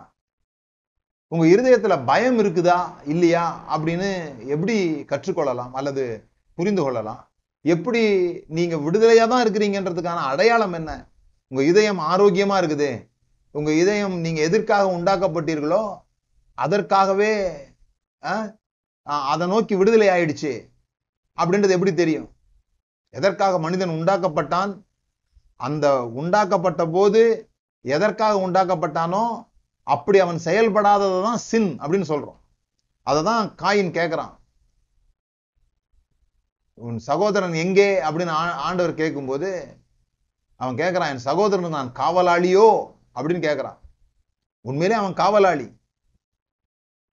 உங்கள் 1.33 1.53
இருதயத்தில் 1.55 2.05
பயம் 2.11 2.39
இருக்குதா 2.43 2.79
இல்லையா 3.13 3.45
அப்படின்னு 3.75 4.09
எப்படி 4.55 4.77
கற்றுக்கொள்ளலாம் 5.13 5.73
அல்லது 5.81 6.05
புரிந்து 6.59 6.83
கொள்ளலாம்? 6.83 7.23
எப்படி 7.73 8.03
நீங்க 8.57 8.77
விடுதலையா 8.87 9.25
தான் 9.33 9.43
இருக்கிறீங்கன்றதுக்கான 9.45 10.25
அடையாளம் 10.31 10.75
என்ன? 10.79 10.91
உங்க 11.51 11.63
இதயம் 11.71 12.01
ஆரோக்கியமா 12.13 12.57
இருக்குது. 12.63 12.91
உங்க 13.55 13.71
இதயம் 13.83 14.17
நீங்க 14.25 14.41
எதற்காக 14.49 14.85
உண்டாக்கப்பட்டீர்களோ 14.97 15.83
அதற்காகவே 16.59 17.33
அதை 19.33 19.45
நோக்கி 19.53 19.75
விடுதலை 19.81 20.09
ஆயிடுச்சு. 20.15 20.53
அப்படின்றது 21.39 21.77
எப்படி 21.77 21.93
தெரியும்? 22.03 22.29
எதற்காக 23.15 23.59
மனிதன் 23.65 23.97
உண்டாக்கப்பட்டான்? 23.99 24.73
அந்த 25.67 25.87
உண்டாக்கப்பட்ட 26.21 26.83
போது 26.97 27.23
எதற்காக 27.85 28.35
உண்டாக்கப்பட்டானோ 28.47 29.25
அப்படி 29.87 30.19
அவன் 30.25 30.41
செயல்படாததை 30.47 31.19
தான் 31.29 31.43
சின் 31.49 31.71
அப்படின்னு 31.83 32.11
சொல்றோம். 32.13 32.39
அதை 33.07 33.21
தான் 33.31 33.45
காயின் 33.63 33.97
கேட்குறான் 33.99 34.33
உன் 36.79 36.99
சகோதரன் 36.99 37.55
எங்கே 37.65 37.89
அப்படின்னு 38.03 38.33
ஆண்டவர் 38.67 39.01
கேட்கும்போது 39.01 39.49
அவன் 40.61 40.79
கேட்கிறான் 40.81 41.13
என் 41.15 41.27
சகோதரன் 41.29 41.77
நான் 41.77 41.93
காவலாளியோ? 42.01 42.67
அப்படின்னு 43.17 43.43
கேட்குறான். 43.47 43.79
உண்மையிலே 44.65 44.99
அவன் 45.01 45.19
காவலாளி. 45.23 45.67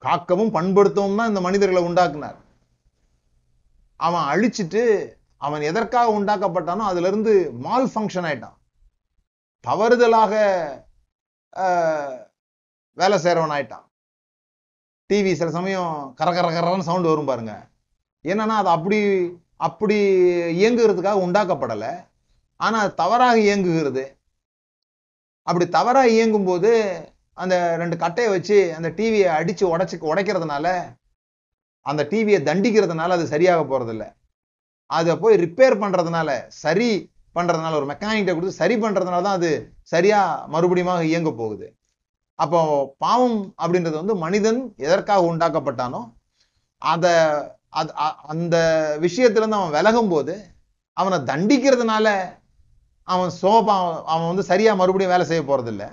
காக்கவும் 0.06 0.54
பண்படுத்தவும் 0.58 1.20
தான் 1.20 1.32
இந்த 1.32 1.42
மனிதர்களை 1.48 1.82
உண்டாக்குனார். 1.88 2.40
அவன் 4.00 4.26
அழிச்சிட்டு 4.32 4.84
அவன் 5.38 5.62
எதற்காக 5.62 6.14
உண்டாக்கப்பட்டானோ 6.20 6.86
அதுல 6.92 7.08
இருந்து 7.08 7.34
மால் 7.66 7.92
ஃபங்க்ஷன் 7.94 8.28
ஆயிட்டான். 8.30 8.58
தவறுதலாக 9.68 10.34
வேலை 12.98 13.18
செய்யறவன் 13.24 13.56
ஆயிட்டான். 13.58 13.86
டிவி 15.10 15.32
சில 15.34 15.50
சமயம் 15.58 15.94
கரகர 16.20 16.48
கரன்னு 16.56 16.90
சவுண்ட் 16.90 17.12
வரும் 17.12 17.30
பாருங்க. 17.32 17.54
என்னன்னா 18.26 18.58
அது 18.62 18.70
அப்படி 18.76 19.00
அப்படி 19.68 19.98
இயங்குகிறதுக்காக 20.62 21.24
உண்டாக்கப்படலை. 21.26 21.92
ஆனால் 22.60 22.84
அது 22.84 22.94
தவறாக 23.04 23.36
இயங்குகிறது. 23.46 24.04
அப்படி 25.48 25.66
தவறாக 25.78 26.14
இயங்கும் 26.16 26.48
போது 26.50 26.72
அந்த 27.42 27.56
ரெண்டு 27.82 27.96
கட்டையை 28.04 28.30
வச்சு 28.32 28.58
அந்த 28.78 28.90
டிவியை 28.98 29.30
அடித்து 29.38 29.64
உடச்சி 29.74 29.98
உடைக்கிறதுனால 30.12 30.68
அந்த 31.86 32.02
டிவியை 32.12 32.40
தண்டிக்கிறதுனால 32.50 33.16
அது 33.18 33.26
சரியாக 33.34 33.62
போகிறதில்ல 33.70 34.06
அதை 34.90 35.14
போய் 35.22 35.42
ரிப்பேர் 35.44 35.76
பண்ணுறதுனால 35.84 36.30
சரி 36.64 36.90
பண்ணுறதுனால 37.36 37.78
ஒரு 37.80 37.88
மெக்கானிக்கிட்ட 37.92 38.34
கொடுத்து 38.36 38.60
சரி 38.62 38.76
பண்ணுறதுனால 38.84 39.26
தான் 39.28 39.38
அது 39.40 39.52
சரியாக 39.94 40.48
மறுபடியும் 40.54 41.08
இயங்க 41.10 41.32
போகுது. 41.42 41.68
அப்போ 42.40 42.60
பாவம் 43.06 43.40
அப்படின்றது 43.62 43.96
வந்து 44.02 44.16
மனிதன் 44.26 44.60
எதற்காக 44.86 45.28
உண்டாக்கப்பட்டானோ 45.32 46.02
அதை 46.82 47.14
அது 47.74 47.92
அந்த 48.34 48.56
விஷயத்துலேருந்து 49.06 49.60
அவன் 49.60 49.76
விலகும் 49.78 50.12
போது 50.14 50.34
அவனை 50.98 51.18
தண்டிக்கிறதுனால 51.30 52.08
அவன் 53.08 53.32
சோபா 53.42 53.76
அவன் 54.14 54.30
வந்து 54.32 54.44
சரியாக 54.52 54.80
மறுபடியும் 54.82 55.14
வேலை 55.14 55.26
செய்ய 55.26 55.44
போகிறதில்ல 55.44 55.86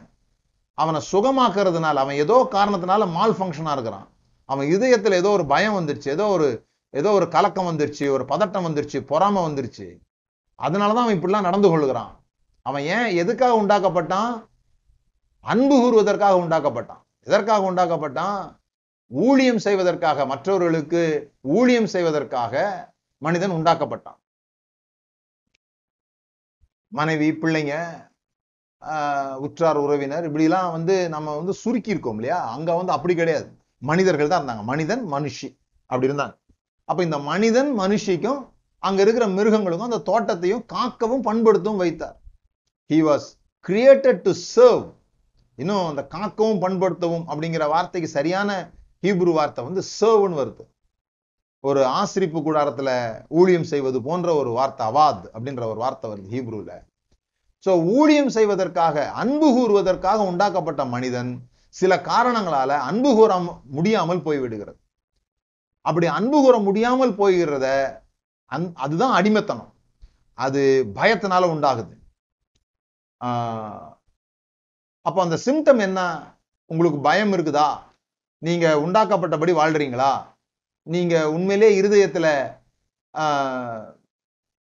அவனை 0.78 1.00
சுகமாக்குறதுனால 1.12 2.02
அவன் 2.04 2.20
ஏதோ 2.24 2.36
காரணத்தினால 2.50 3.06
மால் 3.16 3.36
ஃபங்க்ஷனாக 3.38 3.76
இருக்கிறான். 3.76 4.06
அவன் 4.48 4.66
இதயத்தில் 4.74 5.20
ஏதோ 5.22 5.30
ஒரு 5.36 5.44
பயம் 5.46 5.76
வந்துருச்சு 5.78 6.08
ஏதோ 6.16 6.26
ஒரு 6.26 6.48
ஏதோ 6.94 7.10
ஒரு 7.10 7.26
கலக்கம் 7.28 7.68
வந்துருச்சு 7.70 8.04
ஒரு 8.16 8.24
பதட்டம் 8.28 8.66
வந்துருச்சு 8.66 8.98
பொறாமை 9.10 9.40
வந்துருச்சு. 9.46 9.86
அதனால 10.58 10.94
தான் 10.94 11.04
அவன் 11.04 11.18
இப்படிலாம் 11.18 11.48
நடந்து 11.48 11.68
கொள்கிறான் 11.68 12.12
அவன் 12.66 12.84
ஏன் 12.96 13.08
எதுக்காக 13.16 13.58
உண்டாக்கப்பட்டான்? 13.62 14.32
அன்பு 15.44 15.74
கூறுவதற்காக 15.76 16.40
உண்டாக்கப்பட்டான். 16.44 17.02
எதற்காக 17.26 17.66
உண்டாக்கப்பட்டான்? 17.70 18.40
ஊழியம் 19.10 19.60
செய்வதற்காக 19.66 20.26
மற்றவர்களுக்கு 20.32 21.02
ஊழியம் 21.56 21.90
செய்வதற்காக 21.94 22.54
மனிதன் 23.22 23.54
உண்டாக்கப்பட்டான். 23.58 24.18
மனைவி 26.92 27.28
பிள்ளைங்க 27.42 27.74
உற்றார் 29.46 29.78
உறவினர் 29.84 30.26
இப்படிலாம் 30.28 30.68
வந்து 30.74 30.94
நம்ம 31.14 31.34
வந்து 31.38 31.52
சுருக்கி 31.62 31.94
இருக்கோம் 31.94 32.18
இல்லையா? 32.18 32.38
அங்க 32.56 32.70
வந்து 32.80 32.92
அப்படி 32.96 33.14
கிடையாது. 33.14 33.48
மனிதர்கள் 33.82 34.30
தான் 34.30 34.40
இருந்தாங்க. 34.40 34.64
மனிதன் 34.72 35.02
மனுஷி 35.14 35.48
அப்படி 35.90 36.08
இருந்தாங்க. 36.10 36.36
அப்ப 36.88 37.00
இந்த 37.08 37.18
மனிதன் 37.32 37.70
மனுஷிக்கும் 37.80 38.40
அங்க 38.82 39.00
இருக்கிற 39.04 39.26
மிருகங்களுக்கும் 39.38 39.90
அந்த 39.90 40.02
தோட்டத்தையும் 40.10 40.64
காக்கவும் 40.74 41.26
பண்படுத்தவும் 41.28 41.82
வைத்தார். 41.84 42.16
He 42.90 42.98
was 43.08 43.26
created 43.68 44.20
to 44.26 44.32
serve 44.54 44.84
இன்னும் 45.58 45.86
அந்த 45.90 46.02
காக்கவும் 46.14 46.60
பண்படுத்தவும் 46.64 47.24
அப்படிங்கிற 47.30 47.64
வார்த்தைக்கு 47.74 48.08
சரியான 48.18 48.50
ஹீப்ரு 49.06 49.32
வார்த்தை 49.32 49.64
வந்து 49.64 49.82
சர்வ்னு 50.00 50.32
வருது. 50.32 50.66
ஒரு 51.60 51.84
ஆசிரிப்பு 51.84 52.38
கூடாரத்துல 52.38 53.20
ஊழியம் 53.28 53.64
செய்வது 53.64 54.02
போன்ற 54.02 54.34
ஒரு 54.34 54.50
வார்த்தை 54.50 54.86
அவாத் 54.86 55.24
அப்படின்ற 55.34 55.64
ஒரு 55.64 55.74
வார்த்தை 55.74 56.10
வருது 56.10 56.30
ஹீப்ருல. 56.30 56.86
சோ 57.64 57.84
ஊழியம் 57.84 58.28
செய்வதற்காக 58.28 59.10
அன்பு 59.10 59.46
கூறுவதற்காக 59.52 60.16
உண்டாக்கப்பட்ட 60.16 60.84
மனிதன் 60.84 61.48
சில 61.68 61.96
காரணங்களால 61.96 62.68
அன்பு 62.68 63.14
கூற 63.14 63.60
முடியாமல் 63.64 64.18
போய்விடுகிறது. 64.18 64.78
அப்படி 65.80 66.06
அன்பு 66.06 66.42
கூற 66.42 66.58
முடியாமல் 66.58 67.12
போய்கிறத 67.12 67.98
அந் 68.44 68.64
அதுதான் 68.74 69.12
அடிமைத்தனம். 69.12 69.72
அது 70.34 70.86
பயத்தினால 70.94 71.46
உண்டாகுது. 71.46 71.96
ஆஹ் 73.24 73.96
அப்போ 75.02 75.22
அந்த 75.22 75.38
சிம்டம் 75.44 75.78
என்ன? 75.78 76.20
உங்களுக்கு 76.66 77.00
பயம் 77.00 77.32
இருக்குதா? 77.32 77.87
நீங்க 78.42 78.66
உண்டாக்கப்பட்டபடி 78.84 79.52
வாழ்றீங்களா? 79.60 80.12
நீங்க 80.86 81.14
உண்மையிலே 81.36 81.68
இருதயத்துல 81.80 82.26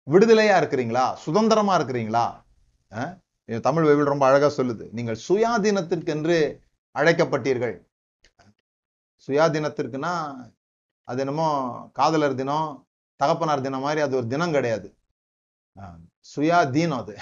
விடுதலையா 0.08 0.56
இருக்கிறீங்களா? 0.62 1.06
சுதந்திரமா 1.26 1.74
இருக்கிறீங்களா? 1.80 2.26
தமிழ் 3.68 3.88
பைபிள் 3.88 4.12
ரொம்ப 4.12 4.26
அழகா 4.28 4.50
சொல்லுது. 4.58 4.86
நீங்கள் 4.98 5.22
சுயாதீனத்திற்கென்று 5.28 6.38
அழைக்கப்பட்டீர்கள். 6.96 7.76
சுயாதீனத்திற்குன்னா 9.28 10.14
அது 11.08 11.22
என்னமோ 11.24 11.48
காதலர் 12.00 12.40
தினம் 12.42 12.70
தகப்பனார் 13.20 13.66
தினம் 13.66 13.86
மாதிரி 13.86 14.02
அது 14.06 14.14
ஒரு 14.20 14.28
தினம் 14.34 14.56
கிடையாது. 14.56 14.88
சுயாதீனம் 16.34 17.02
அது. 17.04 17.16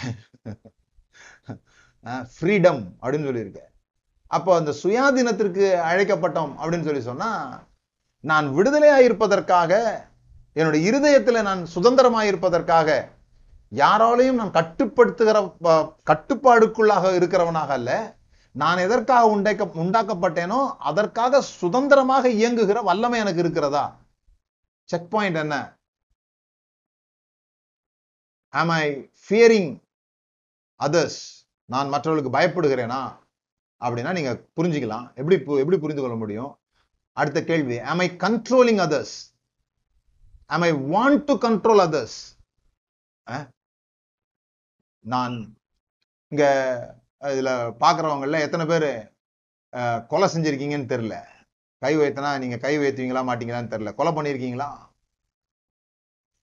ஃப்ரீடம் 2.35 2.81
அப்படின்னு 3.01 3.27
சொல்லியிருக்கேன் 3.29 3.70
அப்போ 4.33 4.51
அந்த 4.59 4.71
சுயாதீனத்திற்கு 4.81 5.65
அழைக்கப்பட்டோம் 5.89 6.53
அப்படின்னு 6.59 6.87
சொல்லி 6.87 7.01
சொன்னால் 7.01 7.51
நான் 8.19 8.47
விடுதலையாக 8.57 9.07
இருப்பதற்காக 9.07 9.71
என்னுடைய 10.59 10.81
இருதயத்தில் 10.89 11.45
நான் 11.47 11.61
சுதந்திரமாக 11.75 12.29
இருப்பதற்காக 12.31 12.89
யாராலையும் 13.71 14.39
நான் 14.41 14.57
கட்டுப்படுத்துகிற 14.57 15.37
கட்டுப்பாடுக்குள்ளாக 16.09 17.11
இருக்கிறவனாக 17.19 17.71
அல்ல. 17.77 17.91
நான் 18.55 18.83
எதற்காக 18.85 19.27
உண்டாக்க 19.33 19.65
உண்டாக்கப்பட்டேனோ 19.83 20.59
அதற்காக 20.89 21.41
சுதந்திரமாக 21.41 22.29
இயங்குகிற 22.39 22.79
வல்லமை 22.89 23.19
எனக்கு 23.19 23.43
இருக்கிறதா? 23.43 23.83
செக் 24.89 25.09
பாயிண்ட் 25.13 25.39
என்ன? 25.43 25.55
ஆம் 28.53 28.73
ஐ 28.81 28.85
ஃபியரிங் 29.23 29.71
அதர்ஸ் 30.79 31.21
நான் 31.73 31.91
மற்றவர்களுக்கு 31.93 32.37
பயப்படுகிறேனா? 32.37 33.01
அப்படின்னா 33.85 34.11
நீங்க 34.17 34.31
புரிஞ்சுக்கலாம். 34.57 35.05
எப்படி 35.19 35.35
எப்படி 35.63 35.79
புரிந்து 35.83 36.03
கொள்ள 36.03 36.17
முடியும்? 36.23 36.51
அடுத்த 37.17 37.39
கேள்வி 37.49 37.77
ஆம் 37.91 38.03
I 38.05 38.07
controlling 38.25 38.81
others 38.87 39.15
am 40.55 40.65
I 40.67 40.71
want 40.93 41.23
to 41.29 41.33
control 41.45 41.83
others 41.87 42.19
நான் 45.13 45.35
இங்க 46.31 46.43
இதுல 47.33 47.51
பாக்குறவங்கல 47.83 48.39
எத்தனை 48.45 48.65
பேர் 48.71 48.89
கொலை 50.11 50.27
செஞ்சிருக்கீங்கன்னு 50.33 50.91
தெரியல. 50.93 51.17
கை 51.81 51.93
வைத்தனா 51.97 52.31
நீங்க 52.43 52.57
கை 52.65 52.73
வைத்துவீங்களா 52.79 53.21
மாட்டீங்களான்னு 53.29 53.71
தெரியல. 53.73 53.91
கொலை 53.99 54.11
பண்ணியிருக்கீங்களா 54.15 54.69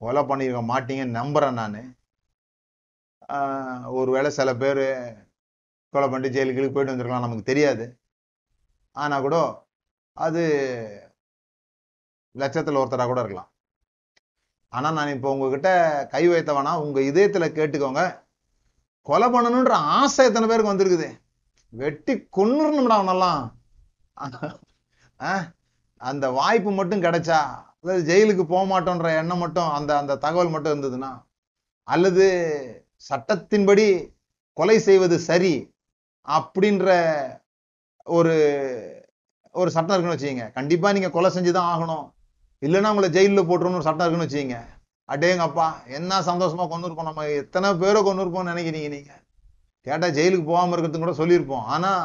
கொலை 0.02 0.22
பண்ணிருக்க 0.30 0.60
மாட்டீங்கன்னு 0.72 1.18
நம்புறேன் 1.20 1.58
நான். 1.60 1.80
ஒருவேளை 3.98 4.30
சில 4.38 4.50
பேர் 4.62 4.84
கொலை 5.94 6.06
பண்ணிட்டு 6.08 6.36
ஜெயிலுக்கு 6.36 6.74
போயிட்டு 6.74 6.92
வந்திருக்கலாம் 6.92 7.26
நமக்கு 7.26 7.50
தெரியாது. 7.50 7.84
ஆனால் 8.96 9.24
கூட 9.26 9.36
அது 10.16 10.42
லட்சத்தில் 12.34 12.80
ஒருத்தராக 12.80 13.08
கூட 13.10 13.20
இருக்கலாம். 13.22 13.50
ஆனால் 14.72 14.96
நான் 14.96 15.14
இப்போ 15.16 15.28
உங்ககிட்ட 15.34 15.68
கை 16.14 16.24
வைத்தவனா 16.32 16.72
உங்கள் 16.84 17.08
இதயத்தில் 17.10 17.54
கேட்டுக்கோங்க. 17.58 18.02
கொலை 19.06 19.28
பண்ணணுன்ற 19.34 19.74
ஆசை 19.98 20.24
எத்தனை 20.28 20.48
பேருக்கு 20.48 20.72
வந்திருக்குது? 20.72 21.08
வெட்டி 21.72 22.14
கொன்னுடணும்டா 22.36 22.98
அவனெல்லாம். 23.00 23.42
அந்த 26.10 26.26
வாய்ப்பு 26.40 26.70
மட்டும் 26.78 27.04
கிடைச்சா 27.06 27.38
அதாவது 27.80 28.06
ஜெயிலுக்கு 28.10 28.44
போக 28.52 28.62
மாட்டோன்ற 28.72 29.08
எண்ணம் 29.20 29.42
மட்டும் 29.44 29.70
அந்த 29.78 29.90
அந்த 30.00 30.18
தகவல் 30.24 30.52
மட்டும் 30.52 30.72
இருந்ததுன்னா 30.72 31.10
அல்லது 31.88 32.26
சட்டத்தின்படி 33.08 33.86
கொலை 34.58 34.76
செய்வது 34.86 35.16
சரி 35.28 35.52
அப்படின்ற 36.36 36.88
ஒரு 38.18 38.34
ஒரு 39.54 39.70
சட்டம் 39.74 39.94
இருக்குன்னு 39.94 40.16
வச்சுக்கோங்க. 40.16 40.46
கண்டிப்பாக 40.56 40.94
நீங்கள் 40.96 41.14
கொலை 41.14 41.30
செஞ்சு 41.36 41.52
தான் 41.56 41.70
ஆகணும். 41.74 42.06
இல்லைன்னா 42.62 42.90
உங்களை 42.92 43.08
ஜெயிலில் 43.16 43.46
போட்டுருன்னு 43.48 43.78
ஒரு 43.80 43.88
சட்டம் 43.88 44.04
இருக்குன்னு 44.06 44.28
வச்சுக்கோங்க. 44.28 44.58
அடேங்கப்பா 45.08 45.66
என்ன 45.98 46.20
சந்தோஷமா 46.28 46.64
கொண்டு 46.70 46.86
இருப்போம் 46.86 47.08
நம்ம 47.10 47.26
எத்தனை 47.42 47.68
பேரை 47.82 48.00
கொண்டு 48.02 48.22
இருப்போம்னு 48.24 48.52
நினைக்கிறீங்க 48.52 48.90
நீங்கள் 48.96 49.22
கேட்டால் 49.86 50.14
ஜெயிலுக்கு 50.18 50.50
போகாமல் 50.50 50.74
இருக்கிறது 50.74 51.02
கூட 51.04 51.14
சொல்லியிருப்போம். 51.20 51.66
ஆனால் 51.74 52.04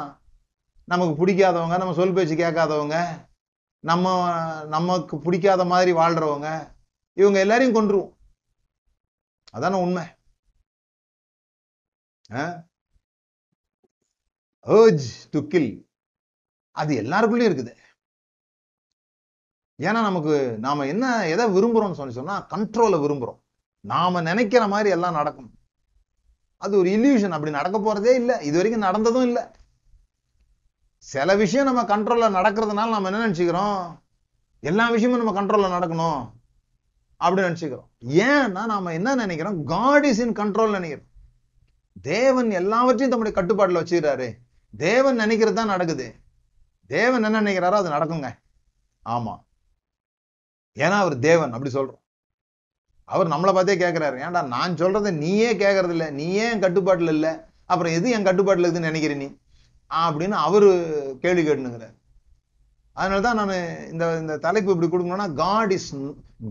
நமக்கு 0.92 1.14
பிடிக்காதவங்க 1.20 1.78
நம்ம 1.82 1.96
சொல் 2.00 2.16
பேச்சு 2.18 2.36
கேட்காதவங்க 2.44 2.98
நம்ம 3.84 4.08
நமக்கு 4.76 5.16
பிடிக்காத 5.26 5.62
மாதிரி 5.72 5.92
வாழ்கிறவங்க 6.00 6.50
இவங்க 7.22 7.38
எல்லாரையும் 7.46 7.78
கொண்டுருவோம் 7.78 8.14
அதான 9.56 9.80
உண்மை. 9.86 10.06
ஏர்ஜ் 14.66 15.30
டு 15.30 15.48
கில் 15.48 15.90
அது 16.72 17.02
எல்லாருக்குள்ளயும் 17.02 17.54
இருக்குது. 17.54 17.76
ஏன்னா 19.82 19.92
நமக்கு 19.92 20.58
நாம 20.60 20.86
என்ன 20.86 21.28
எதை 21.28 21.46
விரும்புறோம்னு 21.46 21.94
சொல்லி 21.94 22.14
சொன்னா 22.14 22.48
கண்ட்ரோலை 22.48 22.98
விரும்புறோம். 23.04 23.40
நாம 23.80 24.22
நினைக்கிற 24.22 24.68
மாதிரி 24.68 24.90
எல்லாம் 24.90 25.14
நடக்கும். 25.14 25.52
அது 26.58 26.78
ஒரு 26.78 26.90
இல்யூஷன் 26.90 27.30
அப்படி 27.30 27.52
நடக்க 27.52 27.80
போறதே 27.80 28.14
இல்லை. 28.14 28.46
இது 28.46 28.56
வரைக்கும் 28.56 28.82
நடந்ததும் 28.82 29.22
இல்லை. 29.22 29.44
சில 30.98 31.36
விஷயம் 31.36 31.74
நம்ம 31.74 31.98
கண்ட்ரோல்ல 31.98 32.34
நடக்கிறதுனால 32.36 32.90
நம்ம 32.90 33.10
என்ன 33.10 33.28
நினச்சிக்கிறோம்? 33.28 34.02
எல்லா 34.60 34.90
விஷயமும் 34.90 35.24
நம்ம 35.24 35.42
கண்ட்ரோல்ல 35.42 35.72
நடக்கணும் 35.72 36.32
அப்படின்னு 37.24 37.50
நினச்சிக்கிறோம். 37.50 37.90
ஏன்னா 38.08 38.66
நாம 38.66 38.94
என்ன 38.94 39.16
நினைக்கிறோம்? 39.16 39.64
காட் 39.64 40.06
இஸ் 40.06 40.20
இன் 40.20 40.32
கண்ட்ரோல் 40.32 40.72
நினைக்கிறோம். 40.72 41.08
தேவன் 42.02 42.50
எல்லாவற்றையும் 42.50 43.10
தம்முடைய 43.10 43.38
கட்டுப்பாட்டில் 43.38 43.82
வச்சுக்கிறாரு. 43.82 44.43
தேவன் 44.78 45.20
நினைக்கிறது 45.20 45.54
தான் 45.54 45.66
நடக்குது. 45.66 46.16
தேவன் 46.88 47.24
என்ன 47.24 47.42
நினைக்கிறாரோ 47.42 47.72
அது 47.72 47.90
நடக்குங்க. 47.90 48.38
ஆமா. 49.06 49.40
ஏன்னா 50.76 50.90
அவர் 50.90 51.20
தேவன் 51.20 51.52
அப்படி 51.52 51.74
சொல்றோம். 51.74 52.02
அவர் 53.06 53.28
நம்மளை 53.28 53.54
பார்த்தே 53.54 53.76
கேட்கிறாரு 53.76 54.18
ஏன்டா 54.20 54.48
நான் 54.48 54.76
சொல்றதை 54.76 55.12
நீயே 55.14 55.56
கேட்கறது 55.56 55.90
இல்லை 55.90 56.12
நீயே 56.12 56.50
என் 56.50 56.60
கட்டுப்பாட்டுல 56.60 57.08
இல்ல? 57.08 57.48
அப்புறம் 57.66 57.94
எது 57.94 58.10
என் 58.10 58.24
கட்டுப்பாட்டுல 58.24 58.68
இருக்குதுன்னு 58.68 58.80
நினைக்கிற 58.80 59.14
நீ? 59.14 59.26
அப்படின்னு 59.90 60.30
அவரு 60.30 60.70
கேள்வி 61.20 61.44
கேட்டுனுங்கிறார். 61.44 61.96
அதனாலதான் 62.96 63.34
நான் 63.34 63.90
இந்த 63.92 64.20
இந்த 64.20 64.38
தலைப்பு 64.38 64.72
இப்படி 64.72 64.92
கொடுக்கணும்னா 64.92 65.34
God 65.34 65.72
is 65.72 65.96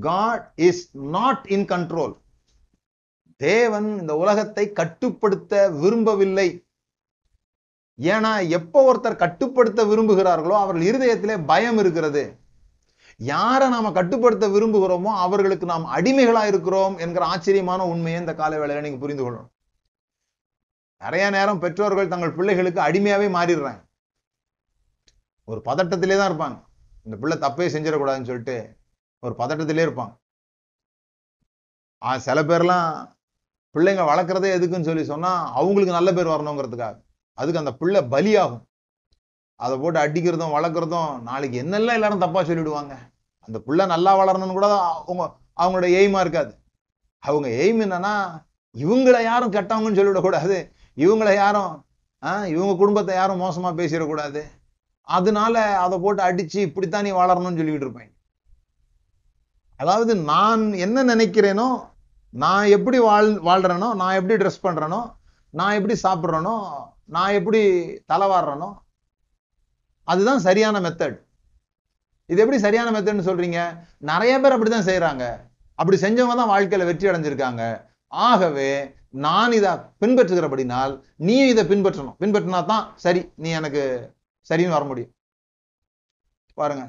God 0.00 0.52
is 0.54 0.96
not 0.96 1.46
in 1.48 1.64
control 1.64 2.20
தேவன் 3.36 3.98
இந்த 3.98 4.16
உலகத்தை 4.16 4.72
கட்டுப்படுத்த 4.72 5.70
விரும்பவில்லை. 5.70 6.64
ஏன்னா 7.98 8.30
எப்போ 8.58 8.78
ஒருத்தர் 8.90 9.22
கட்டுப்படுத்த 9.22 9.80
விரும்புகிறார்களோ 9.90 10.54
அவர்கள் 10.62 10.88
இருதயத்திலே 10.90 11.34
பயம் 11.50 11.78
இருக்கிறது. 11.82 12.22
யாரை 13.20 13.66
நாம 13.74 13.90
கட்டுப்படுத்த 13.98 14.46
விரும்புகிறோமோ 14.54 15.10
அவர்களுக்கு 15.24 15.66
நாம் 15.72 15.84
அடிமைகளா 15.96 16.42
இருக்கிறோம் 16.52 16.94
என்கிற 17.04 17.22
ஆச்சரியமான 17.32 17.86
உண்மையை 17.92 18.20
இந்த 18.22 18.34
கால 18.40 18.56
வேளையில 18.62 18.84
நீங்க 18.86 19.00
புரிந்து 19.04 19.24
கொள்ளணும். 19.24 19.50
நிறைய 21.00 21.24
நேரம் 21.36 21.62
பெற்றோர்கள் 21.64 22.12
தங்கள் 22.12 22.36
பிள்ளைகளுக்கு 22.38 22.80
அடிமையாவே 22.88 23.28
மாறிடுறாங்க. 23.36 23.82
ஒரு 25.48 25.60
பதட்டத்திலே 25.68 26.16
தான் 26.18 26.30
இருப்பாங்க. 26.32 26.58
இந்த 27.06 27.16
பிள்ளை 27.22 27.36
தப்பே 27.44 27.66
செஞ்சிடக்கூடாதுன்னு 27.74 28.28
சொல்லிட்டு 28.30 28.56
ஒரு 29.22 29.34
பதட்டத்திலே 29.38 29.86
இருப்பாங்க. 29.86 30.14
சில 32.26 32.38
பேர்லாம் 32.50 32.88
பிள்ளைங்க 33.74 34.04
வளர்க்குறதே 34.10 34.48
எதுக்குன்னு 34.56 34.88
சொல்லி 34.90 35.04
சொன்னா 35.10 35.32
அவங்களுக்கு 35.58 35.96
நல்ல 35.96 36.10
பேர் 36.16 36.34
வரணுங்கிறதுக்காக. 36.34 36.96
அதுக்கு 37.38 37.62
அந்த 37.62 37.72
பிள்ளை 37.74 38.00
பலியாகும். 38.14 38.64
அதை 39.60 39.78
போட்டு 39.78 39.98
அடிக்கிறதும் 40.00 40.54
வளர்க்குறதும் 40.56 41.20
நாளைக்கு 41.20 41.62
என்னெல்லாம் 41.62 41.98
எல்லாரும் 41.98 42.24
தப்பா 42.24 42.40
சொல்லிடுவாங்க. 42.42 42.94
அந்த 43.48 43.58
பிள்ளை 43.58 43.86
நல்லா 43.86 44.12
வளரணும்னு 44.20 44.58
கூட 44.58 44.68
அவங்க 44.76 45.22
அவங்களோட 45.60 45.86
எய்மா 46.00 46.20
இருக்காது. 46.20 46.52
அவங்க 47.18 47.48
எய்ம் 47.48 47.82
என்னன்னா 47.86 48.14
இவங்களை 48.74 49.22
யாரும் 49.22 49.52
கெட்டவங்கன்னு 49.52 49.98
சொல்லிவிடக்கூடாது 49.98 50.56
இவங்களை 50.96 51.34
யாரும் 51.34 51.72
ஆஹ் 52.22 52.46
இவங்க 52.46 52.72
குடும்பத்தை 52.76 53.14
யாரும் 53.14 53.40
மோசமா 53.40 53.70
பேசிடக்கூடாது. 53.80 54.42
அதனால 55.08 55.76
அதை 55.76 55.98
போட்டு 55.98 56.22
அடிச்சு 56.22 56.58
இப்படித்தான் 56.68 57.02
நீ 57.02 57.12
வளரணும்னு 57.12 57.60
சொல்லிக்கிட்டு 57.60 57.86
இருப்பேன். 57.86 58.10
அதாவது 59.80 60.12
நான் 60.16 60.72
என்ன 60.72 61.14
நினைக்கிறேனோ 61.14 61.68
நான் 62.34 62.66
எப்படி 62.66 62.98
வாழ் 62.98 63.30
வாழ்றேனோ 63.48 63.88
நான் 63.94 64.14
எப்படி 64.14 64.44
ட்ரெஸ் 64.44 64.62
பண்றேனோ 64.62 65.00
நான் 65.50 65.74
எப்படி 65.74 65.94
சாப்பிட்றேனோ 66.02 66.54
நான் 67.08 67.36
எப்படி 67.38 67.60
தலைவாடுறனோ 68.12 68.70
அதுதான் 70.08 70.44
சரியான 70.48 70.80
மெத்தட் 70.86 71.18
இது 72.28 72.40
எப்படி 72.42 72.58
சரியான 72.64 72.90
மெத்தட்னு 72.94 73.28
சொல்றீங்க? 73.28 73.60
நிறைய 74.10 74.34
பேர் 74.40 74.54
அப்படிதான் 74.54 74.88
செய்யறாங்க 74.88 75.24
அப்படி 75.78 75.96
செஞ்சவங்க 76.04 76.34
தான் 76.40 76.52
வாழ்க்கையில 76.52 76.86
வெற்றி 76.88 77.08
அடைஞ்சிருக்காங்க. 77.10 77.62
ஆகவே 78.12 78.70
நான் 79.24 79.52
இதை 79.58 79.72
பின்பற்றுகிறபடினால் 80.02 80.92
நீ 81.28 81.36
இதை 81.52 81.64
பின்பற்றணும். 81.72 82.16
பின்பற்றினா 82.22 82.60
தான் 82.72 82.84
சரி 83.04 83.22
நீ 83.42 83.50
எனக்கு 83.58 83.82
சரின்னு 84.50 84.76
வர 84.76 84.84
முடியும். 84.90 85.12
பாருங்க. 86.60 86.84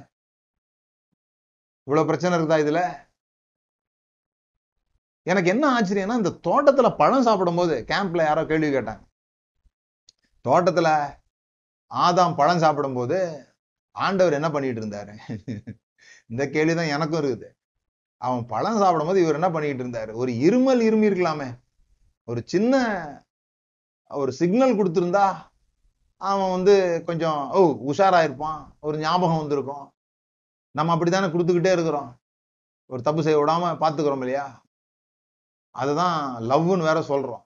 இவ்வளவு 1.88 2.10
பிரச்சனை 2.10 2.34
இருக்குதா 2.36 2.60
இதுல? 2.64 2.82
எனக்கு 5.32 5.50
என்ன 5.56 5.66
ஆச்சரியம்னா 5.76 6.20
இந்த 6.22 6.34
தோட்டத்துல 6.48 6.90
பழம் 7.02 7.26
சாப்பிடும்போது 7.28 7.76
கேம்ப்ல 7.92 8.24
யாரோ 8.30 8.44
கேள்வி 8.52 8.70
கேட்டாங்க. 8.76 9.04
தோட்டத்தில் 10.46 10.92
ஆதாம் 12.04 12.36
பழம் 12.36 12.64
சாப்பிடும்போது 12.64 13.18
ஆண்டவர் 13.96 14.34
என்ன 14.34 14.48
பண்ணிட்டு 14.52 14.80
இருந்தாரு? 14.82 15.14
இந்த 16.28 16.44
கேள்விதான் 16.50 16.94
எனக்கும் 16.96 17.22
இருக்குது. 17.22 17.50
அவன் 18.18 18.46
பழம் 18.46 18.82
சாப்பிடும்போது 18.84 19.22
இவர் 19.22 19.38
என்ன 19.40 19.50
பண்ணிட்டு 19.50 19.84
இருந்தாரு? 19.84 20.12
ஒரு 20.22 20.32
இருமல் 20.48 20.84
இருமி 20.88 21.08
இருக்கலாமே. 21.10 21.50
ஒரு 22.30 22.42
சின்ன 22.46 22.74
ஒரு 24.22 24.32
சிக்னல் 24.32 24.78
கொடுத்துருந்தா 24.80 25.26
அவன் 26.18 26.52
வந்து 26.52 26.76
கொஞ்சம் 27.06 27.40
ஓ 27.52 27.62
உஷாராயிருப்பான். 27.92 28.62
ஒரு 28.80 28.98
ஞாபகம் 28.98 29.42
வந்திருக்கும். 29.44 29.86
நம்ம 30.78 30.92
அப்படித்தானே 30.92 31.28
கொடுத்துக்கிட்டே 31.28 31.74
இருக்கிறோம். 31.78 32.12
ஒரு 32.92 33.02
தப்பு 33.02 33.24
செய்ய 33.24 33.38
விடாம 33.40 33.72
பார்த்துக்கிறோம் 33.84 34.24
இல்லையா? 34.26 34.46
அதுதான் 35.76 36.18
லவ்னு 36.52 36.88
வேற 36.90 37.00
சொல்றோம். 37.12 37.43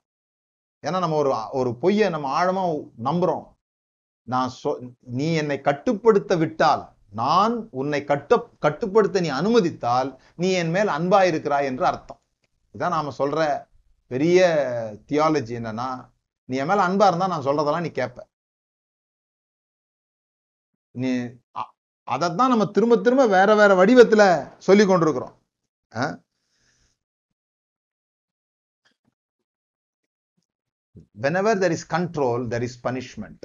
ஏன்னா 0.84 1.00
நம்ம 1.04 1.18
ஒரு 1.24 1.32
ஒரு 1.60 1.70
பொய்யை 1.84 2.08
நம்ம 2.16 2.28
ஆழமா 2.40 2.64
நம்புறோம். 3.08 3.46
நான் 4.28 4.52
சொ 4.62 4.72
நீ 5.20 5.28
என்னை 5.42 5.58
கட்டுப்படுத்த 5.68 6.34
விட்டால் 6.44 6.84
நான் 7.22 7.54
உன்னை 7.82 8.02
கட்டு 8.04 8.36
கட்டுப்படுத்த 8.66 9.22
நீ 9.26 9.30
அனுமதித்தால் 9.40 10.10
நீ 10.36 10.50
என் 10.62 10.74
மேல் 10.76 10.92
அன்பா 10.98 11.20
இருக்கிறாய் 11.32 11.70
என்று 11.72 11.86
அர்த்தம். 11.92 12.22
இதான் 12.76 12.96
நாம 12.98 13.14
சொல்ற 13.22 13.40
பெரிய 14.12 14.40
தியாலஜி 15.12 15.54
என்னன்னா 15.60 15.90
நீ 16.50 16.56
என் 16.64 16.70
மேல 16.72 16.88
அன்பா 16.90 17.08
இருந்தா 17.10 17.34
நான் 17.34 17.48
சொல்றதெல்லாம் 17.48 17.86
நீ 17.88 17.92
கேட்ப 18.02 18.20
நீ 20.96 21.12
அதைத்தான் 22.08 22.52
நம்ம 22.54 22.66
திரும்ப 22.76 22.96
திரும்ப 23.06 23.24
வேற 23.38 23.50
வேற 23.62 23.72
வடிவத்துல 23.82 24.24
சொல்லி 24.68 24.84
கொண்டிருக்கிறோம் 24.86 25.36
whenever 31.22 31.54
there 31.62 31.78
is 31.78 31.84
control 31.90 32.48
there 32.48 32.68
is 32.68 32.74
punishment. 32.84 33.40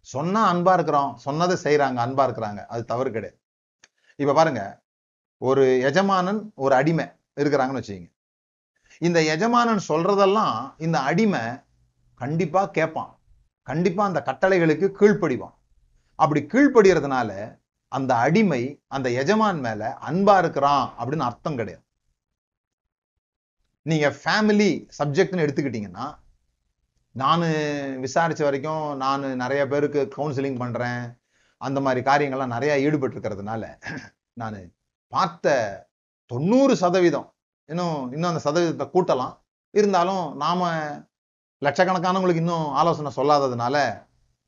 சொன்னா 0.00 0.54
அன்பா 0.54 0.72
இருக்கிறோம் 0.72 1.16
சொன்னதை 1.16 1.56
செய்யறாங்க 1.62 1.98
அன்பா 2.04 2.24
இருக்கிறாங்க. 2.28 2.66
அது 2.66 2.84
தவறு 2.84 3.10
கிடையாது. 3.10 3.40
இப்ப 4.16 4.32
பாருங்க 4.32 4.82
ஒரு 5.38 5.80
எஜமானன் 5.80 6.52
ஒரு 6.54 6.74
அடிமை 6.74 7.04
இருக்கிறாங்கன்னு 7.36 7.82
வச்சுக்கோங்க. 7.82 8.12
இந்த 8.98 9.22
எஜமானன் 9.22 9.80
சொல்றதெல்லாம் 9.88 10.74
இந்த 10.78 11.00
அடிமை 11.00 11.40
கண்டிப்பா 12.14 12.66
கேட்பான். 12.66 13.18
கண்டிப்பா 13.62 14.04
அந்த 14.04 14.22
கட்டளைகளுக்கு 14.26 14.90
கீழ்ப்படிவான். 15.00 15.54
அப்படி 16.14 16.40
கீழ்ப்படுகிறதுனால 16.42 17.60
அந்த 17.88 18.14
அடிமை 18.14 18.82
அந்த 18.86 19.10
எஜமான் 19.10 19.60
மேல 19.60 19.98
அன்பா 20.00 20.38
இருக்கிறான் 20.38 20.94
அப்படின்னு 20.98 21.18
அர்த்தம் 21.18 21.56
கிடையாது. 21.56 21.84
நீங்க 23.86 24.08
ஃபேமிலி 24.22 24.86
சப்ஜெக்ட்னு 24.98 25.44
எடுத்துக்கிட்டீங்கன்னா 25.44 26.20
நான் 27.10 27.42
விசாரிச்ச 28.04 28.42
வரைக்கும் 28.46 28.96
நான் 28.96 29.24
நிறைய 29.36 29.68
பேருக்கு 29.68 30.00
கவுன்சிலிங் 30.16 30.58
பண்றேன். 30.62 31.20
அந்த 31.56 31.80
மாதிரி 31.80 32.00
காரியங்கள்லாம் 32.10 32.54
நிறைய 32.56 32.72
ஈடுபட்டு 32.84 33.16
இருக்கிறதுனால 33.16 33.62
நான் 34.34 34.58
பார்த்த 35.08 35.54
தொண்ணூறு 36.26 36.76
சதவீதம் 36.76 37.28
இன்னும் 37.68 38.12
இன்னும் 38.12 38.30
அந்த 38.30 38.42
சதவீதத்தை 38.48 38.86
கூட்டலாம். 38.94 39.34
இருந்தாலும் 39.70 40.36
நாம 40.36 40.70
லட்சக்கணக்கானவங்களுக்கு 41.62 42.44
இன்னும் 42.44 42.68
ஆலோசனை 42.80 43.10
சொல்லாததுனால 43.16 43.76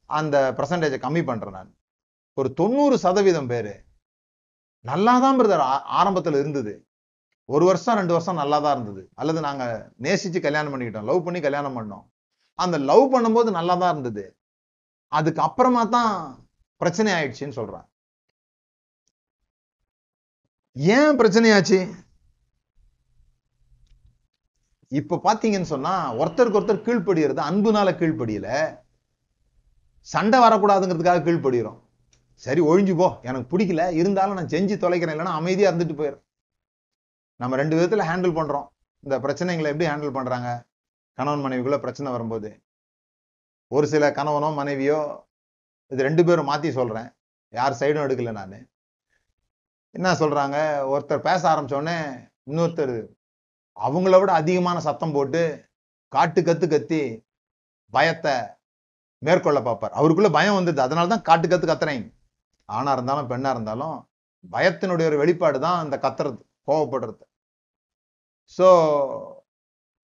அந்த 0.07 0.37
பர்சன்டேஜை 0.59 0.99
கம்மி 1.05 1.23
பண்ணுறேன் 1.29 1.57
நான். 1.59 1.71
ஒரு 2.35 2.49
தொண்ணூறு 2.55 2.97
சதவீதம் 2.99 3.51
பேர் 3.53 3.73
நல்லா 4.81 5.13
தான் 5.25 5.39
பிரதர் 5.41 5.63
ஆரம்பத்தில் 5.99 6.41
இருந்தது. 6.41 6.84
ஒரு 7.53 7.65
வருஷம் 7.65 7.97
ரெண்டு 7.97 8.13
வருஷம் 8.13 8.41
நல்லா 8.43 8.59
தான் 8.59 8.75
இருந்தது. 8.77 9.03
அல்லது 9.15 9.41
நாங்க 9.41 9.65
நேசிச்சு 10.03 10.41
கல்யாணம் 10.41 10.73
பண்ணிக்கிட்டோம். 10.73 11.09
லவ் 11.11 11.25
பண்ணி 11.25 11.41
கல்யாணம் 11.41 11.77
பண்ணோம். 11.79 12.05
அந்த 12.59 12.79
லவ் 12.91 13.05
பண்ணும்போது 13.15 13.51
நல்லா 13.51 13.75
தான் 13.75 13.93
இருந்தது. 13.97 14.25
அதுக்கு 15.09 15.41
அப்புறமா 15.43 15.85
தான் 15.85 16.13
பிரச்சனை 16.81 17.11
ஆயிடுச்சுன்னு 17.13 17.59
சொல்றான் 17.59 17.87
ஏன் 20.77 21.19
பிரச்சனையாச்சு 21.19 21.79
இப்ப 24.89 25.21
பாத்தீங்கன்னு 25.25 25.73
சொன்னா 25.75 25.93
ஒருத்தருக்கு 26.15 26.59
ஒருத்தர் 26.61 26.87
கீழ்ப்படுகிறது 26.87 27.41
அன்புனால 27.49 27.89
கீழ்ப்படியில. 28.01 28.49
சண்டை 30.01 30.39
வரக்கூடாதுங்கிறதுக்காக 30.41 31.25
கீழ்ப்படுகிறோம் 31.27 31.79
சரி 32.35 32.61
ஒழிஞ்சு 32.61 32.95
போ. 32.97 33.09
எனக்கு 33.29 33.47
பிடிக்கல. 33.53 33.83
இருந்தாலும் 34.01 34.39
நான் 34.39 34.53
செஞ்சு 34.55 34.75
தொலைக்கிறேன். 34.85 35.17
இல்லைன்னா 35.17 35.39
அமைதியா 35.41 35.71
இருந்துட்டு 35.71 35.99
போயிடும் 36.01 36.24
நம்ம 37.41 37.57
ரெண்டு 37.61 37.75
விதத்துல 37.77 38.05
ஹேண்டில் 38.11 38.37
பண்றோம். 38.39 38.67
இந்த 39.05 39.17
பிரச்சனைகளை 39.25 39.69
எப்படி 39.73 39.89
ஹேண்டில் 39.91 40.17
பண்றாங்க? 40.19 40.51
கணவன் 41.19 41.45
மனைவிக்குள்ள 41.45 41.79
பிரச்சனை 41.85 42.13
வரும்போது. 42.13 42.51
ஒரு 43.69 43.87
சில 43.93 44.11
கணவனோ 44.19 44.49
மனைவியோ 44.61 45.01
இது 45.93 46.07
ரெண்டு 46.09 46.23
பேரும் 46.25 46.49
மாத்தி 46.51 46.71
சொல்றேன். 46.79 47.09
யார் 47.59 47.79
சைடும் 47.81 48.05
எடுக்கல 48.07 48.33
நான். 48.39 48.57
என்ன 49.95 50.13
சொல்றாங்க? 50.21 50.57
ஒருத்தர் 50.93 51.27
பேச 51.29 51.43
ஆரம்பிச்ச 51.51 51.81
இன்னொருத்தர் 52.51 52.97
அவங்கள 53.87 54.17
விட 54.21 54.31
அதிகமான 54.41 54.79
சத்தம் 54.87 55.15
போட்டு 55.17 55.43
காட்டு 56.15 56.41
கத்து 56.41 56.67
கத்தி 56.69 57.03
பயத்தை 57.93 58.35
மேற்கொள்ள 59.27 59.61
பார்ப்பார். 59.69 59.97
அவருக்குள்ள 59.99 60.31
பயம் 60.37 60.59
வந்தது 60.59 60.81
அதனால 60.87 61.09
தான் 61.13 61.27
காட்டு 61.29 61.47
கத்து 61.49 61.67
கத்துறேன். 61.69 62.05
ஆணா 62.69 62.93
இருந்தாலும் 62.97 63.31
பெண்ணா 63.31 63.51
இருந்தாலும் 63.57 63.97
பயத்தினுடைய 64.55 65.07
ஒரு 65.11 65.17
வெளிப்பாடு 65.23 65.59
தான் 65.67 65.85
இந்த 65.85 65.97
கத்துறது. 66.05 66.41
கோவப்படுறது. 66.69 67.25
ஸோ 68.59 68.67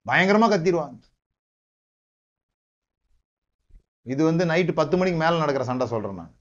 பயங்கரமா 0.06 0.46
கத்திடுவாங்க. 0.52 0.98
இது 4.06 4.22
வந்து 4.24 4.44
நைட்டு 4.50 4.72
பத்து 4.80 4.94
மணிக்கு 4.96 5.18
மேல 5.22 5.40
நடக்கிற 5.42 5.64
சண்டை 5.70 5.86
சொல்றேன் 5.86 6.18
நான். 6.20 6.32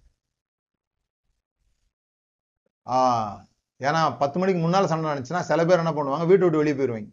ஆஹ் 2.88 3.36
ஏன்னா 3.82 4.02
பத்து 4.22 4.38
மணிக்கு 4.40 4.62
முன்னால் 4.62 4.92
சண்டை 4.92 5.06
நடந்துச்சுன்னா 5.10 5.42
சில 5.50 5.66
பேர் 5.66 5.82
என்ன 5.84 5.92
பண்ணுவாங்க? 5.98 6.26
வீட்டை 6.30 6.46
விட்டு 6.46 6.62
வெளியே 6.62 6.76
போயிடுவாங்க 6.80 7.10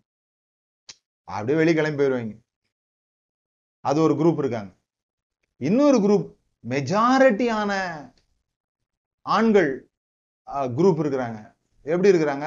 அப்படியே 1.28 1.58
வெளியே 1.60 1.76
கிளம்பி 1.78 2.00
போயிடுவாங்க 2.00 2.34
அது 3.84 3.98
ஒரு 4.06 4.14
குரூப் 4.20 4.40
இருக்காங்க. 4.42 4.70
இன்னொரு 5.60 5.98
குரூப் 6.04 6.26
மெஜாரிட்டியான 6.64 7.72
ஆண்கள் 9.26 9.70
குரூப் 10.78 11.00
இருக்கிறாங்க. 11.02 11.38
எப்படி 11.86 12.10
இருக்கிறாங்க? 12.12 12.46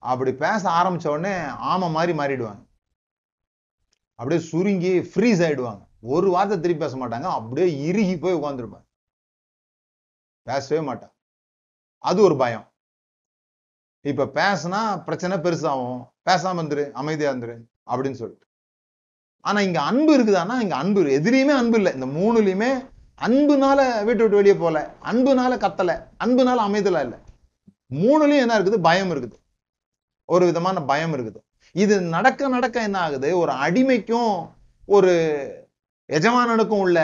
அப்படி 0.00 0.32
பேச 0.32 0.70
ஆரம்பிச்ச 0.70 1.08
உடனே 1.08 1.34
ஆமை 1.72 1.90
மாதிரி 1.90 2.18
மாறிடுவாங்க. 2.18 2.66
அப்படியே 4.14 4.46
சுருங்கி 4.46 4.98
ஃப்ரீஸ் 4.98 5.42
ஆயிடுவாங்க. 5.46 5.82
ஒரு 6.00 6.30
வார்த்தை 6.30 6.60
திருப்பி 6.60 6.84
பேச 6.84 6.96
மாட்டாங்க. 6.96 7.22
அப்படியே 7.22 7.86
இறுகி 7.86 8.18
போய் 8.18 8.34
உட்காந்துருப்பாங்க 8.34 8.86
பேசவே 10.42 10.92
மாட்டாங்க. 10.92 11.12
அது 11.98 12.22
ஒரு 12.22 12.36
பயம். 12.36 12.72
இப்ப 14.00 14.24
பேசினா 14.24 15.02
பிரச்சனை 15.02 15.36
பெருசாகும். 15.36 16.08
பேசாம 16.30 16.60
இருந்துரு 16.62 16.90
அமைதியா 16.90 17.32
இருந்துரு 17.32 17.56
அப்படின்னு 17.86 18.20
சொல்லிட்டு. 18.20 18.46
ஆனா 19.40 19.60
இங்க 19.60 19.82
அன்பு 19.82 20.18
இருக்குதான்னா 20.18 20.60
இங்க 20.60 20.76
அன்பு 20.76 21.02
எதிரியுமே 21.02 21.54
அன்பு 21.62 21.76
இல்லை. 21.76 21.92
இந்த 21.92 22.06
மூணுலயுமே 22.06 22.70
அன்புனால 23.20 24.04
வீட்டு 24.04 24.22
விட்டு 24.22 24.36
வெளியே 24.36 24.54
போல 24.54 24.94
அன்புனால 25.02 25.52
கத்தல. 25.58 26.08
அன்புனால 26.24 26.58
அமைதலா 26.68 27.00
இல்லை. 27.00 27.18
மூணுலயும் 27.94 28.40
என்ன 28.40 28.58
இருக்குது? 28.58 28.80
பயம் 28.80 29.10
இருக்குது. 29.10 29.39
ஒரு 30.34 30.44
விதமான 30.48 30.76
பயம் 30.90 31.14
இருக்குது. 31.14 31.40
இது 31.74 31.94
நடக்க 32.14 32.48
நடக்க 32.48 32.76
என்ன 32.88 32.98
ஆகுது? 33.06 33.28
ஒரு 33.38 33.52
அடிமைக்கும் 33.64 34.32
ஒரு 34.96 35.12
எஜமானனுக்கும் 36.08 36.82
உள்ள 36.86 36.98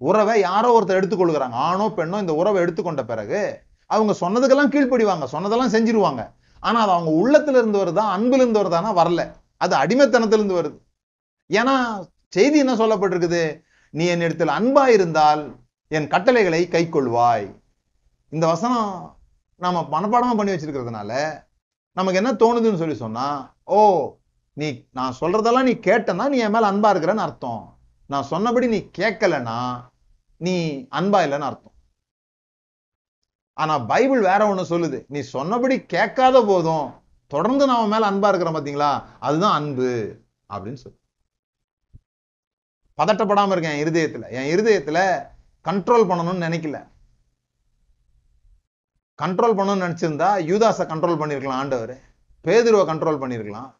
உறவை 0.00 0.36
யாரோ 0.40 0.68
ஒருத்தர் 0.76 0.98
எடுத்துக்கொள்கிறாங்க 1.00 1.56
ஆணோ 1.68 1.86
பெண்ணோ 1.96 2.16
இந்த 2.24 2.34
உறவை 2.34 2.58
எடுத்துக்கொண்ட 2.62 3.02
பிறகு 3.04 3.40
அவங்க 3.86 4.12
சொன்னதுக்கெல்லாம் 4.20 4.72
கீழ்ப்படிவாங்க. 4.74 5.24
சொன்னதெல்லாம் 5.34 5.74
செஞ்சிருவாங்க. 5.76 6.22
ஆனா 6.60 6.78
அது 6.80 6.92
அவங்க 6.96 7.10
உள்ளத்துல 7.20 7.60
இருந்து 7.62 7.80
வருதா 7.82 8.04
அன்புல 8.16 8.42
இருந்து 8.42 8.60
வருதானா 8.62 8.90
வரல. 9.00 9.22
அது 9.64 9.74
அடிமைத்தனத்திலிருந்து 9.82 10.58
வருது. 10.60 10.78
ஏன்னா 11.58 11.74
செய்தி 12.28 12.58
என்ன 12.58 12.74
சொல்லப்பட்டிருக்குது? 12.74 13.42
நீ 13.94 14.04
என் 14.12 14.24
இடத்துல 14.26 14.54
அன்பா 14.58 14.84
இருந்தால் 14.96 15.42
என் 15.96 16.08
கட்டளைகளை 16.08 16.60
கை 16.68 16.84
கொள்வாய் 16.86 17.48
இந்த 18.28 18.44
வசனம் 18.46 18.88
நாம 19.64 19.82
மனப்பாடமா 19.92 20.36
பண்ணி 20.36 20.52
வச்சிருக்கிறதுனால 20.52 21.12
நமக்கு 21.94 22.22
என்ன 22.22 22.32
தோணுதுன்னு 22.32 22.76
சொல்லி 22.76 22.94
சொன்னா 22.94 23.54
ஓ 23.64 24.16
நீ 24.52 24.86
நான் 24.92 25.14
சொல்றதெல்லாம் 25.20 25.62
நீ 25.62 25.70
கேட்டனா 25.70 26.28
நீ 26.28 26.38
என் 26.38 26.50
மேல 26.50 26.72
அன்பா 26.72 26.96
இருக்கிறன்னு 26.96 27.24
அர்த்தம். 27.26 27.78
நான் 28.06 28.22
சொன்னபடி 28.22 28.66
நீ 28.66 28.90
கேட்கலன்னா 28.98 29.84
நீ 30.36 30.72
அன்பா 30.72 31.18
இல்லைன்னு 31.26 31.48
அர்த்தம். 31.50 31.72
ஆனா 33.52 33.78
பைபிள் 33.78 34.20
வேற 34.20 34.54
ஒண்ணு 34.54 34.64
சொல்லுது. 34.68 35.04
நீ 35.08 35.20
சொன்னபடி 35.20 35.86
கேட்காத 35.86 36.44
போதும் 36.44 37.02
தொடர்ந்து 37.26 37.66
நான் 37.66 37.88
மேல 37.88 38.10
அன்பா 38.10 38.34
இருக்கிறேன் 38.34 38.54
பாத்தீங்களா? 38.54 39.04
அதுதான் 39.20 39.52
அன்பு. 39.52 40.20
அப்படின்னு 40.48 40.74
சொல்லு. 40.74 40.98
பதட்டப்படாம 42.98 43.50
இருக்கேன் 43.50 43.76
என் 43.76 43.84
இருதயத்துல. 43.84 44.30
என் 44.30 44.56
இருதயத்துல 44.56 45.26
கண்ட்ரோல் 45.64 46.10
பண்ணணும்னு 46.10 46.44
நினைக்கல. 46.46 46.93
கண்ட்ரோல் 49.22 49.56
பண்ணணும்னு 49.58 49.86
நினைச்சிருந்தா 49.86 50.28
யூதாஸை 50.50 50.84
கண்ட்ரோல் 50.92 51.20
பண்ணியிருக்கலாம் 51.20 51.60
ஆண்டவர். 51.62 51.94
பேதுருவை 52.46 52.84
கண்ட்ரோல் 52.90 53.20
பண்ணிருக்கலாம். 53.22 53.70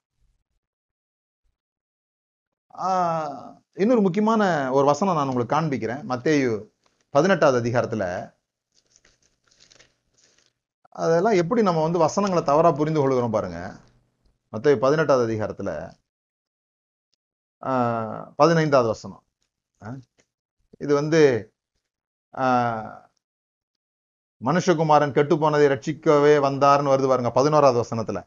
இன்னொரு 3.83 4.03
முக்கியமான 4.05 4.43
ஒரு 4.77 4.87
வசனம் 4.91 5.17
நான் 5.19 5.31
உங்களுக்கு 5.31 5.57
காண்பிக்கிறேன். 5.57 6.03
மத்தேயு 6.13 6.53
பதினெட்டாவது 7.17 7.59
அதிகாரத்தில் 7.63 8.09
அதெல்லாம் 11.03 11.39
எப்படி 11.43 11.61
நம்ம 11.67 11.83
வந்து 11.85 12.05
வசனங்களை 12.07 12.43
தவறாக 12.49 12.75
புரிந்து 12.81 13.01
கொள்கிறோம் 13.03 13.35
பாருங்க. 13.37 13.61
மத்தேயு 14.55 14.83
பதினெட்டாவது 14.85 15.27
அதிகாரத்தில் 15.29 15.75
பதினைந்தாவது 18.41 18.89
வசனம். 18.95 19.25
இது 20.85 20.93
வந்து 21.01 21.23
மனுஷகுமாரன் 24.47 25.15
கெட்டு 25.17 25.35
போனதை 25.43 25.67
ரட்சிக்கவே 25.73 26.35
வந்தார்னு 26.47 26.93
வருது 26.93 27.09
பாருங்க 27.11 27.31
பதினோராவது 27.39 27.79
வசனத்துல. 27.83 28.19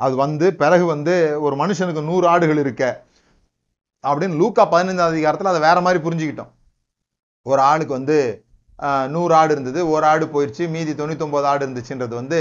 அது 0.00 0.14
வந்து 0.24 0.46
பிறகு 0.62 0.84
வந்து 0.94 1.14
ஒரு 1.44 1.54
மனுஷனுக்கு 1.62 2.02
நூறு 2.08 2.26
ஆடுகள் 2.32 2.60
இருக்க 2.64 2.84
அப்படின்னு 4.04 4.38
லூக்கா 4.40 4.64
பதினைந்தாம் 4.74 5.10
அதிகாரத்துல 5.12 5.52
அதை 5.52 5.62
வேற 5.68 5.78
மாதிரி 5.86 6.00
புரிஞ்சுக்கிட்டோம். 6.04 6.52
ஒரு 7.46 7.60
ஆளுக்கு 7.70 7.98
வந்து 7.98 8.18
நூறு 9.14 9.32
ஆடு 9.38 9.52
இருந்தது 9.54 9.80
ஒரு 9.92 10.04
ஆடு 10.10 10.24
போயிடுச்சு 10.34 10.64
மீதி 10.74 10.92
தொண்ணூத்தொன்பது 10.98 11.46
ஆடு 11.52 11.62
இருந்துச்சுன்றது 11.66 12.14
வந்து 12.20 12.40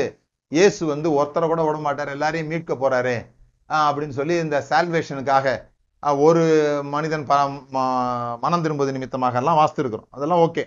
இயேசு 0.51 0.81
வந்து 0.91 1.07
ஒருத்தரை 1.19 1.45
கூட 1.51 1.61
விட 1.67 1.77
மாட்டார் 1.85 2.13
எல்லாரையும் 2.15 2.51
மீட்க 2.51 2.73
போறாரு 2.83 3.15
அப்படின்னு 3.87 4.17
சொல்லி 4.19 4.35
இந்த 4.43 4.57
சால்வேஷனுக்காக 4.69 5.55
ஒரு 6.27 6.43
மனிதன் 6.93 7.25
மனம் 8.43 8.63
திரும்புவது 8.65 8.95
நிமித்தமாக 8.95 9.39
எல்லாம் 9.41 9.59
வாசித்திருக்கிறோம். 9.61 10.09
அதெல்லாம் 10.15 10.43
ஓகே 10.47 10.65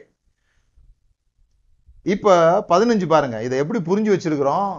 இப்போ 2.03 2.35
பதினஞ்சு 2.69 3.07
பாருங்க 3.07 3.43
இதை 3.47 3.57
எப்படி 3.63 3.81
புரிஞ்சு 3.89 4.11
வச்சிருக்கிறோம்? 4.13 4.71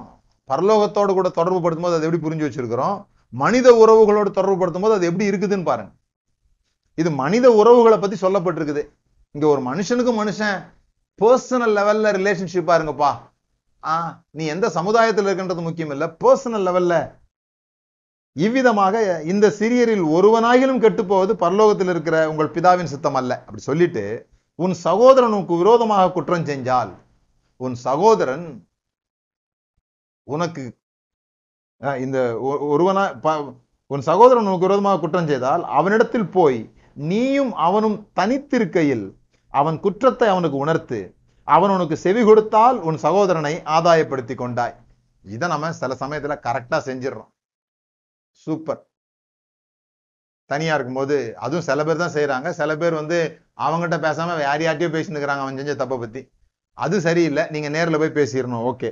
பரலோகத்தோடு 0.49 1.11
கூட 1.13 1.29
தொடர்பு 1.29 1.59
படுத்தும் 1.61 1.85
போது 1.87 1.97
அதை 1.97 2.05
எப்படி 2.07 2.23
புரிஞ்சு 2.25 2.45
வச்சிருக்கிறோம்? 2.47 2.95
மனித 3.29 3.67
உறவுகளோடு 3.81 4.29
தொடர்பு 4.37 4.57
படுத்தும் 4.61 4.85
போது 4.85 4.95
அது 4.97 5.09
எப்படி 5.09 5.29
இருக்குதுன்னு 5.31 5.69
பாருங்க. 5.69 5.91
இது 6.97 7.09
மனித 7.11 7.45
உறவுகளை 7.51 7.97
பத்தி 7.97 8.17
சொல்லப்பட்டிருக்குது. 8.25 8.83
இங்க 9.35 9.45
ஒரு 9.47 9.61
மனுஷனுக்கும் 9.69 10.19
மனுஷன் 10.21 10.57
பர்சனல் 11.19 11.75
லெவல்ல 11.77 12.11
ரிலேஷன்ஷிப் 12.19 12.69
பாருங்கப்பா. 12.71 13.11
ஆ 13.83 13.93
நீ 14.31 14.43
எந்த 14.45 14.69
சமுதாயத்தில் 14.69 15.27
இருக்கின்றது 15.27 15.61
முக்கியம் 15.67 15.93
இல்லை 15.95 16.07
பர்சனல் 16.23 16.65
லெவல்ல 16.67 16.95
இவ்விதமாக 18.35 19.23
இந்த 19.31 19.45
சிறியரில் 19.59 20.03
ஒருவனாகிலும் 20.15 20.81
கெட்டுப்போவது 20.83 21.33
பரலோகத்தில் 21.43 21.91
இருக்கிற 21.93 22.17
உங்கள் 22.31 22.53
பிதாவின் 22.55 22.91
சித்தம் 22.93 23.17
அல்ல. 23.21 23.31
அப்படி 23.45 23.63
சொல்லிட்டு 23.69 24.03
உன் 24.55 24.75
சகோதரனுக்கு 24.83 25.55
விரோதமாக 25.61 26.11
குற்றம் 26.11 26.45
செஞ்சால் 26.51 26.91
உன் 27.61 27.75
சகோதரன் 27.85 28.45
உனக்கு 30.27 30.63
இந்த 31.99 32.17
ஒ- 32.41 32.61
ஒருவனா 32.71 33.03
உன் 33.91 34.01
சகோதரன் 34.01 34.45
உனக்கு 34.45 34.67
விரோதமாக 34.67 34.99
குற்றம் 34.99 35.27
செய்தால் 35.27 35.63
அவனிடத்தில் 35.71 36.29
போய் 36.29 36.59
நீயும் 37.05 37.53
அவனும் 37.59 37.97
தனித்திருக்கையில் 38.19 39.05
அவன் 39.53 39.79
குற்றத்தை 39.79 40.27
அவனுக்கு 40.29 40.57
உணர்த்து 40.57 40.99
அவன் 41.47 41.71
உனக்கு 41.71 41.97
செவி 41.97 42.23
கொடுத்தால் 42.23 42.77
உன் 42.79 42.97
சகோதரனை 42.97 43.53
ஆதாயப்படுத்தி 43.69 44.35
கொண்டாய். 44.35 44.75
இதை 45.25 45.47
நம்ம 45.49 45.71
சில 45.73 45.95
சமயத்துல 45.99 46.35
கரெக்டா 46.45 46.77
செஞ்சிடறோம் 46.85 47.31
சூப்பர் 48.47 48.81
தனியா 50.49 50.75
இருக்கும்போது 50.75 51.15
அதுவும் 51.37 51.61
சில 51.61 51.83
பேர் 51.83 51.97
தான் 51.97 52.15
செய்யறாங்க 52.15 52.49
சில 52.51 52.77
பேர் 52.77 52.93
வந்து 52.93 53.17
அவங்ககிட்ட 53.57 53.97
பேசாம 54.05 54.37
யார் 54.41 54.61
யார்ட்டையும் 54.61 54.95
பேசிட்டு 54.95 55.15
இருக்கிறாங்க 55.15 55.43
அவன் 55.43 55.59
செஞ்ச 55.59 55.73
தப்பை 55.75 55.97
பத்தி. 55.99 56.21
அது 56.73 57.01
சரியில்லை 57.01 57.43
நீங்க 57.49 57.69
நேரில் 57.69 57.97
போய் 57.97 58.17
பேசிடணும் 58.17 58.65
ஓகே. 58.71 58.91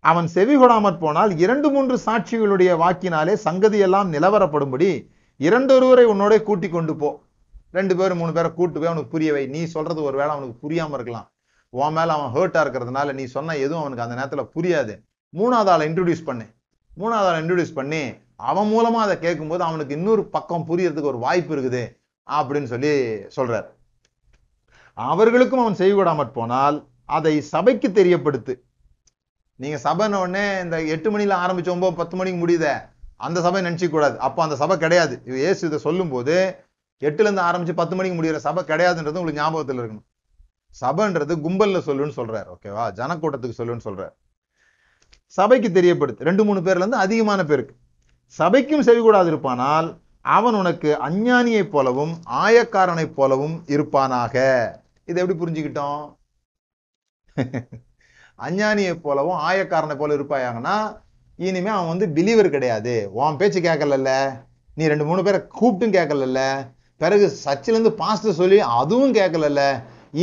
அவன் 0.00 0.26
செவி 0.26 0.56
கொடாமற் 0.56 0.98
போனால் 0.98 1.38
இரண்டு 1.38 1.70
மூன்று 1.70 1.96
சாட்சிகளுடைய 2.06 2.72
வாக்கினாலே 2.82 3.34
சங்கதியெல்லாம் 3.44 4.12
நிலவரப்படும்படி 4.14 4.90
இரண்டொருவரை 5.38 6.04
உன்னோட 6.12 6.42
கூட்டி 6.42 6.68
கொண்டு 6.68 6.96
போ. 6.96 7.22
ரெண்டு 7.72 7.96
பேரும் 7.96 8.18
மூணு 8.18 8.32
பேரை 8.32 8.50
கூட்டு 8.52 8.80
போய் 8.80 8.88
அவனுக்கு 8.88 9.18
புரியவை 9.18 9.48
நீ 9.48 9.64
சொல்றது 9.64 10.02
ஒரு 10.02 10.16
வேளை 10.16 10.32
அவனுக்கு 10.34 10.68
புரியாம 10.68 10.92
இருக்கலாம். 10.92 11.30
உன் 11.70 11.92
மேல 11.92 12.12
அவன் 12.12 12.32
ஹேர்ட்டா 12.34 12.54
இருக்கிறதுனால 12.54 13.12
நீ 13.12 13.24
சொன்ன 13.24 13.56
எதுவும் 13.56 13.82
அவனுக்கு 13.84 14.04
அந்த 14.04 14.14
நேரத்தில் 14.14 14.52
புரியாது. 14.56 14.94
மூணாவது 15.38 15.72
ஆளை 15.74 15.88
இன்ட்ரடியூஸ் 15.88 16.24
பண்ணு. 16.24 16.46
மூணாவது 16.96 17.28
ஆளை 17.30 17.40
இன்ட்ரடியூஸ் 17.42 17.74
பண்ணி 17.74 18.12
அவன் 18.36 18.70
மூலமா 18.72 19.00
அதை 19.04 19.18
கேட்கும்போது 19.18 19.64
அவனுக்கு 19.64 19.94
இன்னொரு 19.94 20.24
பக்கம் 20.24 20.66
புரியறதுக்கு 20.68 21.10
ஒரு 21.12 21.18
வாய்ப்பு 21.18 21.56
இருக்குது 21.56 21.96
அப்படின்னு 22.30 22.64
சொல்லி 22.64 22.92
சொல்றார். 23.36 23.66
அவர்களுக்கும் 24.98 25.60
அவன் 25.60 25.74
செய்கூடாமற் 25.74 26.32
போனால் 26.32 26.86
அதை 27.04 27.40
சபைக்கு 27.40 27.88
தெரியப்படுத்து. 27.88 28.54
நீங்க 29.54 29.78
சபைன 29.78 30.18
உடனே 30.18 30.60
இந்த 30.60 30.82
எட்டு 30.82 31.10
மணில 31.10 31.36
ஆரம்பிச்ச 31.44 31.68
ஒன்பது 31.68 31.94
பத்து 31.94 32.16
மணிக்கு 32.16 32.46
முடியுதே 32.46 32.74
அந்த 33.16 33.40
சபை 33.40 33.62
நினைச்சிக்க 33.62 33.88
கூடாது. 33.88 34.18
அப்போ 34.18 34.42
அந்த 34.42 34.56
சபை 34.56 34.76
கிடையாது. 34.78 35.22
ஏசு 35.26 35.66
இதை 35.66 35.78
சொல்லும் 35.78 36.08
போது 36.08 36.64
எட்டுல 37.00 37.20
இருந்து 37.20 37.42
ஆரம்பிச்சு 37.42 37.72
பத்து 37.72 37.96
மணிக்கு 37.96 38.22
முடிகிற 38.22 38.36
சபை 38.36 38.62
கிடையாதுன்றது 38.62 39.18
உங்களுக்கு 39.20 39.42
ஞாபகத்தில் 39.42 39.80
இருக்கணும். 39.80 40.06
சபைன்றது 40.80 41.34
கும்பல்ல 41.46 41.78
சொல்லுன்னு 41.88 42.16
சொல்றாரு 42.16 42.48
ஓகேவா? 42.54 42.84
ஜனக்கூட்டத்துக்கு 42.98 43.58
சொல்லுன்னு 43.58 43.80
சொல்றாரு. 43.84 44.12
சபைக்கு 45.26 45.68
தெரியப்படுத்து. 45.68 46.20
ரெண்டு 46.20 46.44
மூணு 46.44 46.60
பேர்ல 46.60 46.76
இருந்து 46.76 46.96
அதிகமான 46.96 47.44
பேருக்கு. 47.44 47.74
சபைக்கும் 48.38 48.80
செவி 48.80 49.00
கூடாது 49.00 49.30
இருப்பானால் 49.30 49.98
அவன் 50.20 50.54
உனக்கு 50.54 50.98
அஞ்ஞானியைப் 51.08 51.70
போலவும் 51.70 52.14
ஆயக்காரனைப் 52.30 53.12
போலவும் 53.12 53.62
இருப்பானாக. 53.66 54.36
இதை 55.08 55.18
எப்படி 55.22 55.36
புரிஞ்சுக்கிட்டோம்? 55.40 56.00
அஞ்ஞானியை 58.46 58.94
போலவும் 58.94 59.40
ஆயக்காரனை 59.48 59.94
போல 59.98 60.16
இருப்பாயாங்கன்னா 60.16 60.76
இனிமே 61.38 61.70
அவன் 61.70 61.92
வந்து 61.92 62.06
பிலீவர் 62.16 62.54
கிடையாது. 62.54 62.94
உன் 63.12 63.36
பேச்சு 63.36 63.60
கேட்கலல்ல. 63.60 64.10
நீ 64.74 64.86
ரெண்டு 64.86 65.04
மூணு 65.04 65.22
பேரை 65.22 65.40
கூப்பிட்டும் 65.60 65.96
கேட்கலல்ல. 65.96 66.40
பிறகு 66.96 67.26
சச்சிலேருந்து 67.44 67.92
பாஸ்ட்டு 68.02 68.38
சொல்லி 68.40 68.58
அதுவும் 68.80 69.14
கேட்கலல்ல. 69.14 69.62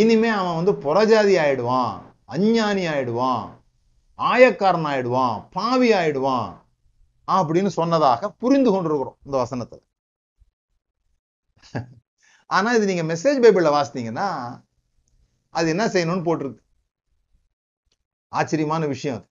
இனிமே 0.01 0.27
அவன் 0.27 0.57
வந்து 0.59 0.73
புறஜாதி 0.85 1.35
ஆயிடுவான் 1.45 1.93
அஞ்ஞானி 2.35 2.83
ஆயிடுவான் 2.93 3.43
ஆயக்காரன் 4.19 4.87
ஆயிடுவான் 4.91 5.35
பாவி 5.51 5.89
ஆயிடுவான் 5.93 6.47
அப்படின்னு 7.27 7.71
சொன்னதாக 7.79 8.29
புரிந்து 8.41 8.69
கொண்டிருக்கிறோம் 8.71 9.17
இந்த 9.25 9.35
வசனத்துல. 9.43 9.81
ஆனா 12.49 12.69
இது 12.71 12.85
நீங்க 12.85 13.03
மெசேஜ் 13.13 13.43
பைபிள்ல 13.43 13.69
வாசித்தீங்கன்னா 13.75 14.27
அது 15.55 15.69
என்ன 15.69 15.85
செய்யணும்னு 15.87 16.25
போட்டிருக்கு. 16.27 16.61
ஆச்சரியமான 18.27 18.85
விஷயம் 18.85 19.17
அது. 19.17 19.27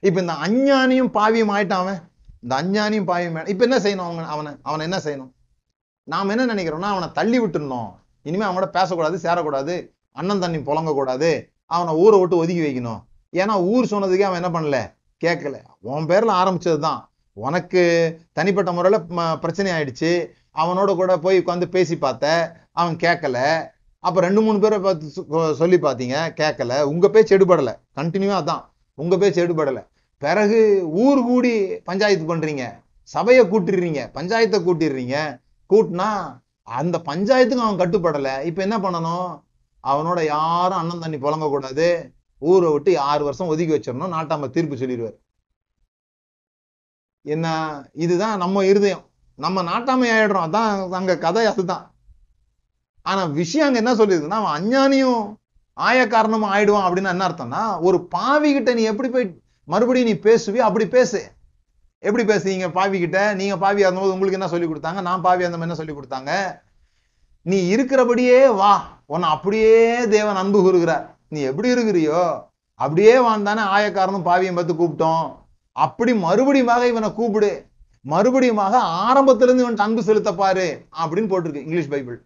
இப்ப 0.00 0.20
இந்த 0.20 0.32
அஞ்ஞானியும் 0.32 1.10
பாவியும் 1.16 1.52
ஆயிட்டான் 1.54 1.82
அவன். 1.82 2.00
இந்த 2.40 2.62
அஞ்ஞானியும் 2.62 3.08
பாவியும் 3.08 3.48
இப்போ 3.48 3.50
இப்ப 3.50 3.64
என்ன 3.64 3.78
செய்யணும் 3.78 4.06
அவங்க 4.06 4.26
அவனை 4.26 4.52
அவனை 4.62 4.90
என்ன 4.90 4.98
செய்யணும்? 5.04 5.32
நாம் 6.02 6.28
என்ன 6.28 6.46
நினைக்கிறோம்னா 6.46 6.90
அவனை 6.90 7.08
தள்ளி 7.12 7.40
விட்டுறணும். 7.40 7.94
இனிமே 8.22 8.44
அவனோட 8.44 8.66
பேசக்கூடாது 8.66 9.16
சேரக்கூடாது. 9.22 9.74
அண்ணன் 10.12 10.40
தண்ணி 10.40 10.56
புழங்கக்கூடாது. 10.56 11.30
அவனை 11.64 11.94
ஊரை 11.94 12.18
விட்டு 12.18 12.36
ஒதுக்கி 12.36 12.60
வைக்கணும். 12.60 13.02
ஏன்னா 13.32 13.62
ஊர் 13.62 13.84
சொன்னதுக்கே 13.84 14.20
அவன் 14.20 14.42
என்ன 14.42 14.60
பண்ணல? 14.60 14.96
கேட்கல. 15.24 15.56
உன் 15.80 16.06
பேர்ல 16.06 16.32
ஆரம்பிச்சதுதான். 16.40 17.00
உனக்கு 17.32 17.82
தனிப்பட்ட 18.32 18.72
முறையில் 18.72 19.06
பிரச்சனை 19.40 19.72
ஆயிடுச்சு. 19.72 20.12
அவனோட 20.54 20.94
கூட 20.94 21.18
போய் 21.18 21.38
உட்காந்து 21.38 21.64
பேசி 21.64 21.98
பார்த்த 21.98 22.52
அவன் 22.72 22.96
கேட்கல. 22.96 23.66
அப்ப 24.00 24.20
ரெண்டு 24.20 24.40
மூணு 24.40 24.58
பேரை 24.58 24.78
பார்த்து 24.78 25.12
சொ- 25.16 25.52
சொல்லி 25.52 25.76
பார்த்தீங்க 25.76 26.14
கேட்கல. 26.14 26.82
உங்க 26.82 27.08
பேச்சு 27.08 27.38
எடுபடலை. 27.38 27.78
கண்டினியூவாக 27.96 28.42
அதான். 28.42 28.64
உங்க 28.94 29.18
பேச்சு 29.18 29.46
எடுபடலை. 29.46 29.86
பிறகு 30.18 30.82
ஊர் 30.90 31.22
கூடி 31.22 31.66
பஞ்சாயத்து 31.66 32.36
பண்றீங்க. 32.36 32.82
சபையை 33.02 33.44
கூட்டிடுறீங்க. 33.44 34.10
பஞ்சாயத்தை 34.14 34.60
கூட்டிடுறீங்க. 34.60 35.40
கூட்டினா 35.70 36.40
அந்த 36.62 36.98
பஞ்சாயத்துக்கு 36.98 37.60
அவன் 37.60 37.90
கட்டுப்படல. 37.90 38.44
இப்ப 38.44 38.62
என்ன 38.62 38.78
பண்ணணும்? 38.78 39.42
அவனோட 39.82 40.24
யாரும் 40.24 40.78
அண்ணன் 40.78 40.98
தண்ணி 40.98 41.16
புழங்கக்கூடாது. 41.16 42.12
ஊரை 42.38 42.72
விட்டு 42.72 42.98
ஆறு 42.98 43.24
வருஷம் 43.24 43.46
ஒதுக்கி 43.46 43.78
வச்சிடணும். 43.78 43.94
நாட்டாம 43.94 44.50
தீர்ப்பு 44.50 44.76
சொல்லிடுவார். 44.76 45.18
என்ன? 47.22 47.82
இதுதான் 47.92 48.38
நம்ம 48.38 48.66
இருதயம். 48.66 49.10
நம்ம 49.36 49.62
நாட்டாமை 49.62 50.10
ஆயிடுறோம். 50.10 50.48
அதான் 50.48 50.90
அங்க 50.90 51.18
கதை 51.18 51.44
அதுதான். 51.44 51.94
ஆனா 53.10 53.22
விஷயம் 53.40 53.66
அங்க 53.68 53.78
என்ன 53.82 53.94
சொல்லியிருக்குன்னா 54.00 54.40
அவன் 54.42 54.56
அஞ்ஞானியும் 54.58 55.22
ஆயக்காரணமும் 55.76 56.52
ஆயிடுவான் 56.54 56.86
அப்படின்னு 56.86 57.12
என்ன 57.14 57.26
அர்த்தம்னா 57.28 57.64
ஒரு 57.88 57.98
பாவி 58.14 58.48
கிட்ட 58.52 58.70
நீ 58.78 58.82
எப்படி 58.92 59.08
போய் 59.16 59.26
மறுபடியும் 59.68 60.10
நீ 60.10 60.14
பேசுவியோ 60.28 60.62
அப்படி 60.68 60.86
பேசு. 60.96 61.20
எப்படி 62.02 62.24
பேசுவீங்க 62.30 62.66
பாவி 62.76 62.96
கிட்ட 62.98 63.20
நீங்க 63.38 63.54
பாவி 63.62 63.80
இருந்தபோது 63.84 64.14
உங்களுக்கு 64.14 64.38
என்ன 64.38 64.48
சொல்லி 64.52 64.66
கொடுத்தாங்க? 64.68 65.00
நான் 65.08 65.24
பாவி 65.26 65.42
இருந்தவங்க 65.44 65.68
என்ன 65.68 65.78
சொல்லி 65.80 65.94
கொடுத்தாங்க? 65.94 66.32
நீ 67.46 67.58
இருக்கிறபடியே 67.74 68.38
வா. 68.60 68.72
உன்னை 69.12 69.26
அப்படியே 69.34 69.72
தேவன் 70.16 70.40
அன்பு 70.42 70.58
கூறுகிறார். 70.62 71.04
நீ 71.28 71.40
எப்படி 71.50 71.68
இருக்கிறியோ 71.74 72.22
அப்படியே 72.80 73.14
வாழ்ந்தானே 73.26 73.62
ஆயக்காரனும் 73.76 74.28
பாவியம் 74.28 74.58
பார்த்து 74.58 74.78
கூப்பிட்டோம். 74.80 75.26
அப்படி 75.76 76.12
மறுபடியுமாக 76.26 76.82
இவனை 76.92 77.10
கூப்பிடு. 77.12 77.50
மறுபடியுமாக 78.04 78.74
ஆரம்பத்துல 79.04 79.48
இருந்து 79.48 79.64
இவன் 79.64 79.84
அன்பு 79.86 80.02
செலுத்தப்பாரு 80.08 80.66
அப்படின்னு 81.02 81.30
போட்டிருக்கு 81.32 81.64
இங்கிலீஷ் 81.66 81.92
பைபிள். 81.94 82.18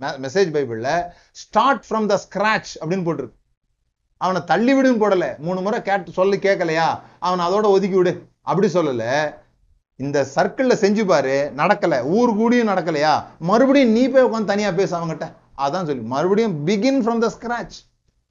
மெசேஜ் 0.00 0.50
பைபிள்ல 0.56 0.90
ஸ்டார்ட் 1.30 1.84
ஃப்ரம் 1.88 2.06
த 2.06 2.20
ஸ்கிராச் 2.24 2.70
அப்படின்னு 2.80 3.06
போட்டிருக்கு. 3.08 3.36
அவனை 4.16 4.44
தள்ளி 4.44 4.72
விடுன்னு 4.74 5.02
போடல. 5.02 5.38
மூணு 5.38 5.60
முறை 5.60 5.82
கேட்டு 5.82 6.12
சொல்லி 6.12 6.36
கேட்கலையா 6.36 7.00
அவனை 7.18 7.42
அதோட 7.46 7.64
ஒதுக்கி 7.64 7.96
விடு. 7.96 8.12
அப்படி 8.40 8.68
சொல்லல. 8.72 9.34
இந்த 9.96 10.26
சர்க்கிள்ல 10.34 10.74
செஞ்சு 10.84 11.04
பாரு 11.06 11.52
நடக்கல. 11.56 12.04
ஊர் 12.04 12.36
கூடியும் 12.36 12.68
நடக்கலையா? 12.68 13.24
மறுபடியும் 13.38 13.90
நீ 13.90 14.08
போய் 14.08 14.24
உட்காந்து 14.24 14.44
தனியா 14.44 14.70
பேச 14.70 14.98
அவங்ககிட்ட 14.98 15.32
அதான் 15.56 15.86
சொல்லி. 15.88 16.02
மறுபடியும் 16.14 16.66
பிகின் 16.66 17.00
ஃப்ரம் 17.04 17.22
த 17.24 17.30
ஸ்கிராச் 17.36 17.76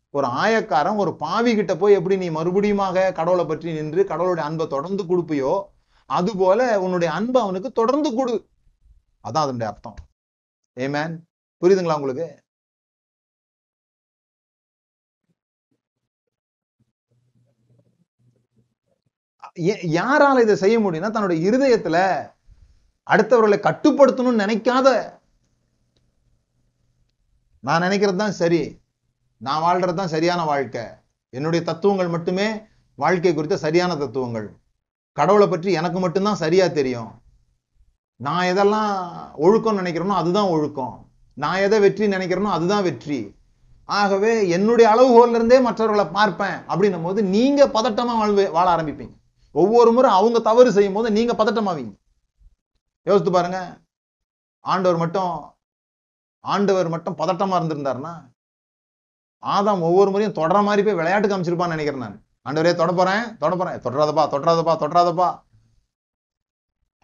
ஒரு 0.09 0.27
ஆயக்காரன் 0.27 0.95
ஒரு 0.95 1.15
பாவி 1.15 1.55
கிட்ட 1.55 1.75
போய் 1.75 1.93
எப்படி 1.93 2.17
நீ 2.17 2.29
மறுபடியுமாக 2.29 3.13
கடவுளை 3.13 3.45
பற்றி 3.45 3.73
நின்று 3.73 4.05
கடவுளுடைய 4.05 4.49
அன்பை 4.49 4.67
தொடர்ந்து 4.67 5.03
கொடுப்பியோ 5.03 5.63
அது 6.05 6.37
போல 6.37 6.79
உன்னுடைய 6.81 7.13
அன்பை 7.13 7.41
அவனுக்கு 7.41 7.71
தொடர்ந்து 7.71 8.15
கொடு. 8.15 8.35
அதான் 9.23 9.45
அதனுடைய 9.45 9.71
அர்த்தம். 9.73 9.95
ஏமேன் 10.79 11.15
புரியுதுங்களா 11.61 11.97
உங்களுக்கு? 11.99 12.27
யாரால 19.97 20.41
இதை 20.41 20.55
செய்ய 20.55 20.79
முடியும்னா 20.79 21.11
தன்னுடைய 21.11 21.51
இருதயத்துல 21.51 21.97
அடுத்தவர்களை 23.07 23.57
கட்டுப்படுத்தணும்னு 23.67 24.43
நினைக்காத. 24.43 24.87
நான் 27.59 27.81
நினைக்கிறது 27.81 28.15
தான் 28.15 28.31
சரி. 28.31 28.81
நான் 29.37 29.63
வாழ்றது 29.63 29.93
தான் 29.93 30.07
சரியான 30.07 30.43
வாழ்க்கை. 30.45 30.85
என்னுடைய 31.29 31.65
தத்துவங்கள் 31.65 32.07
மட்டுமே 32.07 32.47
வாழ்க்கை 32.95 33.33
குறித்த 33.33 33.57
சரியான 33.57 33.97
தத்துவங்கள். 33.97 34.47
கடவுளை 35.13 35.47
பற்றி 35.49 35.71
எனக்கு 35.71 35.99
மட்டும்தான் 35.99 36.35
சரியா 36.35 36.67
தெரியும். 36.67 37.11
நான் 38.15 38.47
எதெல்லாம் 38.53 38.93
ஒழுக்கம்னு 39.45 39.81
நினைக்கிறேனோ 39.81 40.21
அதுதான் 40.21 40.51
ஒழுக்கம். 40.55 40.95
நான் 41.43 41.63
எதை 41.65 41.77
வெற்றி 41.85 42.05
நினைக்கிறேனோ 42.13 42.51
அதுதான் 42.57 42.85
வெற்றி. 42.87 43.17
ஆகவே 43.89 44.31
என்னுடைய 44.55 44.85
அளவுகோல்ல 44.93 45.37
இருந்தே 45.39 45.57
மற்றவர்களை 45.65 46.05
பார்ப்பேன் 46.15 46.57
அப்படின்னும் 46.71 47.05
போது 47.07 47.19
நீங்க 47.35 47.61
பதட்டமா 47.75 48.13
வாழ்வே 48.21 48.45
வாழ 48.55 48.67
ஆரம்பிப்பீங்க. 48.75 49.13
ஒவ்வொரு 49.55 49.91
முறை 49.97 50.09
அவங்க 50.19 50.39
தவறு 50.47 50.69
செய்யும் 50.77 50.97
போது 50.97 51.09
நீங்க 51.17 51.33
பதட்டமாவீங்க. 51.41 51.93
யோசித்து 53.07 53.31
பாருங்க. 53.35 53.59
ஆண்டவர் 54.65 55.01
மட்டும் 55.03 55.33
ஆண்டவர் 56.53 56.89
மட்டும் 56.95 57.19
பதட்டமா 57.21 57.55
இருந்திருந்தாருன்னா 57.59 58.13
ஆதாம் 59.43 59.85
ஒவ்வொரு 59.87 60.09
முறையும் 60.11 60.37
தொடர 60.39 60.57
மாதிரி 60.67 60.81
போய் 60.85 60.99
விளையாட்டு 60.99 61.27
காமிச்சிருப்பான்னு 61.29 61.75
நினைக்கிறேன் 61.75 62.03
நான். 62.05 62.19
ஆண்டவரே 62.47 62.73
தொட 62.81 62.91
போறேன் 62.99 63.23
தொட 63.41 63.53
போறேன். 63.59 63.79
தொடராதப்பா 63.85 64.23
தொடராதப்பா 64.33 64.73
தொடராதப்பா 64.83 65.29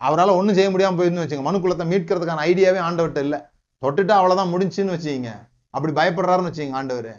அவரால் 0.01 0.37
ஒன்றும் 0.39 0.57
செய்ய 0.57 0.69
முடியாமல் 0.71 0.99
போயிருன்னு 0.99 1.23
வச்சுங்க 1.23 1.45
மனுக்குள்ளத்தை 1.47 1.85
மீட்கிறதுக்கான 1.91 2.45
ஐடியாவே 2.51 2.79
ஆண்டவர்கிட்ட 2.87 3.21
இல்லை. 3.27 3.39
தொட்டுட்டு 3.83 4.13
அவ்வளோதான் 4.17 4.51
முடிஞ்சுன்னு 4.53 4.95
வச்சுக்கீங்க. 4.95 5.31
அப்படி 5.75 5.93
பயப்படுறாருன்னு 5.99 6.49
வச்சுங்க 6.51 6.79
ஆண்டவர். 6.79 7.13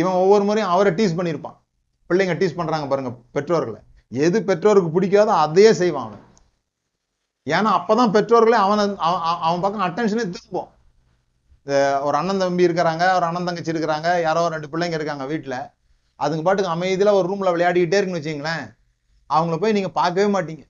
இவன் 0.00 0.18
ஒவ்வொரு 0.22 0.44
முறையும் 0.48 0.72
அவரை 0.74 0.90
டீஸ் 0.98 1.16
பண்ணியிருப்பான். 1.18 1.56
பிள்ளைங்க 2.10 2.34
டீஸ் 2.40 2.58
பண்ணுறாங்க 2.58 2.86
பாருங்கள் 2.92 3.16
பெற்றோர்களை. 3.36 3.80
எது 4.24 4.38
பெற்றோருக்கு 4.48 4.90
பிடிக்காதோ 4.96 5.32
அதையே 5.44 5.72
செய்வான் 5.80 6.06
அவன். 6.08 6.24
ஏன்னா 7.46 7.70
அப்பதான் 7.78 8.14
பெற்றோர்களே 8.16 8.58
அவனை 8.64 8.82
அவன் 9.06 9.22
அவன் 9.26 9.42
அவன் 9.46 9.62
பக்கம் 9.64 9.84
அட்டென்ஷனே 9.86 10.24
திரும்பும். 10.34 10.68
இந்த 11.64 11.74
ஒரு 12.06 12.16
அண்ணன் 12.20 12.42
தம்பி 12.42 12.66
இருக்கிறாங்க 12.68 13.04
ஒரு 13.16 13.24
அண்ணன் 13.28 13.48
தங்கச்சி 13.48 13.72
இருக்கிறாங்க 13.74 14.08
யாரோ 14.26 14.42
ரெண்டு 14.54 14.70
பிள்ளைங்க 14.72 14.96
இருக்காங்க 14.98 15.24
வீட்டில் 15.32 15.58
அதுங்க 16.20 16.42
பாட்டுக்கு 16.46 16.74
அமைதியில் 16.74 17.16
ஒரு 17.18 17.26
ரூமில் 17.30 17.52
விளையாடிக்கிட்டே 17.54 17.98
இருக்குன்னு 17.98 18.20
வச்சிங்களேன் 18.20 18.64
அவங்கள 19.30 19.56
போய் 19.62 19.76
நீங்கள் 19.76 19.96
பார்க்கவே 20.00 20.28
மாட்டீங்க. 20.36 20.64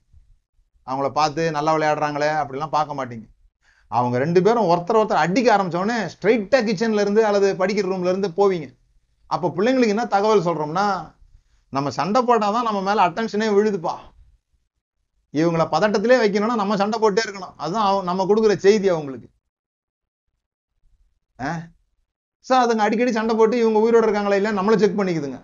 அவங்கள 0.87 1.09
பார்த்து 1.19 1.43
நல்லா 1.57 1.73
விளையாடுறாங்களே 1.77 2.31
அப்படிலாம் 2.43 2.75
பார்க்க 2.77 2.99
மாட்டீங்க. 3.01 3.27
அவங்க 3.93 4.19
ரெண்டு 4.19 4.43
பேரும் 4.43 4.65
ஒருத்தர் 4.65 4.97
ஒருத்தர் 4.97 5.23
அடிக்க 5.25 5.57
ஆரம்பித்தோடனே 5.57 6.11
ஸ்ட்ரைட்டாக 6.15 6.65
கிச்சனில் 6.65 7.01
இருந்து 7.01 7.27
அல்லது 7.27 7.55
படிக்கிற 7.59 7.89
ரூம்ல 7.91 8.17
இருந்து 8.17 8.29
போவீங்க. 8.29 8.77
அப்போ 9.27 9.53
பிள்ளைங்களுக்கு 9.57 9.89
என்ன 9.89 10.07
தகவல் 10.07 10.45
சொல்கிறோம்னா 10.45 11.15
நம்ம 11.71 11.91
சண்டை 11.91 12.23
போட்டாதான் 12.23 12.63
நம்ம 12.63 12.81
மேலே 12.81 13.01
அட்டென்ஷனே 13.01 13.59
விழுதுப்பா. 13.59 13.95
இவங்கள 15.33 15.65
பதட்டத்திலே 15.75 16.17
வைக்கணும்னா 16.25 16.55
நம்ம 16.55 16.77
சண்டை 16.77 17.01
போட்டே 17.01 17.23
இருக்கணும். 17.23 17.53
அதுதான் 17.57 18.05
நம்ம 18.05 18.25
கொடுக்குற 18.25 18.57
செய்தி 18.57 18.89
அவங்களுக்கு. 18.89 19.29
சார் 22.41 22.69
அதுங்க 22.69 22.79
அடிக்கடி 22.79 23.13
சண்டை 23.13 23.37
போட்டு 23.37 23.59
இவங்க 23.59 23.79
உயிரோட 23.79 24.03
இருக்காங்களா 24.03 24.35
இல்லை 24.35 24.53
நம்மளை 24.53 24.77
செக் 24.77 24.99
பண்ணிக்குதுங்க. 24.99 25.41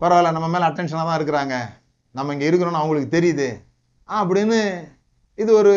பரவாயில்ல 0.00 0.32
நம்ம 0.32 0.48
மேலே 0.48 0.64
அட்டென்ஷனாக 0.64 1.04
தான் 1.04 1.20
இருக்கிறாங்க. 1.20 1.58
நம்ம 2.12 2.32
இங்கே 2.32 2.50
இருக்கிறோம்னு 2.50 2.80
அவங்களுக்கு 2.82 3.20
தெரியுது. 3.20 3.64
ஆ, 4.10 4.24
அப்படின்னு 4.24 4.84
இது 5.38 5.50
ஒரு 5.54 5.72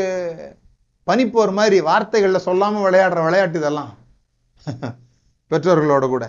பனிப்போர் 1.07 1.51
மாதிரி 1.51 1.77
வார்த்தைகளில் 1.81 2.45
சொல்லாமல் 2.47 2.85
விளையாடுற 2.85 3.19
விளையாட்டு 3.25 3.59
இதெல்லாம். 3.59 3.91
பெற்றோர்களோட 5.51 6.05
கூட. 6.09 6.25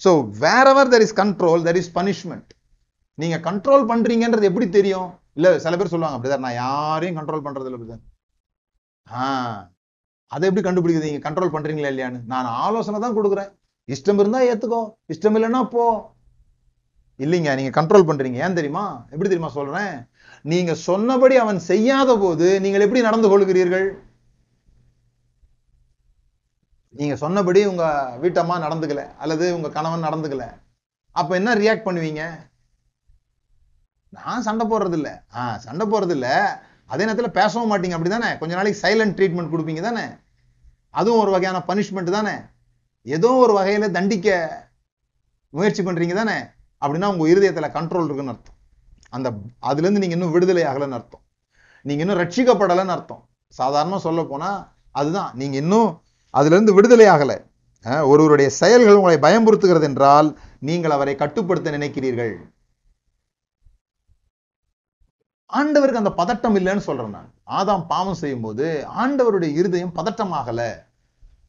So 0.00 0.10
wherever 0.38 0.92
there 0.92 1.04
is 1.06 1.18
control 1.18 1.64
there 1.66 1.76
is 1.76 1.92
punishment 1.94 2.50
நீங்கள் 3.18 3.42
கண்ட்ரோல் 3.42 3.84
பண்ணுறீங்கன்றது 3.90 4.48
எப்படி 4.50 4.66
தெரியும்? 4.70 5.08
இல்லை 5.36 5.50
சில 5.58 5.76
பேர் 5.76 5.92
சொல்லுவாங்க 5.92 6.16
அப்படிதான் 6.16 6.44
நான் 6.46 6.60
யாரையும் 6.62 7.18
கண்ட்ரோல் 7.18 7.44
பண்ணுறது 7.44 7.68
இல்லை 7.68 7.78
அப்படிதான் 7.78 8.04
ஆ. 9.06 9.24
அதை 10.30 10.44
எப்படி 10.48 10.64
கண்டுபிடிக்குது 10.64 11.08
நீங்க 11.08 11.22
கண்ட்ரோல் 11.26 11.54
பண்ணுறீங்களா 11.54 11.90
இல்லையான்னு? 11.92 12.20
நான் 12.24 12.48
ஆலோசனை 12.64 13.00
தான் 13.00 13.16
கொடுக்குறேன். 13.16 13.50
இஷ்டம் 13.88 14.20
இருந்தால் 14.20 14.48
ஏற்றுக்கோ 14.48 14.80
இஷ்டம் 15.08 15.36
இல்லைன்னா 15.38 15.62
போ. 15.68 15.84
இல்லைங்க 17.24 17.50
நீங்கள் 17.58 17.76
கண்ட்ரோல் 17.78 18.06
பண்ணுறீங்க 18.08 18.38
ஏன் 18.44 18.56
தெரியுமா? 18.58 18.84
எப்படி 19.12 19.28
தெரியுமா 19.30 19.50
சொல்கிறேன் 19.56 19.94
நீங்கள் 20.50 20.82
சொன்னபடி 20.88 21.34
அவன் 21.44 21.58
செய்யாத 21.70 22.10
போது 22.22 22.46
நீங்கள் 22.64 22.84
எப்படி 22.84 23.00
நடந்து 23.06 23.30
கொள்கிறீர்கள்? 23.30 23.88
நீங்க 26.98 27.16
சொன்னபடி 27.22 27.60
உங்க 27.72 27.84
வீட்டம்மா 28.22 28.54
நடந்துக்கல 28.66 29.02
அல்லது 29.22 29.44
உங்க 29.56 29.68
கணவன் 29.74 30.06
நடந்துக்கல. 30.08 30.46
அப்ப 31.20 31.30
என்ன 31.40 31.50
ரியாக்ட் 31.62 31.86
பண்ணுவீங்க? 31.88 32.22
நான் 34.16 34.46
சண்டை 34.46 34.64
போடுறது 34.70 34.96
இல்ல 34.98 35.10
ஆ 35.36 35.42
சண்டை 35.66 35.84
போடுறது 35.86 36.14
இல்ல 36.16 36.28
அதே 36.92 37.04
நேரத்துல 37.08 37.28
பேசவும் 37.38 37.70
மாட்டீங்க. 37.72 37.96
அப்படிதானே? 37.96 38.30
கொஞ்ச 38.38 38.52
நாளைக்கு 38.58 38.82
சைலண்ட் 38.84 39.16
ட்ரீட்மெண்ட் 39.18 39.52
கொடுப்பீங்க 39.52 39.82
தானே? 39.88 40.04
அதுவும் 41.00 41.20
ஒரு 41.24 41.30
வகையான 41.34 41.58
பனிஷ்மெண்ட் 41.68 42.16
தானே? 42.18 42.34
ஏதோ 43.06 43.28
ஒரு 43.44 43.52
வகையில 43.58 43.88
தண்டிக்க 43.96 44.28
முயற்சி 45.56 45.82
பண்றீங்க 45.82 46.14
தானே? 46.20 46.38
அப்படின்னா 46.84 47.08
உங்க 47.12 47.24
இருதயத்துல 47.32 47.68
கண்ட்ரோல் 47.76 48.04
இருக்குன்னு 48.04 48.32
அர்த்தம். 48.34 48.58
அந்த 49.16 49.28
அதுல 49.70 49.86
இருந்து 49.86 50.02
நீங்க 50.02 50.14
இன்னும் 50.16 50.34
விடுதலை 50.36 50.62
ஆகலைன்னு 50.62 50.98
அர்த்தம். 50.98 51.24
நீங்க 51.82 52.02
இன்னும் 52.04 52.20
ரட்சிக்கப்படலைன்னு 52.22 52.94
அர்த்தம். 52.96 53.22
சாதாரணமா 53.58 53.96
சொல்ல 54.06 54.22
போனா 54.24 54.50
அதுதான். 55.00 55.30
நீங்க 55.34 55.56
இன்னும் 55.56 55.90
அதுல 56.34 56.54
இருந்து 56.54 56.74
விடுதலை 56.74 57.06
ஆகலை. 57.06 57.36
ஒருவருடைய 58.12 58.48
செயல்கள் 58.50 58.98
உங்களை 59.00 59.16
பயமுறுத்துகிறது 59.26 59.82
என்றால் 59.82 60.28
நீங்கள் 60.68 60.96
அவரை 60.96 61.14
கட்டுப்படுத்த 61.14 61.70
நினைக்கிறீர்கள். 61.70 62.34
ஆண்டவருக்கு 65.52 66.00
அந்த 66.00 66.12
பதட்டம் 66.20 66.58
இல்லைன்னு 66.58 66.86
சொல்றேன் 66.88 67.14
நான். 67.16 67.30
ஆதாம் 67.56 67.86
பாவம் 67.86 68.20
செய்யும்போது 68.22 68.66
ஆண்டவருடைய 68.98 69.52
இருதயம் 69.60 69.94
பதட்டமாகல. 69.94 70.60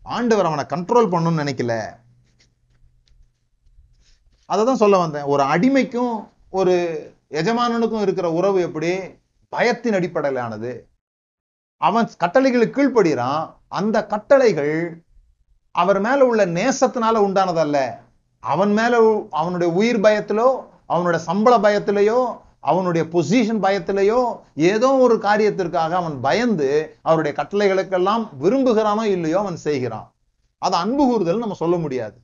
ஆண்டவர் 0.01 0.49
அவனை 0.49 0.65
கண்ட்ரோல் 0.69 1.11
பண்ணணும்னு 1.11 1.41
நினைக்கல. 1.43 1.73
அதை 4.51 4.61
தான் 4.65 4.81
சொல்ல 4.83 4.95
வந்தேன். 4.97 5.27
ஒரு 5.33 5.43
அடிமைக்கும் 5.43 6.13
ஒரு 6.49 6.73
எஜமானனுக்கும் 7.31 8.01
இருக்கிற 8.01 8.27
உறவு 8.31 8.59
எப்படி? 8.61 8.91
பயத்தின் 9.53 9.97
அடிப்படையிலானது. 9.97 10.71
அவன் 11.81 12.07
கட்டளைகளுக்கு 12.23 12.75
கீழ்ப்படுகிறான். 12.77 13.41
அந்த 13.67 13.97
கட்டளைகள் 14.05 14.73
அவர் 15.75 15.99
மேல 15.99 16.25
உள்ள 16.25 16.41
நேசத்தினால 16.57 17.21
உண்டானதல்ல. 17.27 17.77
அவன் 18.43 18.73
மேல 18.73 18.93
அவனுடைய 19.31 19.69
உயிர் 19.73 19.99
பயத்திலோ 19.99 20.47
அவனுடைய 20.85 21.21
சம்பள 21.25 21.55
பயத்திலேயோ 21.57 22.19
அவனுடைய 22.59 23.03
பொசிஷன் 23.13 23.61
பயத்திலேயோ 23.65 24.19
ஏதோ 24.71 24.89
ஒரு 25.05 25.15
காரியத்திற்காக 25.27 25.93
அவன் 26.01 26.17
பயந்து 26.21 26.69
அவருடைய 27.01 27.33
கட்டளைகளுக்கெல்லாம் 27.39 28.25
விரும்புகிறானோ 28.43 29.05
இல்லையோ 29.15 29.37
அவன் 29.39 29.59
செய்கிறான். 29.67 30.07
அது 30.61 30.75
அன்பு 30.75 31.03
கூறுதல் 31.05 31.43
நம்ம 31.43 31.57
சொல்ல 31.63 31.75
முடியாது. 31.77 32.17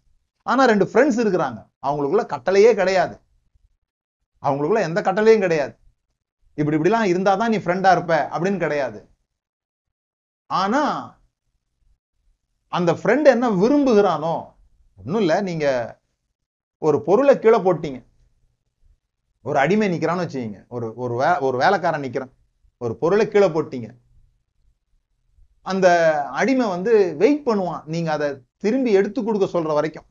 ஆனா 0.48 0.64
ரெண்டு 0.72 0.86
ஃப்ரெண்ட்ஸ் 0.92 1.22
இருக்கிறாங்க. 1.24 1.60
அவங்களுக்குள்ள 1.88 2.24
கட்டளையே 2.34 2.72
கிடையாது. 2.80 3.16
அவங்களுக்குள்ள 4.42 4.82
எந்த 4.88 5.00
கட்டளையும் 5.02 5.46
கிடையாது. 5.46 5.74
இப்படி 6.54 6.78
இப்படிலாம் 6.78 7.10
இருந்தாதான் 7.14 7.54
நீ 7.54 7.58
ஃப்ரெண்டா 7.58 7.92
இருப்ப 7.96 8.30
அப்படின்னு 8.34 8.64
கிடையாது. 8.66 9.00
ஆனா 10.50 10.82
அந்த 12.78 12.92
ஃப்ரெண்ட் 13.00 13.28
என்ன 13.36 13.50
விரும்புகிறானோ 13.62 14.34
ஒன்றும் 15.00 15.22
இல்லை 15.24 15.38
நீங்க 15.50 15.68
ஒரு 16.86 16.98
பொருளை 17.08 17.34
கீழே 17.40 17.60
போட்டீங்க. 17.60 18.00
ஒரு 19.48 19.58
அடிமை 19.60 19.88
நிற்கிறான்னு 19.90 20.26
வச்சுக்கீங்க. 20.26 20.60
ஒரு 20.76 20.88
ஒரு 21.04 21.16
வே 21.22 21.30
ஒரு 21.48 21.58
வேலைக்காரன் 21.64 22.06
நிற்கிறான் 22.06 22.34
ஒரு 22.84 22.94
பொருளை 23.02 23.26
கீழே 23.28 23.48
போட்டீங்க. 23.48 23.90
அந்த 25.72 25.88
அடிமை 26.42 26.68
வந்து 26.76 26.94
வெயிட் 27.22 27.48
பண்ணுவான். 27.48 27.84
நீங்க 27.94 28.10
அதை 28.18 28.30
திரும்பி 28.58 28.92
எடுத்து 29.00 29.20
கொடுக்க 29.24 29.60
சொல்ற 29.60 29.74
வரைக்கும். 29.80 30.08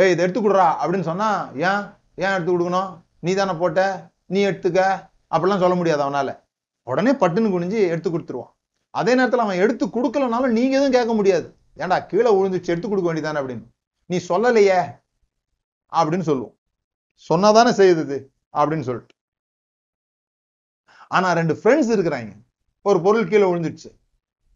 ஏய் 0.00 0.10
இதை 0.10 0.24
எடுத்து 0.24 0.40
கொடுறா 0.40 0.74
அப்படின்னு 0.82 1.00
சொன்னா 1.00 1.50
ஏன்? 1.54 1.86
ஏன் 2.14 2.32
எடுத்து 2.32 2.60
கொடுக்கணும்? 2.60 3.00
நீ 3.20 3.34
தானே 3.34 3.52
போட்ட? 3.52 4.10
நீ 4.26 4.46
எடுத்துக்க? 4.46 5.08
அப்படிலாம் 5.30 5.58
சொல்ல 5.58 5.74
முடியாது 5.74 6.02
அவனால. 6.02 6.40
உடனே 6.82 7.12
பட்டுன்னு 7.12 7.52
குனிஞ்சு 7.52 7.88
எடுத்து 7.88 8.18
கொடுத்துருவான். 8.18 8.52
அதே 8.90 9.14
நேரத்துல 9.14 9.36
அவன் 9.36 9.58
எடுத்து 9.58 9.86
கொடுக்கலனாலும் 9.86 10.48
நீங்க 10.48 10.74
எதுவும் 10.74 10.90
கேட்க 10.90 11.14
முடியாது. 11.14 11.56
ஏன்டா 11.76 12.06
கீழே 12.06 12.34
விழுந்துச்சு 12.34 12.64
எடுத்து 12.64 12.88
கொடுக்க 12.88 13.14
வேண்டியதானே? 13.14 13.36
அப்படின்னு. 13.36 13.64
நீ 14.06 14.16
சொல்லலையே. 14.28 14.98
அப்படின்னு 15.92 16.20
சொல்லுவோம். 16.20 16.56
சொன்னாதானே 17.28 17.70
செய்யுது 17.70 18.26
அப்படின்னு 18.52 18.80
சொல்லிட்டு. 18.80 19.14
ஆனா 21.08 21.32
ரெண்டு 21.32 21.54
ஃப்ரெண்ட்ஸ் 21.54 21.98
இருக்கிறாங்க. 21.98 22.32
ஒரு 22.82 23.00
பொருள் 23.00 23.28
கீழே 23.28 23.42
விழுந்துடுச்சு 23.42 23.98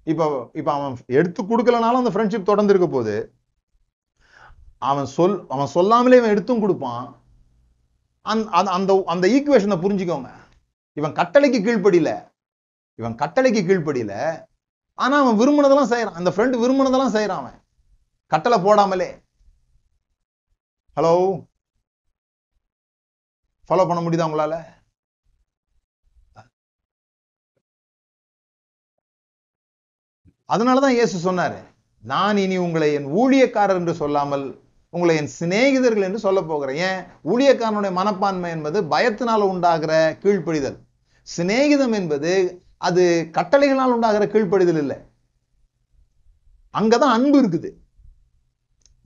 இப்போ 0.04 0.50
இப்ப 0.52 0.72
அவன் 0.72 0.96
எடுத்து 1.06 1.42
கொடுக்கலனாலும் 1.42 2.04
அந்த 2.04 2.10
ஃப்ரெண்ட்ஷிப் 2.10 2.42
தொடர்ந்து 2.42 2.74
இருக்க 2.74 2.92
போகுது. 2.92 3.34
அவன் 4.84 5.06
சொல் 5.06 5.44
அவன் 5.48 5.66
சொல்லாமலே 5.66 6.16
இவன் 6.16 6.30
எடுத்தும் 6.30 6.60
கொடுப்பான். 6.60 7.22
அந்த 8.20 8.50
அந்த- 8.50 8.70
அந்த 8.70 9.02
அந்த 9.06 9.28
ஈக்குவேஷனை 9.28 9.78
புரிஞ்சுக்கோங்க. 9.78 10.34
இவன் 10.92 11.12
கட்டளைக்கு 11.12 11.62
கீழ்ப்படியில. 11.62 12.32
இவன் 12.94 13.14
கட்டளைக்கு 13.14 13.66
கீழ்ப்படியில. 13.66 14.44
ஆனா 14.94 15.26
அவன் 15.26 15.48
விரும்பினதெல்லாம் 15.48 15.92
செய்யறான் 15.92 16.12
அந்த 16.12 16.30
ஃப்ரெண்ட் 16.30 16.60
விரும்பினதெல்லாம் 16.60 17.22
செய்யறான் 17.22 17.40
அவன். 17.40 17.62
கட்டளை 18.26 18.60
போடாமலே. 18.60 19.22
ஹலோ 21.00 21.46
ஃபாலோ 23.68 23.88
பண்ண 23.88 24.00
முடியுதா 24.00 24.30
உங்களால? 24.30 24.72
அதனாலதான் 30.48 30.88
இயேசு 30.88 31.32
சொன்னாரு 31.32 31.64
நான் 32.02 32.36
இனி 32.36 32.56
உங்களை 32.56 32.92
என் 32.92 33.06
ஊழியக்காரர் 33.06 33.74
என்று 33.74 33.94
சொல்லாமல் 33.94 34.63
உங்களை 34.94 35.16
என் 35.16 35.30
சிநேகிதர்கள் 35.40 36.02
என்று 36.02 36.18
சொல்ல 36.18 36.40
போகிறேன். 36.42 36.76
ஏன்? 36.76 37.02
ஊழியக்காரனுடைய 37.24 37.92
மனப்பான்மை 37.92 38.50
என்பது 38.50 38.82
பயத்தினால் 38.82 39.42
உண்டாகிற 39.42 40.16
கீழ்ப்படிதல். 40.22 40.76
சிநேகிதம் 41.36 41.92
என்பது 41.92 42.62
அது 42.78 43.28
கட்டளைகளால் 43.32 43.92
உண்டாகிற 43.92 44.26
கீழ்ப்படிதல் 44.26 44.78
இல்லை. 44.78 44.96
அங்கதான் 46.78 47.12
அன்பு 47.16 47.42
இருக்குது. 47.42 47.70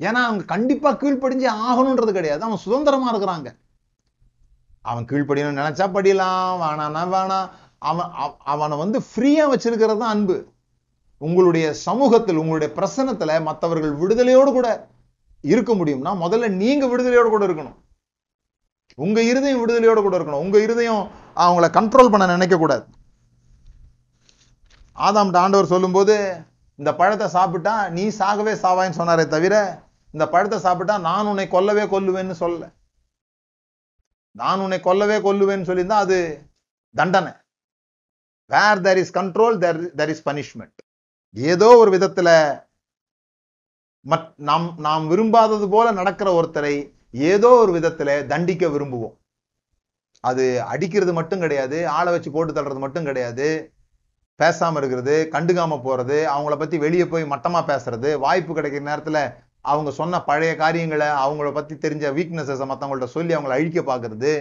ஏன்னா 0.01 0.19
அவங்க 0.27 0.45
கண்டிப்பா 0.45 0.91
கீழ்ப்படிஞ்சு 0.93 1.47
ஆகணும்ன்றது 1.69 2.13
கிடையாது. 2.13 2.43
அவன் 2.43 2.57
சுதந்திரமா 2.57 3.17
இருக்கிறாங்க. 3.17 3.49
அவன் 4.83 5.05
கீழ்ப்படியணும்னு 5.05 5.63
நினைச்சா 5.63 5.87
படியலாம் 5.95 6.61
வேணானா 6.63 7.03
வேணாம் 7.15 7.49
அவன் 7.79 8.07
அவனை 8.45 8.79
வந்து 8.79 8.99
ஃப்ரீயா 8.99 9.45
வச்சிருக்கிறது 9.55 9.99
தான் 9.99 10.15
அன்பு. 10.15 10.47
உங்களுடைய 11.19 11.75
சமூகத்தில் 11.75 12.37
உங்களுடைய 12.37 12.75
பிரசனத்துல 12.77 13.43
மற்றவர்கள் 13.43 13.97
விடுதலையோடு 13.99 14.53
கூட 14.53 14.89
இருக்க 15.41 15.73
முடியும்னா 15.75 16.13
முதல்ல 16.25 16.49
நீங்க 16.63 16.87
விடுதலையோட 16.87 17.29
கூட 17.31 17.47
இருக்கணும். 17.47 17.79
உங்க 18.95 19.23
இருதயம் 19.23 19.61
விடுதலையோட 19.63 20.01
கூட 20.03 20.19
இருக்கணும். 20.19 20.45
உங்க 20.45 20.59
இருதயம் 20.61 21.03
அவங்கள 21.35 21.67
கண்ட்ரோல் 21.79 22.11
பண்ண 22.11 22.27
நினைக்க 22.27 22.57
கூடாது. 22.59 22.87
ஆதாம் 24.97 25.37
ஆண்டவர் 25.43 25.73
சொல்லும்போது 25.75 26.15
இந்த 26.75 26.95
பழத்தை 26.95 27.29
சாப்பிட்டா 27.29 27.89
நீ 27.89 28.09
சாகவே 28.09 28.53
சாவாயின்னு 28.65 29.01
சொன்னாரே 29.01 29.27
தவிர 29.29 29.55
இந்த 30.13 30.29
பழத்தை 30.29 30.59
சாப்பிட்டா 30.59 30.99
நான் 30.99 31.27
உன்னை 31.27 31.47
கொல்லவே 31.49 31.85
கொல்லுவேன்னு 31.93 32.35
சொல்லல 32.41 32.67
நான் 34.33 34.61
உன்னை 34.61 34.81
கொல்லவே 34.81 35.17
கொல்லுவேன்னு 35.27 35.69
சொல்லியிருந்தா 35.69 36.01
அது 36.05 36.19
தண்டனை. 36.95 37.33
Where 38.51 38.81
there 38.87 38.97
is 38.97 39.15
control 39.19 39.57
there 39.65 39.81
there 39.97 40.09
is 40.09 40.27
punishment 40.29 40.79
ஏதோ 41.35 41.69
ஒரு 41.77 41.91
விதத்துல 41.97 42.29
மட் 44.11 44.29
நாம் 44.49 44.67
நாம் 44.77 45.05
விரும்பாதது 45.11 45.67
போல 45.69 45.87
நடக்கிற 45.91 46.29
ஒருத்தரை 46.41 46.75
ஏதோ 47.13 47.49
ஒரு 47.63 47.73
விதத்துல 47.79 48.11
தண்டிக்க 48.27 48.67
விரும்புவோம். 48.67 49.17
அது 50.25 50.45
அடிக்கிறது 50.63 51.13
மட்டும் 51.13 51.43
கிடையாது 51.45 51.79
ஆளை 51.97 52.13
வச்சு 52.13 52.31
போட்டு 52.31 52.53
தள்ளுறது 52.53 52.79
மட்டும் 52.79 53.05
கிடையாது 53.05 53.49
பேசாம 54.41 54.77
இருக்கிறது 54.77 55.15
கண்டுக்காம 55.33 55.77
போறது 55.85 56.17
அவங்கள 56.35 56.57
பத்தி 56.59 56.79
வெளியே 56.79 57.07
போய் 57.07 57.31
மட்டமா 57.35 57.61
பேசுறது 57.71 58.11
வாய்ப்பு 58.19 58.53
கிடைக்கிற 58.55 58.85
நேரத்துல 58.91 59.21
அவங்க 59.61 59.91
சொன்ன 59.91 60.21
பழைய 60.23 60.53
காரியங்களை 60.57 61.07
அவங்கள 61.25 61.49
பத்தி 61.53 61.75
தெரிஞ்ச 61.75 62.05
வீக்னஸஸ் 62.19 62.69
மத்தவங்கள்ட்ட 62.71 63.09
சொல்லி 63.17 63.33
அவங்கள 63.35 63.57
அழிக்க 63.57 63.81
பாக்குறது 63.81 64.33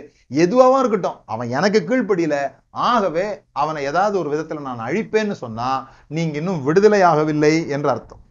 எதுவாகவும் 0.43 0.80
இருக்கட்டும். 0.80 1.18
அவன் 1.26 1.49
எனக்கு 1.49 1.80
கீழ்ப்படியில 1.80 2.36
ஆகவே 2.70 3.26
அவனை 3.51 3.84
ஏதாவது 3.84 4.18
ஒரு 4.20 4.30
விதத்துல 4.36 4.65
நான் 4.70 4.86
அழிப்பேன்னு 4.88 5.38
சொன்னா 5.43 5.70
நீங்க 6.07 6.38
இன்னும் 6.38 6.63
விடுதலை 6.63 7.01
ஆகவில்லை 7.01 7.53
என்று 7.68 7.89
அர்த்தம். 7.89 8.24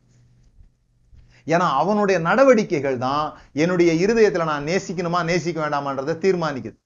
ஏன்னா 1.46 1.66
அவனுடைய 1.80 2.18
நடவடிக்கைகள் 2.28 2.98
தான் 3.06 3.24
என்னுடைய 3.62 3.90
இருதயத்தில் 4.04 4.50
நான் 4.52 4.68
நேசிக்கணுமா 4.70 5.20
நேசிக்க 5.30 5.58
வேண்டாமான்றதை 5.64 6.14
தீர்மானிக்குது. 6.24 6.76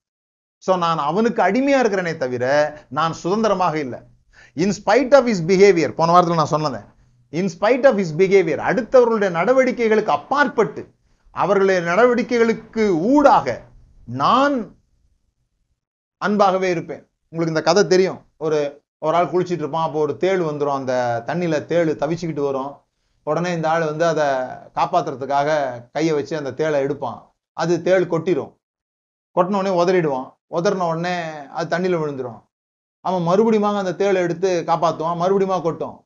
ஸோ 0.65 0.73
நான் 0.85 1.01
அவனுக்கு 1.11 1.41
அடிமையாக 1.49 1.83
இருக்கிறேனே 1.83 2.15
தவிர 2.23 2.45
நான் 2.99 3.15
சுதந்திரமாக 3.23 3.77
இல்லை. 3.85 4.01
In 4.57 4.75
spite 4.79 5.15
of 5.19 5.29
is 5.33 5.45
behaviour 5.51 5.97
போன 6.01 6.13
வாரத்தில் 6.15 6.43
நான் 6.43 6.55
சொன்னேன். 6.55 6.89
In 7.33 7.51
spite 7.55 7.87
of 7.91 8.01
is 8.03 8.15
behaviour 8.21 8.63
அடுத்தவர்களுடைய 8.69 9.31
நடவடிக்கைகளுக்கு 9.39 10.13
அப்பாற்பட்டு 10.19 10.83
அவர்களுடைய 11.35 11.81
நடவடிக்கைகளுக்கு 11.91 12.85
ஊடாக 13.15 13.47
நான் 14.23 14.57
அன்பாகவே 16.27 16.69
இருப்பேன். 16.75 17.03
உங்களுக்கு 17.33 17.55
இந்த 17.55 17.65
கதை 17.67 17.83
தெரியும். 17.95 18.21
ஒரு 18.45 18.59
ஒரு 19.05 19.15
ஆள் 19.19 19.33
குளிச்சிட்டு 19.33 19.65
இருப்பான் 19.65 19.87
அப்போ 19.87 19.99
ஒரு 20.07 20.15
தேள் 20.23 20.41
வந்துடும் 20.49 20.79
அந்த 20.79 20.95
தண்ணியில் 21.29 21.67
தேள் 21.71 21.91
தவிச்சுக்கிட்டு 22.03 22.43
வரும். 22.49 22.73
உடனே 23.23 23.53
இந்த 23.53 23.71
ஆள் 23.71 23.85
வந்து 23.85 24.07
அதை 24.07 24.27
காப்பாத்துறதுக்காக 24.75 25.51
கையை 25.93 26.15
வச்சு 26.15 26.37
அந்த 26.37 26.51
தேளை 26.51 26.73
எடுப்பான். 26.73 27.33
அது 27.53 27.83
தேள் 27.83 28.07
கொட்டிடும் 28.07 28.53
கொட்டின 29.37 29.59
உடனே 29.61 29.73
உதறிடுவான். 29.83 30.29
உதறின 30.51 30.87
உடனே 30.89 31.47
அது 31.49 31.79
தண்ணியில் 31.79 32.01
விழுந்துடும் 32.03 32.41
அவன் 33.01 33.23
மறுபடியும் 33.23 33.75
அந்த 33.75 34.05
தேளை 34.05 34.15
எடுத்து 34.15 34.63
காப்பாற்றுவான் 34.67 35.17
மறுபடியும் 35.17 35.63
கொட்டும். 35.63 36.05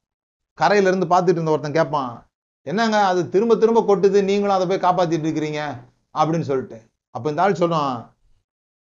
கரையிலேருந்து 0.60 1.08
பார்த்துட்டு 1.12 1.28
இருந்த 1.28 1.50
ஒருத்தன் 1.50 1.72
கேட்பான் 1.72 2.26
என்னங்க 2.62 3.04
அது 3.04 3.28
திரும்ப 3.28 3.56
திரும்ப 3.56 3.80
கொட்டுது. 3.80 4.22
நீங்களும் 4.22 4.56
அதை 4.56 4.66
போய் 4.66 4.84
காப்பாற்றிட்டு 4.86 5.22
இருக்கிறீங்க. 5.22 5.62
அப்படின்னு 6.14 6.40
சொல்லிட்டு. 6.40 6.90
அப்போ 7.10 7.30
இந்த 7.30 7.42
ஆள் 7.42 7.52
சொல்லுவான் 7.52 8.06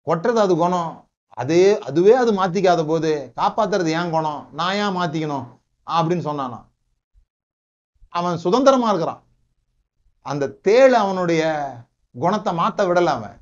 கொட்டுறது 0.07 0.41
அது 0.47 0.57
குணம். 0.57 1.05
அதே 1.28 1.78
அதுவே 1.78 2.12
அது 2.12 2.33
மாற்றிக்காத 2.33 2.87
போது 2.87 3.33
காப்பாத்துறது 3.37 3.87
ஏன் 3.87 4.11
குணம்? 4.11 4.49
நான் 4.53 4.74
ஏன் 4.74 4.97
மாற்றிக்கணும் 4.97 5.47
அப்படின்னு 5.91 6.26
சொன்னானா 6.28 6.68
அவன் 8.18 8.42
சுதந்திரமா 8.44 8.88
இருக்கிறான். 8.88 9.22
அந்த 10.26 10.54
தேள் 10.66 10.94
அவனுடைய 11.02 11.42
குணத்தை 12.14 12.52
மாத்த 12.56 12.80
விடல 12.88 13.12
அவன். 13.18 13.36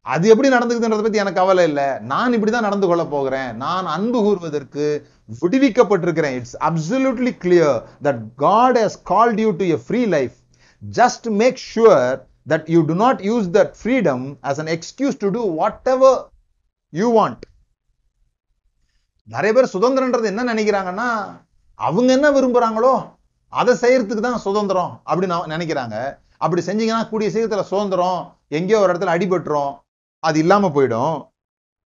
அது 0.00 0.28
எப்படி 0.32 0.48
நடந்துக்குதுன்றத 0.48 1.02
பத்தி 1.02 1.22
எனக்கு 1.22 1.40
கவலை 1.40 1.64
இல்லை. 1.68 1.86
நான் 2.12 2.34
இப்படிதான் 2.34 2.66
நடந்து 2.66 2.86
கொள்ள 2.86 3.04
போகிறேன். 3.04 3.50
நான் 3.56 3.86
அன்பு 3.86 4.18
கூறுவதற்கு 4.22 4.84
விடுவிக்கப்பட்டிருக்கிறேன். 5.40 6.36
It's 6.38 6.56
absolutely 6.68 7.32
clear 7.44 7.82
that 8.02 8.22
God 8.36 8.78
has 8.78 8.98
called 9.10 9.40
you 9.40 9.50
to 9.50 9.64
a 9.64 9.78
free 9.86 10.00
life 10.06 10.36
just 10.82 11.28
make 11.42 11.58
sure 11.74 12.16
that 12.48 12.70
you 12.74 12.80
do 12.90 12.94
not 12.94 13.20
use 13.20 13.48
that 13.58 13.74
freedom 13.82 14.24
as 14.42 14.60
an 14.64 14.72
excuse 14.76 15.20
to 15.24 15.30
do 15.30 15.42
whatever 15.94 16.18
you 16.92 17.08
want 17.18 17.44
நிறைய 19.28 19.52
பேர் 19.56 19.72
சுதந்திரன்றது 19.72 20.24
என்ன 20.24 20.54
நினைக்கிறாங்கன்னா 20.54 21.08
அவங்க 21.86 22.10
என்ன 22.16 22.28
விரும்புகிறாங்களோ 22.36 22.94
அதை 23.52 23.72
செய்யறதுக்கு 23.82 24.22
தான் 24.26 24.44
சுதந்திரம் 24.46 24.92
அப்படின்னு 25.10 25.36
நினைக்கிறாங்க. 25.54 25.96
அப்படி 26.44 26.62
செஞ்சீங்கன்னா 26.68 27.04
கூடிய 27.10 27.28
சீக்கிரத்தில் 27.32 27.70
சுதந்திரம் 27.72 28.20
எங்கேயோ 28.58 28.80
ஒரு 28.82 28.90
இடத்துல 28.92 29.14
அடிபட்டுரும் 29.16 29.72
அது 30.22 30.36
இல்லாமல் 30.44 30.74
போயிடும். 30.76 31.16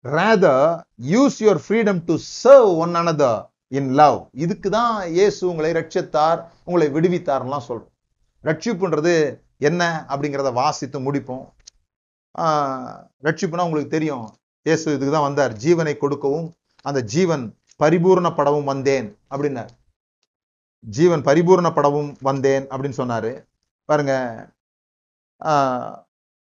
Rather 0.05 0.65
use 1.13 1.37
your 1.43 1.61
freedom 1.65 2.01
to 2.09 2.15
serve 2.41 2.71
one 2.83 2.95
another 3.01 3.39
in 3.77 3.89
love 3.99 4.17
இதுக்கு 4.43 4.69
தான் 4.77 4.93
இயேசு 5.17 5.41
உங்களை 5.51 5.71
ரட்சித்தார் 5.79 6.39
உங்களை 6.67 6.87
விடுவித்தார்லாம் 6.95 7.67
சொல்கிறோம் 7.69 7.93
ரட்சிப்புன்றது 8.43 9.13
என்ன 9.69 9.81
அப்படிங்கிறத 10.11 10.49
வாசித்து 10.61 10.97
முடிப்போம். 11.05 11.45
ரட்சிப்புனா 13.27 13.65
உங்களுக்கு 13.67 13.95
தெரியும். 13.95 14.25
இயேசு 14.65 14.85
இதுக்கு 14.95 15.13
தான் 15.15 15.27
வந்தார். 15.27 15.53
ஜீவனை 15.63 15.93
கொடுக்கவும் 16.03 16.47
அந்த 16.89 16.99
ஜீவன் 17.13 17.45
பரிபூர்ணப்படவும் 17.83 18.69
வந்தேன் 18.71 19.07
அப்படின்னார். 19.31 19.73
ஜீவன் 20.83 21.23
பரிபூர்ணப்படவும் 21.27 22.09
வந்தேன் 22.27 22.65
அப்படின்னு 22.71 22.99
சொன்னாரு. 23.01 23.31
பாருங்க 23.89 24.13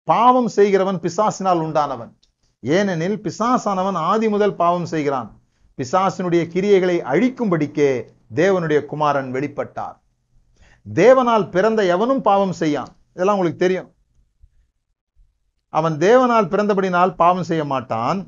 பாவம் 0.07 0.49
செய்கிறவன் 0.55 0.99
பிசாசினால் 1.05 1.63
உண்டானவன். 1.65 2.11
ஏனெனில் 2.63 3.17
பிசாசானவன் 3.25 3.97
ஆதி 4.09 4.27
முதல் 4.33 4.55
பாவம் 4.61 4.89
செய்கிறான். 4.93 5.29
பிசாசினுடைய 5.77 6.43
கிரியைகளை 6.53 6.97
அழிக்கும்படிக்கே 7.11 7.91
தேவனுடைய 8.35 8.79
குமாரன் 8.91 9.29
வெளிப்பட்டார். 9.35 9.97
தேவனால் 10.85 11.49
பிறந்த 11.49 11.81
எவனும் 11.95 12.21
பாவம் 12.21 12.55
செய்யான். 12.61 12.91
இதெல்லாம் 13.13 13.37
உங்களுக்கு 13.37 13.63
தெரியும். 13.65 13.89
அவன் 15.73 15.95
தேவனால் 16.05 16.51
பிறந்தபடினால் 16.53 17.15
பாவம் 17.21 17.47
செய்ய 17.49 17.63
மாட்டான். 17.73 18.19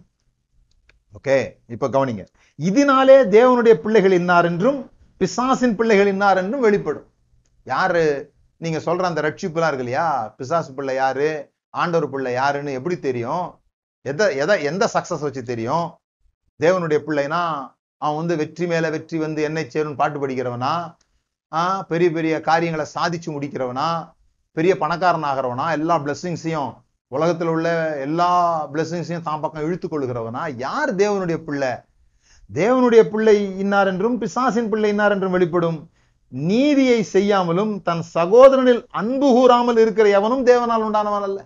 ஓகே 1.18 1.38
இப்ப 1.76 1.90
கவனிங்க. 1.96 2.24
இதனாலே 2.62 3.24
தேவனுடைய 3.24 3.74
பிள்ளைகள் 3.74 4.12
இன்னார் 4.12 4.46
என்றும் 4.46 4.92
பிசாசின் 5.18 5.76
பிள்ளைகள் 5.76 6.08
இன்னார் 6.08 6.38
என்றும் 6.38 6.60
வெளிப்படும். 6.60 7.06
யாரு? 7.64 8.34
நீங்க 8.58 8.78
சொல்ற 8.78 9.00
அந்த 9.00 9.22
ரட்சிப்புலாம் 9.22 9.68
இருக்கு 9.68 9.78
இல்லையா? 9.78 10.34
பிசாசு 10.38 10.74
பிள்ளை 10.74 10.96
யாரு? 10.96 11.52
ஆண்டவர் 11.70 12.10
பிள்ளை 12.10 12.34
யாருன்னு 12.34 12.74
எப்படி 12.74 13.00
தெரியும்? 13.00 13.60
எதை 14.02 14.36
எதை 14.36 14.64
எந்த 14.64 14.90
சக்சஸ் 14.94 15.20
வச்சு 15.20 15.44
தெரியும்? 15.44 15.98
தேவனுடைய 16.64 17.00
பிள்ளைனா 17.08 17.76
அவன் 17.98 18.18
வந்து 18.18 18.36
வெற்றி 18.36 18.68
மேல 18.68 18.90
வெற்றி 18.90 19.18
வந்து 19.18 19.42
என்னை 19.42 19.68
சேரும்னு 19.74 19.96
பாட்டு 19.96 20.28
படிக்கிறவனா? 20.28 20.96
ஆஹ் 21.56 21.82
பெரிய 21.82 22.12
பெரிய 22.12 22.42
காரியங்களை 22.42 22.86
சாதிச்சு 23.00 23.30
முடிக்கிறவனா? 23.30 24.14
பெரிய 24.52 24.78
பணக்காரன் 24.78 25.24
ஆகிறவனா? 25.24 25.72
எல்லா 25.72 25.98
பிளெஸ்ஸிங்ஸையும் 25.98 26.74
உலகத்துல 27.12 27.44
உள்ள 27.44 27.98
எல்லா 27.98 28.64
பிளெஸ்ஸிங்ஸையும் 28.74 29.22
தான் 29.22 29.42
பக்கம் 29.42 29.64
இழுத்து 29.64 29.88
கொள்கிறவனா 29.88 30.56
யார் 30.56 30.96
தேவனுடைய 30.96 31.38
பிள்ளை? 31.38 31.70
தேவனுடைய 32.50 33.02
பிள்ளை 33.12 33.36
இன்னார் 33.64 33.90
என்றும் 33.92 34.18
பிசாசின் 34.22 34.70
பிள்ளை 34.72 34.90
இன்னார் 34.94 35.14
என்றும் 35.16 35.36
வெளிப்படும். 35.36 35.80
நீதியை 36.32 37.00
செய்யாமலும் 37.14 37.74
தன் 37.88 38.04
சகோதரனில் 38.16 38.82
அன்பு 39.02 39.28
கூறாமல் 39.36 39.80
இருக்கிற 39.84 40.08
எவனும் 40.20 40.46
தேவனால் 40.50 40.86
உண்டானவன் 40.88 41.26
அல்ல. 41.28 41.40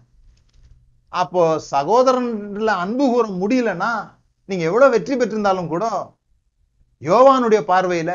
அப்போ 1.13 1.43
சகோதரன்ல 1.73 2.73
அன்பு 2.83 3.05
கூற 3.13 3.25
முடியலன்னா 3.41 3.91
நீங்க 4.49 4.63
எவ்வளவு 4.69 4.93
வெற்றி 4.93 5.15
பெற்றிருந்தாலும் 5.15 5.71
கூட 5.73 5.85
யோவானுடைய 7.01 7.61
பார்வையில 7.71 8.11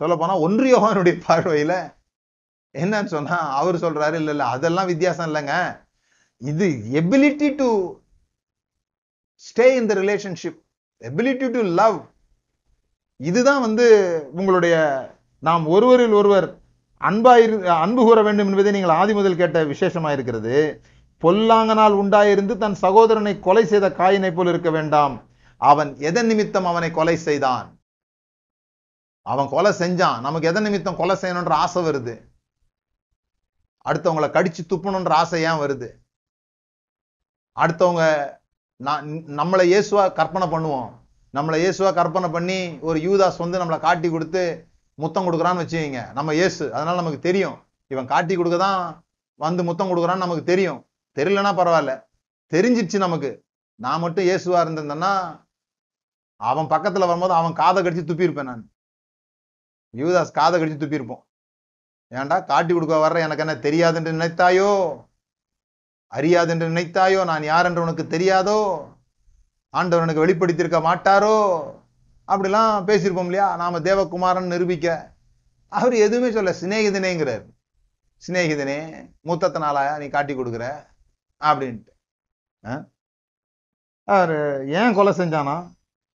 சொல்ல 0.00 0.14
போனா 0.16 0.34
ஒன்று 0.46 0.66
யோவானுடைய 0.72 1.14
பார்வையில 1.26 1.72
என்னன்னு 2.74 3.10
சொன்னா 3.14 3.38
அவர் 3.60 3.76
சொல்றாரு 3.84 4.16
இல்ல 4.20 4.30
இல்ல 4.34 4.44
அதெல்லாம் 4.54 4.90
வித்தியாசம் 4.90 5.28
இல்லைங்க. 5.28 5.54
இது 6.42 6.66
ability 7.00 7.48
to 7.60 7.68
stay 9.44 9.66
in 9.76 9.86
the 9.86 9.94
relationship 9.94 10.58
ability 11.00 11.50
to 11.50 11.62
love 11.62 11.98
இதுதான் 13.16 13.60
வந்து 13.60 13.86
உங்களுடைய 14.32 14.74
நாம் 15.38 15.66
ஒருவரில் 15.66 16.12
ஒருவர் 16.12 16.60
அன்பா 17.00 17.36
இரு 17.36 17.70
அன்பு 17.70 18.02
கூற 18.02 18.22
வேண்டும் 18.22 18.48
என்பதை 18.48 18.72
நீங்கள் 18.72 18.90
ஆதி 18.90 19.12
முதல் 19.12 19.36
கேட்ட 19.36 19.64
விசேஷமா 19.64 20.12
இருக்கிறது. 20.12 20.82
பொல்லாங்கனால் 21.22 21.94
உண்டாயிருந்து 22.02 22.56
தன் 22.56 22.74
சகோதரனை 22.74 23.40
கொலை 23.40 23.64
செய்த 23.66 23.88
காயினை 23.88 24.34
போல் 24.34 24.46
இருக்க 24.46 24.70
வேண்டாம். 24.70 25.28
அவன் 25.56 25.96
எதன் 25.98 26.26
நிமித்தம் 26.26 26.64
அவனை 26.64 26.90
கொலை 26.90 27.16
செய்தான்? 27.16 27.80
அவன் 29.26 29.48
கொலை 29.48 29.72
செஞ்சான். 29.72 30.20
நமக்கு 30.20 30.48
எதன் 30.48 30.62
நிமித்தம் 30.62 30.96
கொலை 30.96 31.16
செய்யணுன்ற 31.16 31.54
ஆசை 31.64 31.82
வருது? 31.82 32.14
அடுத்தவங்களை 33.84 34.28
கடிச்சு 34.30 34.62
துப்பணுன்ற 34.68 35.08
ஆசை 35.08 35.42
ஏன் 35.42 35.60
வருது? 35.60 35.88
அடுத்தவங்க 37.56 38.04
நான் 38.86 39.08
நம்மளை 39.38 39.64
இயேசுவா 39.72 40.04
கற்பனை 40.18 40.46
பண்ணுவோம். 40.54 40.90
நம்மளை 41.36 41.56
இயேசுவா 41.62 41.90
கற்பனை 41.98 42.28
பண்ணி 42.36 42.58
ஒரு 42.88 42.98
யூதாஸ் 43.06 43.42
வந்து 43.44 43.60
நம்மளை 43.62 43.78
காட்டி 43.86 44.08
கொடுத்து 44.10 44.42
முத்தம் 44.98 45.26
கொடுக்குறான்னு 45.26 45.62
வச்சுக்கோங்க. 45.62 46.00
நம்ம 46.12 46.34
இயேசு. 46.34 46.64
அதனால 46.74 46.96
நமக்கு 47.00 47.20
தெரியும். 47.28 47.56
இவன் 47.92 48.10
காட்டி 48.12 48.34
கொடுக்க 48.36 48.58
தான் 48.58 48.80
வந்து 49.44 49.62
முத்தம் 49.68 49.90
கொடுக்குறான்னு 49.90 50.24
நமக்கு 50.24 50.44
தெரியும். 50.52 50.80
தெரியலனா 51.16 51.52
பரவாயில்ல. 51.60 51.94
தெரிஞ்சிச்சு 52.52 52.98
நமக்கு. 53.06 53.30
நான் 53.84 54.02
மட்டும் 54.04 54.26
இயேசுவா 54.26 54.58
இருந்திருந்தேன்னா 54.64 55.12
அவன் 56.50 56.70
பக்கத்துல 56.74 57.06
வரும்போது 57.10 57.34
அவன் 57.40 57.58
காதை 57.62 57.80
கடிச்சு 57.82 58.04
துப்பியிருப்பேன் 58.10 58.50
நான். 58.50 58.64
யூதாஸ் 60.00 60.36
காதை 60.40 60.56
கடிச்சு 60.60 60.82
துப்பியிருப்போம். 60.82 61.22
ஏன்டா 62.12 62.36
காட்டி 62.50 62.72
கொடுக்க 62.74 62.94
வர்ற 63.04 63.18
எனக்கு 63.26 63.44
என்ன 63.44 63.54
தெரியாதுன்னு 63.66 64.14
நினைத்தாயோ? 64.16 64.70
அறியாது 66.12 66.50
என்று 66.50 66.68
நினைத்தாயோ? 66.68 67.24
நான் 67.24 67.42
யார் 67.42 67.64
என்று 67.64 67.82
உனக்கு 67.82 68.02
தெரியாதோ? 68.02 68.88
ஆண்டவர் 69.68 70.08
எனக்கு 70.08 70.26
வெளிப்படுத்தியிருக்க 70.26 70.80
மாட்டாரோ? 70.82 71.62
அப்படிலாம் 72.28 72.90
பேசியிருப்போம் 72.90 73.24
இல்லையா? 73.24 73.56
நாம 73.56 73.78
தேவகுமாரன் 73.78 74.46
நிரூபிக்க. 74.46 75.12
அவர் 75.68 75.94
எதுவுமே 75.94 76.30
சொல்ல 76.30 76.54
சிநேகிதனேங்கிறார். 76.60 77.44
சிநேகிதனே 78.28 79.08
மூத்தத்தனாலாயா 79.24 79.98
நீ 79.98 80.08
காட்டி 80.08 80.34
கொடுக்குற? 80.34 80.86
அப்படின்ட்டு. 81.40 81.90
ஆ? 82.66 82.84
அவர் 84.04 84.68
ஏன் 84.68 84.94
கொலை 84.94 85.12
செஞ்சானா? 85.12 85.70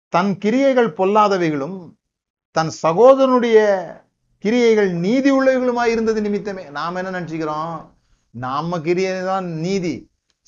தன் 0.10 0.38
கிரியைகள் 0.38 0.94
பொல்லாதவைகளும் 0.94 1.94
தன் 2.52 2.72
சகோதரனுடைய 2.84 3.86
கிரியைகள் 4.39 4.91
நீதி 4.91 5.32
உள்ளவைகளுமாய் 5.32 5.86
இருந்தது 5.86 6.22
நிமித்தமே. 6.22 6.70
நாம் 6.70 6.96
என்ன 6.96 7.22
நினச்சிக்கிறோம்? 7.22 7.93
நாம 8.34 8.79
கிரியை 8.86 9.13
தான் 9.31 9.47
நீதி. 9.65 9.95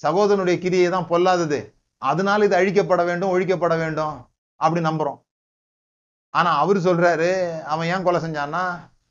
சகோதரனுடைய 0.01 0.57
கிரியை 0.63 0.87
தான் 0.95 1.09
பொல்லாதது. 1.11 1.59
அதனால 2.01 2.45
இது 2.47 2.55
அழிக்கப்பட 2.59 3.01
வேண்டும் 3.09 3.33
ஒழிக்கப்பட 3.35 3.75
வேண்டும் 3.83 4.15
அப்படி 4.59 4.81
நம்புறோம். 4.87 5.19
ஆனா 6.33 6.51
அவர் 6.63 6.77
சொல்றாரு 6.87 7.29
அவன் 7.73 7.89
ஏன் 7.93 8.05
கொலை 8.05 8.19
செஞ்சான்னா 8.23 8.63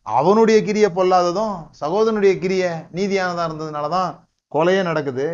அவனுடைய 0.06 0.58
கிரிய 0.68 0.86
பொல்லாததும் 0.96 1.54
சகோதரனுடைய 1.82 2.32
கிரிய 2.42 2.64
நீதியானதா 2.96 3.44
இருந்ததுனாலதான் 3.48 4.10
கொலையே 4.52 4.82
நடக்குது. 4.88 5.26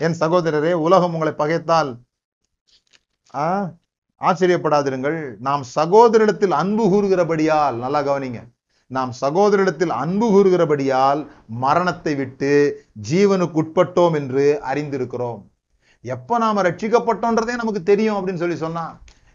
என் 0.00 0.16
சகோதரரே 0.22 0.72
உலகம் 0.86 1.14
உங்களை 1.16 1.32
பகைத்தால் 1.42 1.90
ஆச்சரியப்படாதிருங்கள். 4.20 5.18
நாம் 5.46 5.64
சகோதரிடத்தில் 5.78 6.54
அன்பு 6.60 6.84
கூறுகிறபடியால் 6.92 7.76
நல்லா 7.84 8.00
கவனிங்க. 8.08 8.40
நாம் 8.94 9.12
சகோதரிடத்தில் 9.20 9.92
அன்பு 10.02 10.26
கூறுகிறபடியால் 10.26 11.20
மரணத்தை 11.46 12.14
விட்டு 12.14 12.50
ஜீவனுக்கு 13.10 13.58
உட்பட்டோம் 13.62 14.14
என்று 14.14 14.44
அறிந்திருக்கிறோம். 14.72 15.40
எப்ப 16.04 16.38
நாம 16.38 16.62
ரட்சிக்கப்பட்டோன்றதே 16.62 17.54
நமக்கு 17.62 17.82
தெரியும் 17.82 18.16
அப்படின்னு 18.16 18.42
சொல்லி 18.42 18.56
சொன்னா 18.56 18.84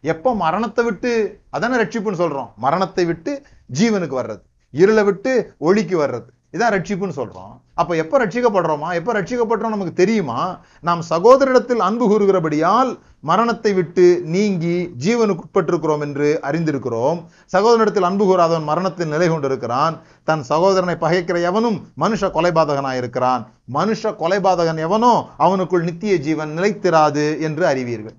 எப்ப 0.01 0.35
மரணத்தை 0.35 0.83
விட்டு 0.85 1.11
அதானே 1.49 1.75
ரட்சிப்புன்னு 1.75 2.21
சொல்றோம்? 2.23 2.49
மரணத்தை 2.55 3.05
விட்டு 3.05 3.31
ஜீவனுக்கு 3.79 4.15
வர்றது 4.21 4.41
இருளை 4.73 5.03
விட்டு 5.03 5.31
ஒளிக்கு 5.57 5.97
வர்றது. 6.03 6.29
இதான் 6.53 6.73
ரட்சிப்புன்னு 6.75 7.15
சொல்றோம். 7.17 7.51
அப்ப 7.81 7.95
எப்ப 8.01 8.15
ரட்சிக்கப்படுறோமா? 8.23 8.89
எப்ப 8.99 9.13
ரட்சிக்கப்படுறோம் 9.17 9.73
நமக்கு 9.75 9.93
தெரியுமா? 9.99 10.39
நாம் 10.87 11.01
சகோதரிடத்தில் 11.09 11.83
அன்பு 11.85 12.05
கூறுகிறபடியால் 12.11 12.89
மரணத்தை 13.29 13.71
விட்டு 13.73 14.05
நீங்கி 14.35 14.75
ஜீவனுக்கு 15.05 15.43
உட்பட்டிருக்கிறோம் 15.45 16.03
என்று 16.05 16.27
அறிந்திருக்கிறோம். 16.49 17.19
சகோதரனிடத்தில் 17.55 18.07
அன்பு 18.09 18.25
கூறாதவன் 18.29 18.69
மரணத்தில் 18.71 19.13
நிலை 19.13 19.27
கொண்டிருக்கிறான். 19.29 19.95
தன் 20.29 20.43
சகோதரனை 20.51 20.95
பகைக்கிற 21.05 21.39
எவனும் 21.49 21.77
மனுஷ 22.03 22.31
கொலைபாதகனாயிருக்கிறான் 22.37 23.43
மனுஷ 23.77 24.13
கொலைபாதகன் 24.21 24.81
எவனோ 24.87 25.13
அவனுக்குள் 25.45 25.87
நித்திய 25.89 26.15
ஜீவன் 26.27 26.55
நிலைத்திராது 26.57 27.25
என்று 27.49 27.65
அறிவீர்கள். 27.71 28.17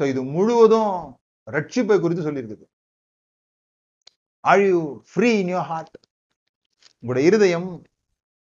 சோ 0.00 0.04
இது 0.12 0.22
முழுவதும் 0.34 0.92
ரட்சிப்பை 1.56 1.98
குறித்து 2.00 2.26
சொல்லியிருக்குது. 2.26 2.64
Are 4.44 4.62
you 4.68 4.78
free 5.12 5.30
in 5.40 5.52
your 5.54 5.68
heart 5.72 5.99
உங்களுடைய 7.02 7.36
இருதயம் 7.36 7.82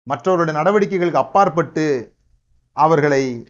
மற்றவருடைய 0.10 0.52
நடவடிக்கைகளுக்கு 0.52 1.18
அப்பாற்பட்டு 1.18 2.16
அவர்களை 2.72 3.48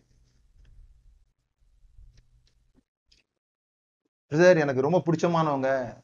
எனக்கு 4.28 4.82
ரொம்ப 4.82 5.04
பிடிச்சமானவங்க. 5.06 6.02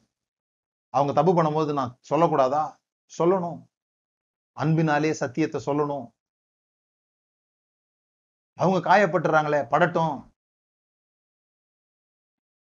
அவங்க 0.90 1.12
தப்பு 1.12 1.42
பண்ணும்போது 1.42 1.72
நான் 1.72 1.98
சொல்லக்கூடாதா? 2.10 2.76
சொல்லணும். 3.18 3.66
அன்பினாலே 4.52 5.12
சத்தியத்தை 5.12 5.62
சொல்லணும். 5.66 6.10
அவங்க 8.54 8.78
காயப்பட்டுறாங்களே 8.90 9.68
படட்டும். 9.68 10.34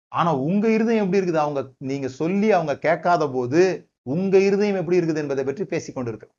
ஆனா 0.08 0.36
உங்க 0.36 0.72
இருதயம் 0.72 1.12
எப்படி 1.12 1.26
இருக்குது? 1.26 1.36
அவங்க 1.36 1.74
நீங்க 1.78 2.08
சொல்லி 2.08 2.52
அவங்க 2.52 2.78
கேட்காத 2.78 3.30
போது 3.30 3.90
உங்க 4.06 4.36
இருதயம் 4.48 4.80
எப்படி 4.82 5.00
இருக்குது 5.00 5.22
என்பதை 5.24 5.44
பற்றி 5.46 5.64
பேசிக்கொண்டு 5.74 6.12
கொண்டிருக்கு 6.12 6.30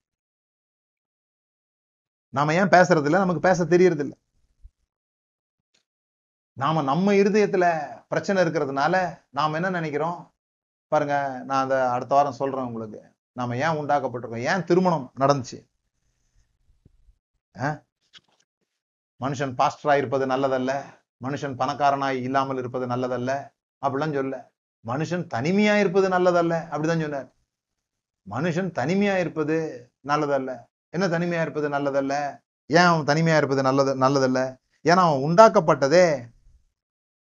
நாம 2.34 2.54
ஏன் 2.60 2.72
பேசுறது 2.74 3.08
இல்லை 3.08 3.20
நமக்கு 3.22 3.46
பேச 3.48 3.64
தெரியறது 3.74 4.02
இல்ல 4.04 4.14
நாம 6.56 6.82
நம்ம 6.82 7.12
இருதயத்துல 7.12 7.64
பிரச்சனை 8.08 8.38
இருக்கிறதுனால 8.44 8.94
நாம 9.30 9.56
என்ன 9.58 9.70
நினைக்கிறோம்? 9.70 10.18
பாருங்க 10.92 11.14
நான் 11.48 11.62
அந்த 11.64 11.76
அடுத்த 11.90 12.12
வாரம் 12.14 12.38
சொல்றேன் 12.40 12.68
உங்களுக்கு. 12.68 13.00
நாம 13.32 13.56
ஏன் 13.56 13.78
உண்டாக்கப்பட்டிருக்கோம்? 13.80 14.46
ஏன் 14.52 14.64
திருமணம் 14.64 15.06
நடந்துச்சு? 15.22 15.58
மனுஷன் 19.20 19.54
பாஸ்டரா 19.60 19.94
இருப்பது 19.96 20.26
நல்லதல்ல. 20.26 20.72
மனுஷன் 21.24 21.58
பணக்காரனாய் 21.60 22.22
இல்லாமல் 22.28 22.60
இருப்பது 22.62 22.86
நல்லதல்ல. 22.86 23.32
அப்படிலாம் 23.82 24.16
சொல்ல 24.18 24.36
மனுஷன் 24.84 25.24
தனிமையா 25.34 25.74
இருப்பது 25.82 26.08
நல்லதல்ல. 26.16 26.54
அப்படிதான் 26.72 27.04
சொன்னார். 27.06 27.28
மனுஷன் 28.26 28.70
தனிமையா 28.78 29.14
இருப்பது 29.22 29.56
நல்லதல்ல. 30.10 30.50
என்ன 30.94 31.04
தனிமையா 31.14 31.42
இருப்பது 31.46 31.68
நல்லதல்ல? 31.76 32.14
ஏன் 32.76 32.88
அவன் 32.90 33.08
தனிமையா 33.10 33.36
இருப்பது 33.40 33.62
நல்லது 33.68 33.92
நல்லதல்ல? 34.04 34.40
ஏன்னா 34.88 35.02
அவன் 35.08 35.24
உண்டாக்கப்பட்டதே 35.28 36.06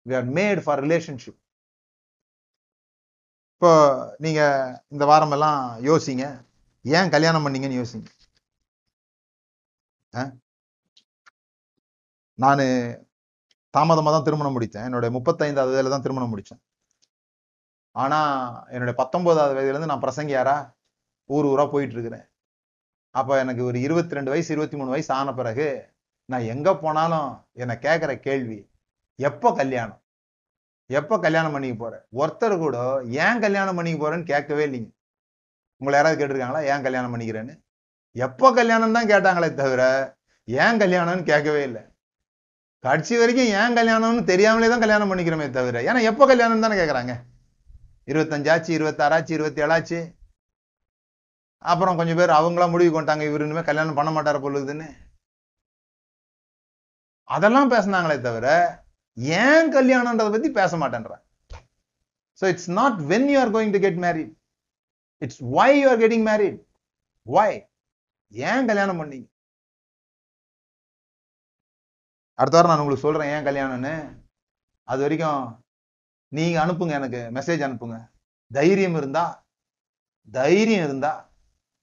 we 0.09 0.15
are 0.19 0.27
made 0.39 0.61
for 0.65 0.81
relationship 0.85 1.39
இப்போ 3.55 3.71
நீங்க 4.25 4.41
இந்த 4.93 5.03
வாரம் 5.09 5.33
எல்லாம் 5.35 5.59
யோசிங்க. 5.89 6.25
ஏன் 6.85 7.11
கல்யாணம் 7.15 7.43
பண்ணீங்கன்னு 7.45 7.79
யோசிங்க. 7.81 8.07
நான் 12.43 12.63
தாமதமாக 13.73 14.11
தான் 14.15 14.25
திருமணம் 14.27 14.55
முடித்தேன். 14.55 14.87
என்னுடைய 14.87 15.09
முப்பத்தைந்தாவது 15.17 15.73
வயதில் 15.75 15.95
தான் 15.95 16.05
திருமணம் 16.05 16.31
முடிச்சேன் 16.33 16.61
ஆனா 17.95 18.19
என்னுடைய 18.73 18.95
பத்தொன்பதாவது 19.01 19.55
வயதுலேருந்து 19.57 19.89
நான் 19.91 19.91
நான் 19.91 20.03
பிரசங்கியாரா? 20.05 20.55
ஊர் 21.35 21.47
ஊரா 21.51 21.65
போயிட்டு 21.73 21.95
இருக்கிறேன் 21.97 22.25
அப்ப 23.15 23.39
எனக்கு 23.43 23.61
ஒரு 23.69 23.77
இருபத்தி 23.85 24.17
ரெண்டு 24.17 24.31
வயசு 24.33 24.49
இருபத்தி 24.55 24.77
மூணு 24.79 24.93
வயசு 24.93 25.11
ஆன 25.19 25.33
பிறகு 25.39 25.67
நான் 26.29 26.49
எங்க 26.53 26.69
போனாலும் 26.83 27.29
என்னை 27.61 27.75
கேட்கிற 27.85 28.11
கேள்வி 28.27 28.59
எப்போ 29.19 29.49
கல்யாணம்? 29.59 29.99
எப்போ 30.89 31.15
கல்யாணம் 31.25 31.53
பண்ணிக்க 31.55 31.75
போகிறேன் 31.81 32.03
ஒருத்தர் 32.21 32.55
கூட 32.63 32.77
ஏன் 33.25 33.41
கல்யாணம் 33.43 33.77
பண்ணிக்க 33.77 33.97
போறேன்னு 34.03 34.29
கேட்கவே 34.31 34.63
இல்லைங்க. 34.67 34.89
உங்களை 35.81 35.95
யாராவது 35.97 36.19
கேட்டிருக்காங்களா? 36.19 36.61
ஏன் 36.71 36.85
கல்யாணம் 36.87 37.13
பண்ணிக்கிறேன்னு? 37.13 37.53
எப்போ 38.15 38.47
கல்யாணம் 38.59 38.95
தான் 38.97 39.09
கேட்டாங்களே 39.11 39.49
தவிர 39.61 39.83
ஏன் 40.47 40.79
கல்யாணம்னு 40.83 41.23
கேட்கவே 41.31 41.61
இல்லை. 41.69 41.83
கடைசி 42.83 43.15
வரைக்கும் 43.21 43.51
ஏன் 43.59 43.77
கல்யாணம்னு 43.79 44.23
தெரியாமலே 44.31 44.69
தான் 44.73 44.83
கல்யாணம் 44.85 45.11
பண்ணிக்கிறோமே 45.11 45.47
தவிர 45.57 45.81
ஏன்னா 45.89 46.01
எப்போ 46.11 46.23
கல்யாணம் 46.31 46.65
தானே 46.65 46.77
கேட்கறாங்க? 46.81 47.13
இருபத்தஞ்சாச்சு 48.11 48.71
இருபத்தாறாச்சு 48.77 49.31
இருபத்தி 49.37 49.61
ஏழாச்சு 49.65 49.99
அப்புறம் 51.65 51.97
கொஞ்சம் 51.97 52.19
பேர் 52.19 52.39
அவங்களாம் 52.39 52.73
முடிவு 52.73 52.91
கொண்டாங்க 52.93 53.23
இவர் 53.27 53.45
இனிமேல் 53.45 53.69
கல்யாணம் 53.69 53.97
பண்ண 53.99 54.11
மாட்டார 54.11 54.37
பொழுதுன்னு 54.41 54.87
அதெல்லாம் 57.29 57.71
பேசினாங்களே 57.71 58.17
தவிர 58.21 58.47
ஏன் 59.41 59.67
கல்யாணம்ன்றதை 59.75 60.31
பத்தி 60.31 60.49
பேச 60.51 60.77
மாட்டேன்றான் 60.77 61.23
so 62.39 62.45
it's 62.53 62.71
not 62.71 62.97
when 63.11 63.27
you 63.31 63.39
are 63.39 63.53
going 63.55 63.73
to 63.75 63.79
get 63.79 63.99
married 64.05 64.31
it's 65.21 65.41
why 65.57 65.69
you 65.81 65.87
are 65.89 66.01
getting 66.03 66.25
married 66.31 66.59
why 67.25 67.51
ஏன் 68.31 68.67
கல்யாணம் 68.69 68.99
பண்ணீங்க? 69.01 69.27
அடுத்த 72.39 72.55
வாரம் 72.57 72.71
நான் 72.71 72.81
உங்களுக்கு 72.83 73.05
சொல்றேன் 73.07 73.31
ஏன் 73.35 73.47
கல்யாணம்னு. 73.47 73.93
அது 74.87 75.01
வரைக்கும் 75.01 75.41
நீங்க 76.31 76.57
அனுப்புங்க 76.65 76.93
எனக்கு. 76.99 77.21
மெசேஜ் 77.37 77.65
அனுப்புங்க. 77.67 77.97
தைரியம் 78.51 78.95
இருந்தா 78.95 79.25
தைரியம் 80.27 80.85
இருந்தா 80.87 81.11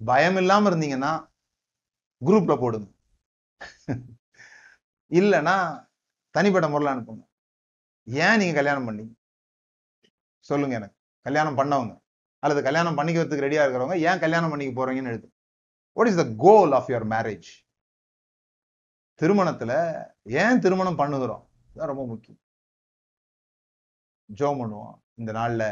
பயம் 0.01 0.36
இல்லாம 0.36 0.70
இருந்தீங்கன்னா 0.70 1.12
குரூப்ல 2.22 2.55
போடுங்க. 2.61 2.88
இல்லைன்னா 5.11 5.57
தனிப்பட்ட 6.34 6.66
முறையில் 6.68 6.92
அனுப்புங்க. 6.94 7.22
ஏன் 8.07 8.38
நீங்க 8.40 8.55
கல்யாணம் 8.61 8.86
பண்ணீங்க? 8.88 9.14
சொல்லுங்க 10.49 10.74
எனக்கு. 10.80 10.96
கல்யாணம் 11.26 11.59
பண்ணவங்க 11.59 11.94
அல்லது 12.42 12.61
கல்யாணம் 12.66 12.99
பண்ணிக்கிறதுக்கு 12.99 13.46
ரெடியா 13.46 13.62
இருக்கிறவங்க 13.64 13.96
ஏன் 14.09 14.22
கல்யாணம் 14.24 14.51
பண்ணிக்க 14.51 14.72
போறீங்கன்னு 14.78 15.12
எழுது 15.12 15.28
what 15.96 16.11
is 16.11 16.20
the 16.22 16.26
goal 16.46 16.72
of 16.78 16.90
your 16.92 17.09
marriage 17.14 17.49
திருமணத்துல 19.20 19.72
ஏன் 20.42 20.61
திருமணம் 20.64 20.99
பண்ணுகிறோம்? 20.99 21.44
இதுதான் 21.68 21.90
ரொம்ப 21.92 22.05
முக்கியம். 22.07 22.40
ஜோம் 24.28 24.61
பண்ணுவோம். 24.61 24.94
இந்த 25.14 25.30
நாள்ல 25.32 25.64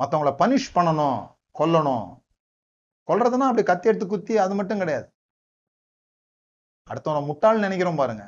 மத்தவங்கள 0.00 0.30
பனிஷ் 0.42 0.74
பண்ணணும் 0.76 1.20
கொல்லணும். 1.60 2.06
கொல்றதுன்னா 3.08 3.48
அப்படி 3.50 3.64
கத்தி 3.70 3.88
எடுத்து 3.90 4.06
குத்தி 4.12 4.34
அது 4.44 4.54
மட்டும் 4.58 4.80
கிடையாது. 4.82 5.06
அடுத்தவனை 6.90 7.22
முட்டாள் 7.30 7.64
நினைக்கிறோம் 7.64 8.00
பாருங்க. 8.00 8.24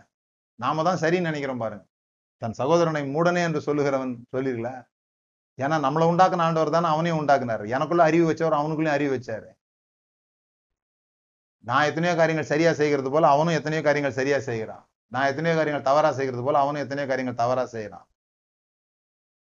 நாம 0.62 0.82
தான் 0.88 1.00
சரின்னு 1.04 1.28
நினைக்கிறோம் 1.30 1.62
பாருங்க. 1.64 1.84
தன் 2.42 2.58
சகோதரனை 2.60 3.02
மூடனே 3.14 3.42
என்று 3.48 3.60
சொல்லுகிறவன் 3.66 4.12
சொல்லிருக்கல. 4.34 4.70
ஏன்னா 5.58 5.76
நம்மளை 5.86 6.04
உண்டாக்குன 6.12 6.44
ஆண்டவர் 6.46 6.74
தானே 6.76 6.88
அவனையும் 6.94 7.20
உண்டாக்குனாரு. 7.22 7.64
எனக்குள்ள 7.76 8.02
அறிவு 8.10 8.26
வச்சவர் 8.28 8.58
அவனுக்குள்ளேயும் 8.60 8.96
அறிவு 8.98 9.12
வச்சாரு. 9.16 9.50
நான் 11.68 11.88
எத்தனையோ 11.88 12.14
காரியங்கள் 12.20 12.50
சரியா 12.52 12.70
செய்கிறது 12.80 13.10
போல 13.14 13.28
அவனும் 13.34 13.56
எத்தனையோ 13.58 13.82
காரியங்கள் 13.88 14.18
சரியா 14.20 14.38
செய்கிறான். 14.48 14.84
நான் 15.12 15.28
எத்தனையோ 15.30 15.54
காரியங்கள் 15.56 15.88
தவறா 15.90 16.10
செய்கிறது 16.18 16.42
போல 16.46 16.58
அவனும் 16.64 16.82
எத்தனையோ 16.84 17.08
காரியங்கள் 17.10 17.40
தவறா 17.42 17.64
செய்யறான் 17.74 18.06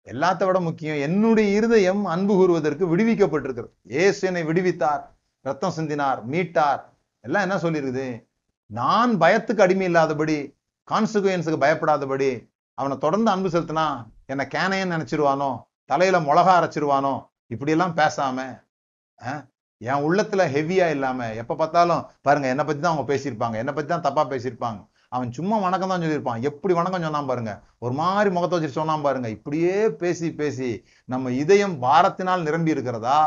எல்லாத்த 0.07 0.43
விட 0.47 0.59
முக்கியம் 0.61 1.01
என்னுடைய 1.07 1.49
இருதயம் 1.57 2.03
அன்பு 2.13 2.35
கூறுவதற்கு 2.39 2.85
விடுவிக்கப்பட்டிருக்கிறது. 2.93 3.73
ஏசு 4.05 4.21
என்னை 4.29 4.43
விடுவித்தார் 4.49 5.03
ரத்தம் 5.41 5.77
சிந்தினார் 5.77 6.21
மீட்டார். 6.33 6.81
எல்லாம் 7.25 7.45
என்ன 7.47 7.57
சொல்லியிருக்குது? 7.65 8.07
நான் 8.71 9.13
பயத்துக்கு 9.23 9.65
அடிமை 9.65 9.87
இல்லாதபடி 9.91 10.37
கான்சிக்வன்ஸுக்கு 10.89 11.65
பயப்படாதபடி 11.65 12.31
அவனை 12.79 12.95
தொடர்ந்து 12.99 13.31
அன்பு 13.31 13.49
செலுத்தினா 13.55 13.87
என்னை 14.33 14.45
கேனையன்னு 14.55 14.95
நினைச்சிருவானோ 14.97 15.51
தலையில 15.91 16.19
மிளகா 16.29 16.53
அரைச்சிருவானோ 16.59 17.15
இப்படியெல்லாம் 17.55 17.97
பேசாம 18.01 18.47
என் 19.81 20.05
உள்ளத்துல 20.07 20.43
ஹெவியா 20.55 20.87
இல்லாம 20.97 21.29
எப்ப 21.43 21.55
பார்த்தாலும் 21.61 22.03
பாருங்க 22.27 22.47
என்னை 22.49 22.65
பத்தி 22.65 22.81
தான் 22.83 22.93
அவங்க 22.93 23.07
பேசியிருப்பாங்க 23.13 23.57
என்னை 23.63 23.73
பத்தி 23.75 23.91
தான் 23.93 24.05
தப்பா 24.07 24.23
பேசியிருப்பாங்க. 24.33 24.81
அவன் 25.15 25.31
சும்மா 25.37 25.57
வணக்கம் 25.65 25.91
தான் 25.93 26.03
சொல்லியிருப்பான். 26.03 26.43
எப்படி 26.49 26.73
வணக்கம் 26.79 27.05
சொன்னான் 27.07 27.29
பாருங்க. 27.31 27.53
ஒரு 27.85 27.95
மாதிரி 28.01 28.29
முகத்தை 28.35 28.57
வச்சுட்டு 28.57 28.79
சொன்னான் 28.81 29.05
பாருங்க. 29.07 29.29
இப்படியே 29.37 29.75
பேசி 30.03 30.29
பேசி 30.41 30.69
நம்ம 31.13 31.33
இதயம் 31.43 31.75
பாரத்தினால் 31.85 32.47
நிரம்பி 32.47 32.75
இருக்கிறதா? 32.75 33.19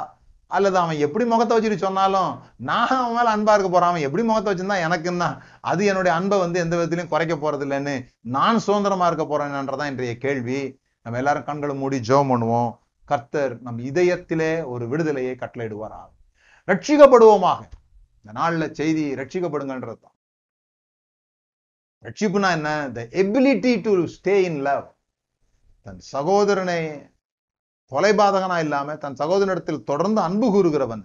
அல்லது 0.55 0.77
அவன் 0.81 1.01
எப்படி 1.05 1.25
முகத்தை 1.25 1.53
வச்சுட்டு 1.57 1.77
சொன்னாலும் 1.83 2.31
நான் 2.69 2.93
அவன் 2.97 3.15
மேலே 3.17 3.29
அன்பா 3.35 3.53
இருக்க 3.55 3.69
போறான். 3.71 3.91
அவன் 3.93 4.07
எப்படி 4.07 4.23
முகத்தை 4.29 4.49
வச்சிருந்தா 4.51 4.77
எனக்குன்னா 4.87 5.29
அது 5.71 5.83
என்னுடைய 5.91 6.13
அன்பை 6.17 6.39
வந்து 6.43 6.59
எந்த 6.65 6.75
விதத்திலையும் 6.77 7.13
குறைக்க 7.13 7.35
போறது 7.35 7.65
இல்லைன்னு 7.67 7.95
நான் 8.37 8.63
சுதந்திரமா 8.67 9.07
இருக்க 9.11 9.25
போறேன்றதான் 9.31 9.91
இன்றைய 9.93 10.15
கேள்வி. 10.25 10.59
நம்ம 11.05 11.19
எல்லாரும் 11.21 11.47
கண்களை 11.49 11.75
மூடி 11.75 11.99
ஜோம் 12.09 12.31
பண்ணுவோம். 12.33 12.71
கர்த்தர் 13.05 13.55
நம் 13.61 13.79
இதயத்திலே 13.91 14.51
ஒரு 14.73 14.87
விடுதலையை 14.93 15.35
கட்டளையிடுவாராக. 15.39 16.09
ரட்சிக்கப்படுவோமாக. 16.67 17.61
இந்த 18.21 18.33
நாளில் 18.39 18.73
செய்தி 18.73 19.03
ரட்சிக்கப்படுங்கன்றது 19.21 19.99
தான் 20.05 20.14
ரட்சிப்புனா 22.05 22.49
என்ன? 22.57 22.69
The 22.95 22.99
ability 23.23 23.73
to 23.85 23.91
stay 24.15 24.35
in 24.49 24.61
love 24.67 24.85
தன் 25.85 26.01
சகோதரனை 26.13 26.81
கொலைபாதகனா 27.91 28.57
இல்லாம 28.65 28.95
தன் 29.03 29.17
சகோதரனிடத்தில் 29.21 29.85
தொடர்ந்து 29.89 30.21
அன்பு 30.27 30.47
கூறுகிறவன் 30.53 31.03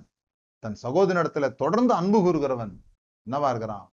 தன் 0.62 0.76
சகோதரனிடத்துல 0.82 1.48
தொடர்ந்து 1.62 1.92
அன்பு 2.00 2.18
கூறுகிறவன் 2.26 2.74
என்னவா 3.26 3.48
இருக்கிறான் 3.54 3.86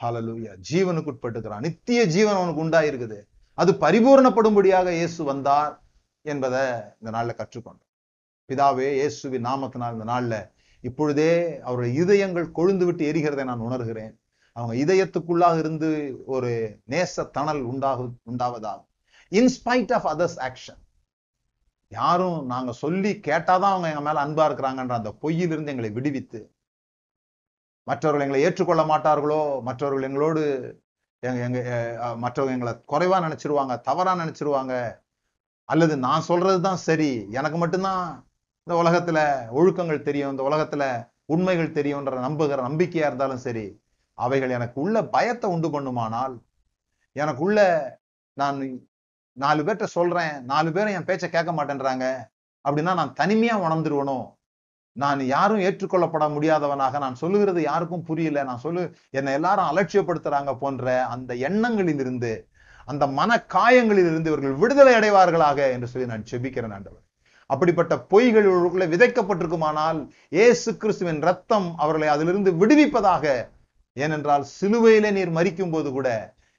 ஹalleluya 0.00 0.54
ஜீவனுக்கு 0.70 1.10
உட்பட்டுக்கிறான். 1.12 1.62
நித்திய 1.66 2.00
ஜீவன் 2.14 2.38
அவனுக்கு 2.38 2.62
உண்டாயிருக்குது. 2.64 3.18
அது 3.58 3.70
பரிபூரணப்படும்படியாக 3.84 4.88
இயேசு 4.92 5.20
வந்தார் 5.24 5.72
என்பதை 6.24 6.64
இந்த 7.00 7.10
நாள்ல 7.16 7.34
கற்றுக்கொண்டோம். 7.38 7.90
பிதாவே 8.48 8.88
இயேசுவின் 8.98 9.46
நாமத்தினால் 9.46 9.94
இந்த 9.96 10.06
நாள்ல 10.12 10.34
இப்பொழுதே 10.84 11.32
அவருடைய 11.66 11.90
இதயங்கள் 12.02 12.48
கொழுந்து 12.58 12.84
விட்டு 12.88 13.12
எரிகிறதை 13.12 13.44
நான் 13.50 13.66
உணர்கிறேன். 13.68 14.14
அவங்க 14.56 14.74
இதயத்துக்குள்ளாக 14.84 15.56
இருந்து 15.58 15.88
ஒரு 16.26 16.50
நேச 16.92 17.24
தணல் 17.36 17.62
உண்டாகு 17.70 18.04
உண்டாவதாகும். 18.30 18.88
In spite 19.32 19.92
of 19.92 20.08
others 20.12 20.38
action 20.48 20.80
யாரும் 21.92 22.38
நாங்க 22.46 22.70
சொல்லி 22.82 23.10
கேட்டாதான் 23.28 23.72
அவங்க 23.72 23.88
எங்க 23.92 24.02
மேல 24.06 24.22
அன்பா 24.24 24.44
இருக்கிறாங்கன்ற 24.48 24.94
அந்த 24.98 25.10
பொய்யிலிருந்து 25.22 25.72
எங்களை 25.74 25.90
விடுவித்து 25.98 26.40
மற்றவர்கள் 27.86 28.24
எங்களை 28.24 28.40
ஏற்றுக்கொள்ள 28.46 28.82
மாட்டார்களோ 28.84 29.40
மற்றவர்கள் 29.62 30.06
எங்களோடு 30.08 30.42
எங்க 31.22 31.40
எங்க 31.46 31.58
மற்றவங்க 32.24 32.56
எங்களை 32.56 32.72
குறைவா 32.92 33.18
நினைச்சிருவாங்க 33.26 33.74
தவறா 33.88 34.12
நினைச்சிருவாங்க 34.22 34.74
அல்லது 35.68 35.94
நான் 36.06 36.26
சொல்றது 36.30 36.58
தான் 36.60 36.80
சரி 36.88 37.10
எனக்கு 37.30 37.58
மட்டும்தான் 37.58 38.02
இந்த 38.66 38.74
உலகத்துல 38.82 39.18
ஒழுக்கங்கள் 39.50 40.06
தெரியும் 40.08 40.32
இந்த 40.34 40.44
உலகத்துல 40.48 40.84
உண்மைகள் 41.26 41.76
தெரியும்ன்ற 41.78 42.18
நம்புகிற 42.20 42.58
நம்பிக்கையா 42.68 43.06
இருந்தாலும் 43.06 43.44
சரி 43.46 43.66
அவைகள் 44.18 44.50
எனக்கு 44.50 44.80
உள்ள 44.80 45.04
பயத்தை 45.04 45.50
உண்டு 45.50 45.68
பண்ணுமானால் 45.70 46.34
எனக்குள்ள 47.16 47.60
நான் 48.36 48.58
நாலு 49.36 49.60
பேர்கிட்ட 49.62 49.86
சொல்றேன் 49.96 50.34
நாலு 50.44 50.72
பேரும் 50.72 50.96
என் 50.98 51.04
பேச்சை 51.04 51.28
கேட்க 51.30 51.50
மாட்டேன்றாங்க 51.52 52.04
அப்படின்னா 52.64 52.92
நான் 53.00 53.16
தனிமையா 53.20 53.54
உணர்ந்துருவனோ? 53.66 54.18
நான் 54.96 55.20
யாரும் 55.26 55.58
ஏற்றுக்கொள்ளப்பட 55.58 56.26
முடியாதவனாக 56.34 56.98
நான் 56.98 57.20
சொல்லுகிறது 57.22 57.60
யாருக்கும் 57.62 58.04
புரியல. 58.04 58.44
நான் 58.44 58.62
சொல்லு 58.66 58.82
என்னை 59.10 59.32
எல்லாரும் 59.32 59.70
அலட்சியப்படுத்துறாங்க 59.70 60.52
போன்ற 60.58 60.94
அந்த 61.06 61.34
எண்ணங்களில் 61.48 61.98
இருந்து 61.98 62.32
அந்த 62.88 63.04
மன 63.18 63.38
காயங்களில் 63.54 64.08
இருந்து 64.10 64.30
இவர்கள் 64.30 64.54
விடுதலை 64.54 64.94
அடைவார்களாக 64.94 65.60
என்று 65.72 65.88
சொல்லி 65.88 66.08
நான் 66.08 66.30
செபிக்கிறேன் 66.30 66.74
ஆண்டவர். 66.76 67.02
அப்படிப்பட்ட 67.50 67.94
பொய்கள் 68.10 68.48
விதைக்கப்பட்டிருக்குமானால் 68.94 69.98
ஏசு 70.28 70.70
கிறிஸ்துவின் 70.76 71.20
ரத்தம் 71.20 71.68
அவர்களை 71.76 72.08
அதிலிருந்து 72.08 72.52
விடுவிப்பதாக 72.62 73.24
ஏனென்றால் 73.96 74.44
சிலுவையிலே 74.56 75.10
நீர் 75.18 75.32
மறிக்கும் 75.38 75.74
போது 75.74 75.88
கூட 75.92 76.08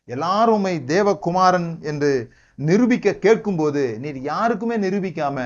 எல்லாருமே 0.07 0.73
தேவகுமாரன் 0.93 1.69
என்று 1.91 2.11
நிரூபிக்க 2.59 3.13
கேட்கும்போது 3.25 3.81
நீர் 4.03 4.19
யாருக்குமே 4.31 4.75
நிரூபிக்காம 4.85 5.39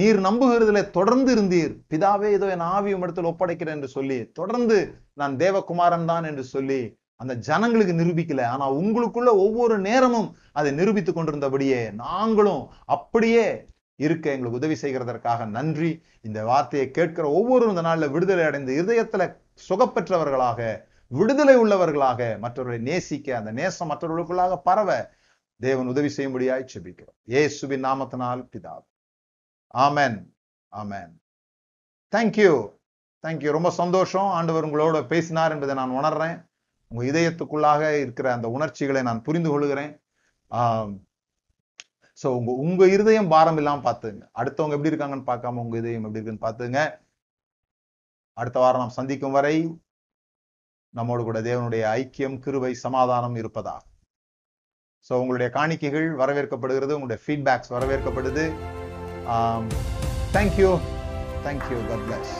நீர் 0.00 0.18
நம்புகிறதுல 0.26 0.80
தொடர்ந்து 0.90 1.30
இருந்தீர். 1.34 1.72
பிதாவே 1.92 2.28
ஏதோ 2.36 2.46
என் 2.54 2.68
ஆவி 2.74 2.92
இடத்தில் 2.96 3.28
ஒப்படைக்கிறேன் 3.30 3.76
என்று 3.78 3.90
சொல்லி 3.96 4.18
தொடர்ந்து 4.38 4.78
நான் 5.20 5.34
தேவகுமாரன் 5.42 6.08
தான் 6.10 6.24
என்று 6.30 6.44
சொல்லி 6.54 6.80
அந்த 7.22 7.34
ஜனங்களுக்கு 7.48 7.94
நிரூபிக்கல. 8.00 8.42
ஆனா 8.54 8.66
உங்களுக்குள்ள 8.80 9.30
ஒவ்வொரு 9.44 9.76
நேரமும் 9.88 10.28
அதை 10.58 10.70
நிரூபித்துக் 10.80 11.18
கொண்டிருந்தபடியே 11.18 11.80
நாங்களும் 12.04 12.64
அப்படியே 12.96 13.44
இருக்க 14.04 14.26
எங்களுக்கு 14.36 14.60
உதவி 14.60 14.76
செய்கிறதற்காக 14.82 15.46
நன்றி. 15.56 15.92
இந்த 16.28 16.38
வார்த்தையை 16.50 16.86
கேட்கிற 16.90 17.24
ஒவ்வொரு 17.40 17.68
இந்த 17.72 17.84
நாளில் 17.88 18.12
விடுதலை 18.16 18.44
அடைந்து 18.44 18.72
இதயத்துல 18.82 19.22
சுகப்பெற்றவர்களாக 19.68 20.60
விடுதலை 21.16 21.54
உள்ளவர்களாக 21.62 22.20
மற்றவர்களை 22.44 22.78
நேசிக்க 22.90 23.36
அந்த 23.40 23.50
நேசம் 23.58 23.90
மற்றவர்களுக்குள்ளாக 23.90 24.54
பரவ 24.68 24.90
தேவன் 25.60 25.90
உதவி 25.92 26.10
செய்யும்படியாய் 26.16 26.70
செபிக்கிறோம். 26.72 27.18
ஏசுபின் 27.40 27.84
நாமத்தினால் 27.88 28.42
பிதா 28.52 28.74
ஆமேன். 29.86 30.18
ஆமேன். 30.72 31.12
தேங்க்யூ 32.12 32.52
தேங்க்யூ 33.24 33.50
ரொம்ப 33.56 33.70
சந்தோஷம். 33.80 34.30
ஆண்டவர் 34.38 34.66
உங்களோட 34.68 34.98
பேசினார் 35.12 35.52
என்பதை 35.54 35.74
நான் 35.80 35.96
உணர்றேன். 36.00 36.36
உங்க 36.90 37.04
இதயத்துக்குள்ளாக 37.10 37.82
இருக்கிற 38.02 38.26
அந்த 38.36 38.48
உணர்ச்சிகளை 38.56 39.02
நான் 39.08 39.24
புரிந்து 39.26 39.50
கொள்கிறேன். 39.52 39.92
சோ 42.20 42.28
உங்க 42.38 42.50
உங்க 42.64 42.82
இருதயம் 42.94 43.30
பாரம் 43.32 43.58
இல்லாம 43.60 43.82
பார்த்துங்க. 43.86 44.22
அடுத்தவங்க 44.40 44.76
எப்படி 44.76 44.92
இருக்காங்கன்னு 44.92 45.30
பார்க்காம 45.30 45.62
உங்க 45.64 45.76
இதயம் 45.82 46.04
எப்படி 46.06 46.20
இருக்குன்னு 46.20 46.46
பார்த்துங்க. 46.46 46.80
அடுத்த 48.38 48.58
வாரம் 48.64 48.82
நாம் 48.82 48.98
சந்திக்கும் 48.98 49.36
வரை 49.38 49.56
நம்மோடு 50.94 51.22
கூட 51.24 51.40
தேவனுடைய 51.40 51.82
ஐக்கியம் 52.00 52.38
கிருபை 52.38 52.74
சமாதானம் 52.74 53.36
இருப்பதா 53.36 53.76
ஸோ 55.10 55.12
உங்களுடைய 55.12 55.48
காணிக்கைகள் 55.54 56.08
வரவேற்கப்படுகிறது 56.20 56.96
உங்களுடைய 56.98 57.20
feedbacks 57.24 57.72
வரவேற்கப்படுது. 57.76 58.44
Thank you 60.36 60.70
thank you 61.46 61.78
God 61.90 62.04
bless 62.08 62.34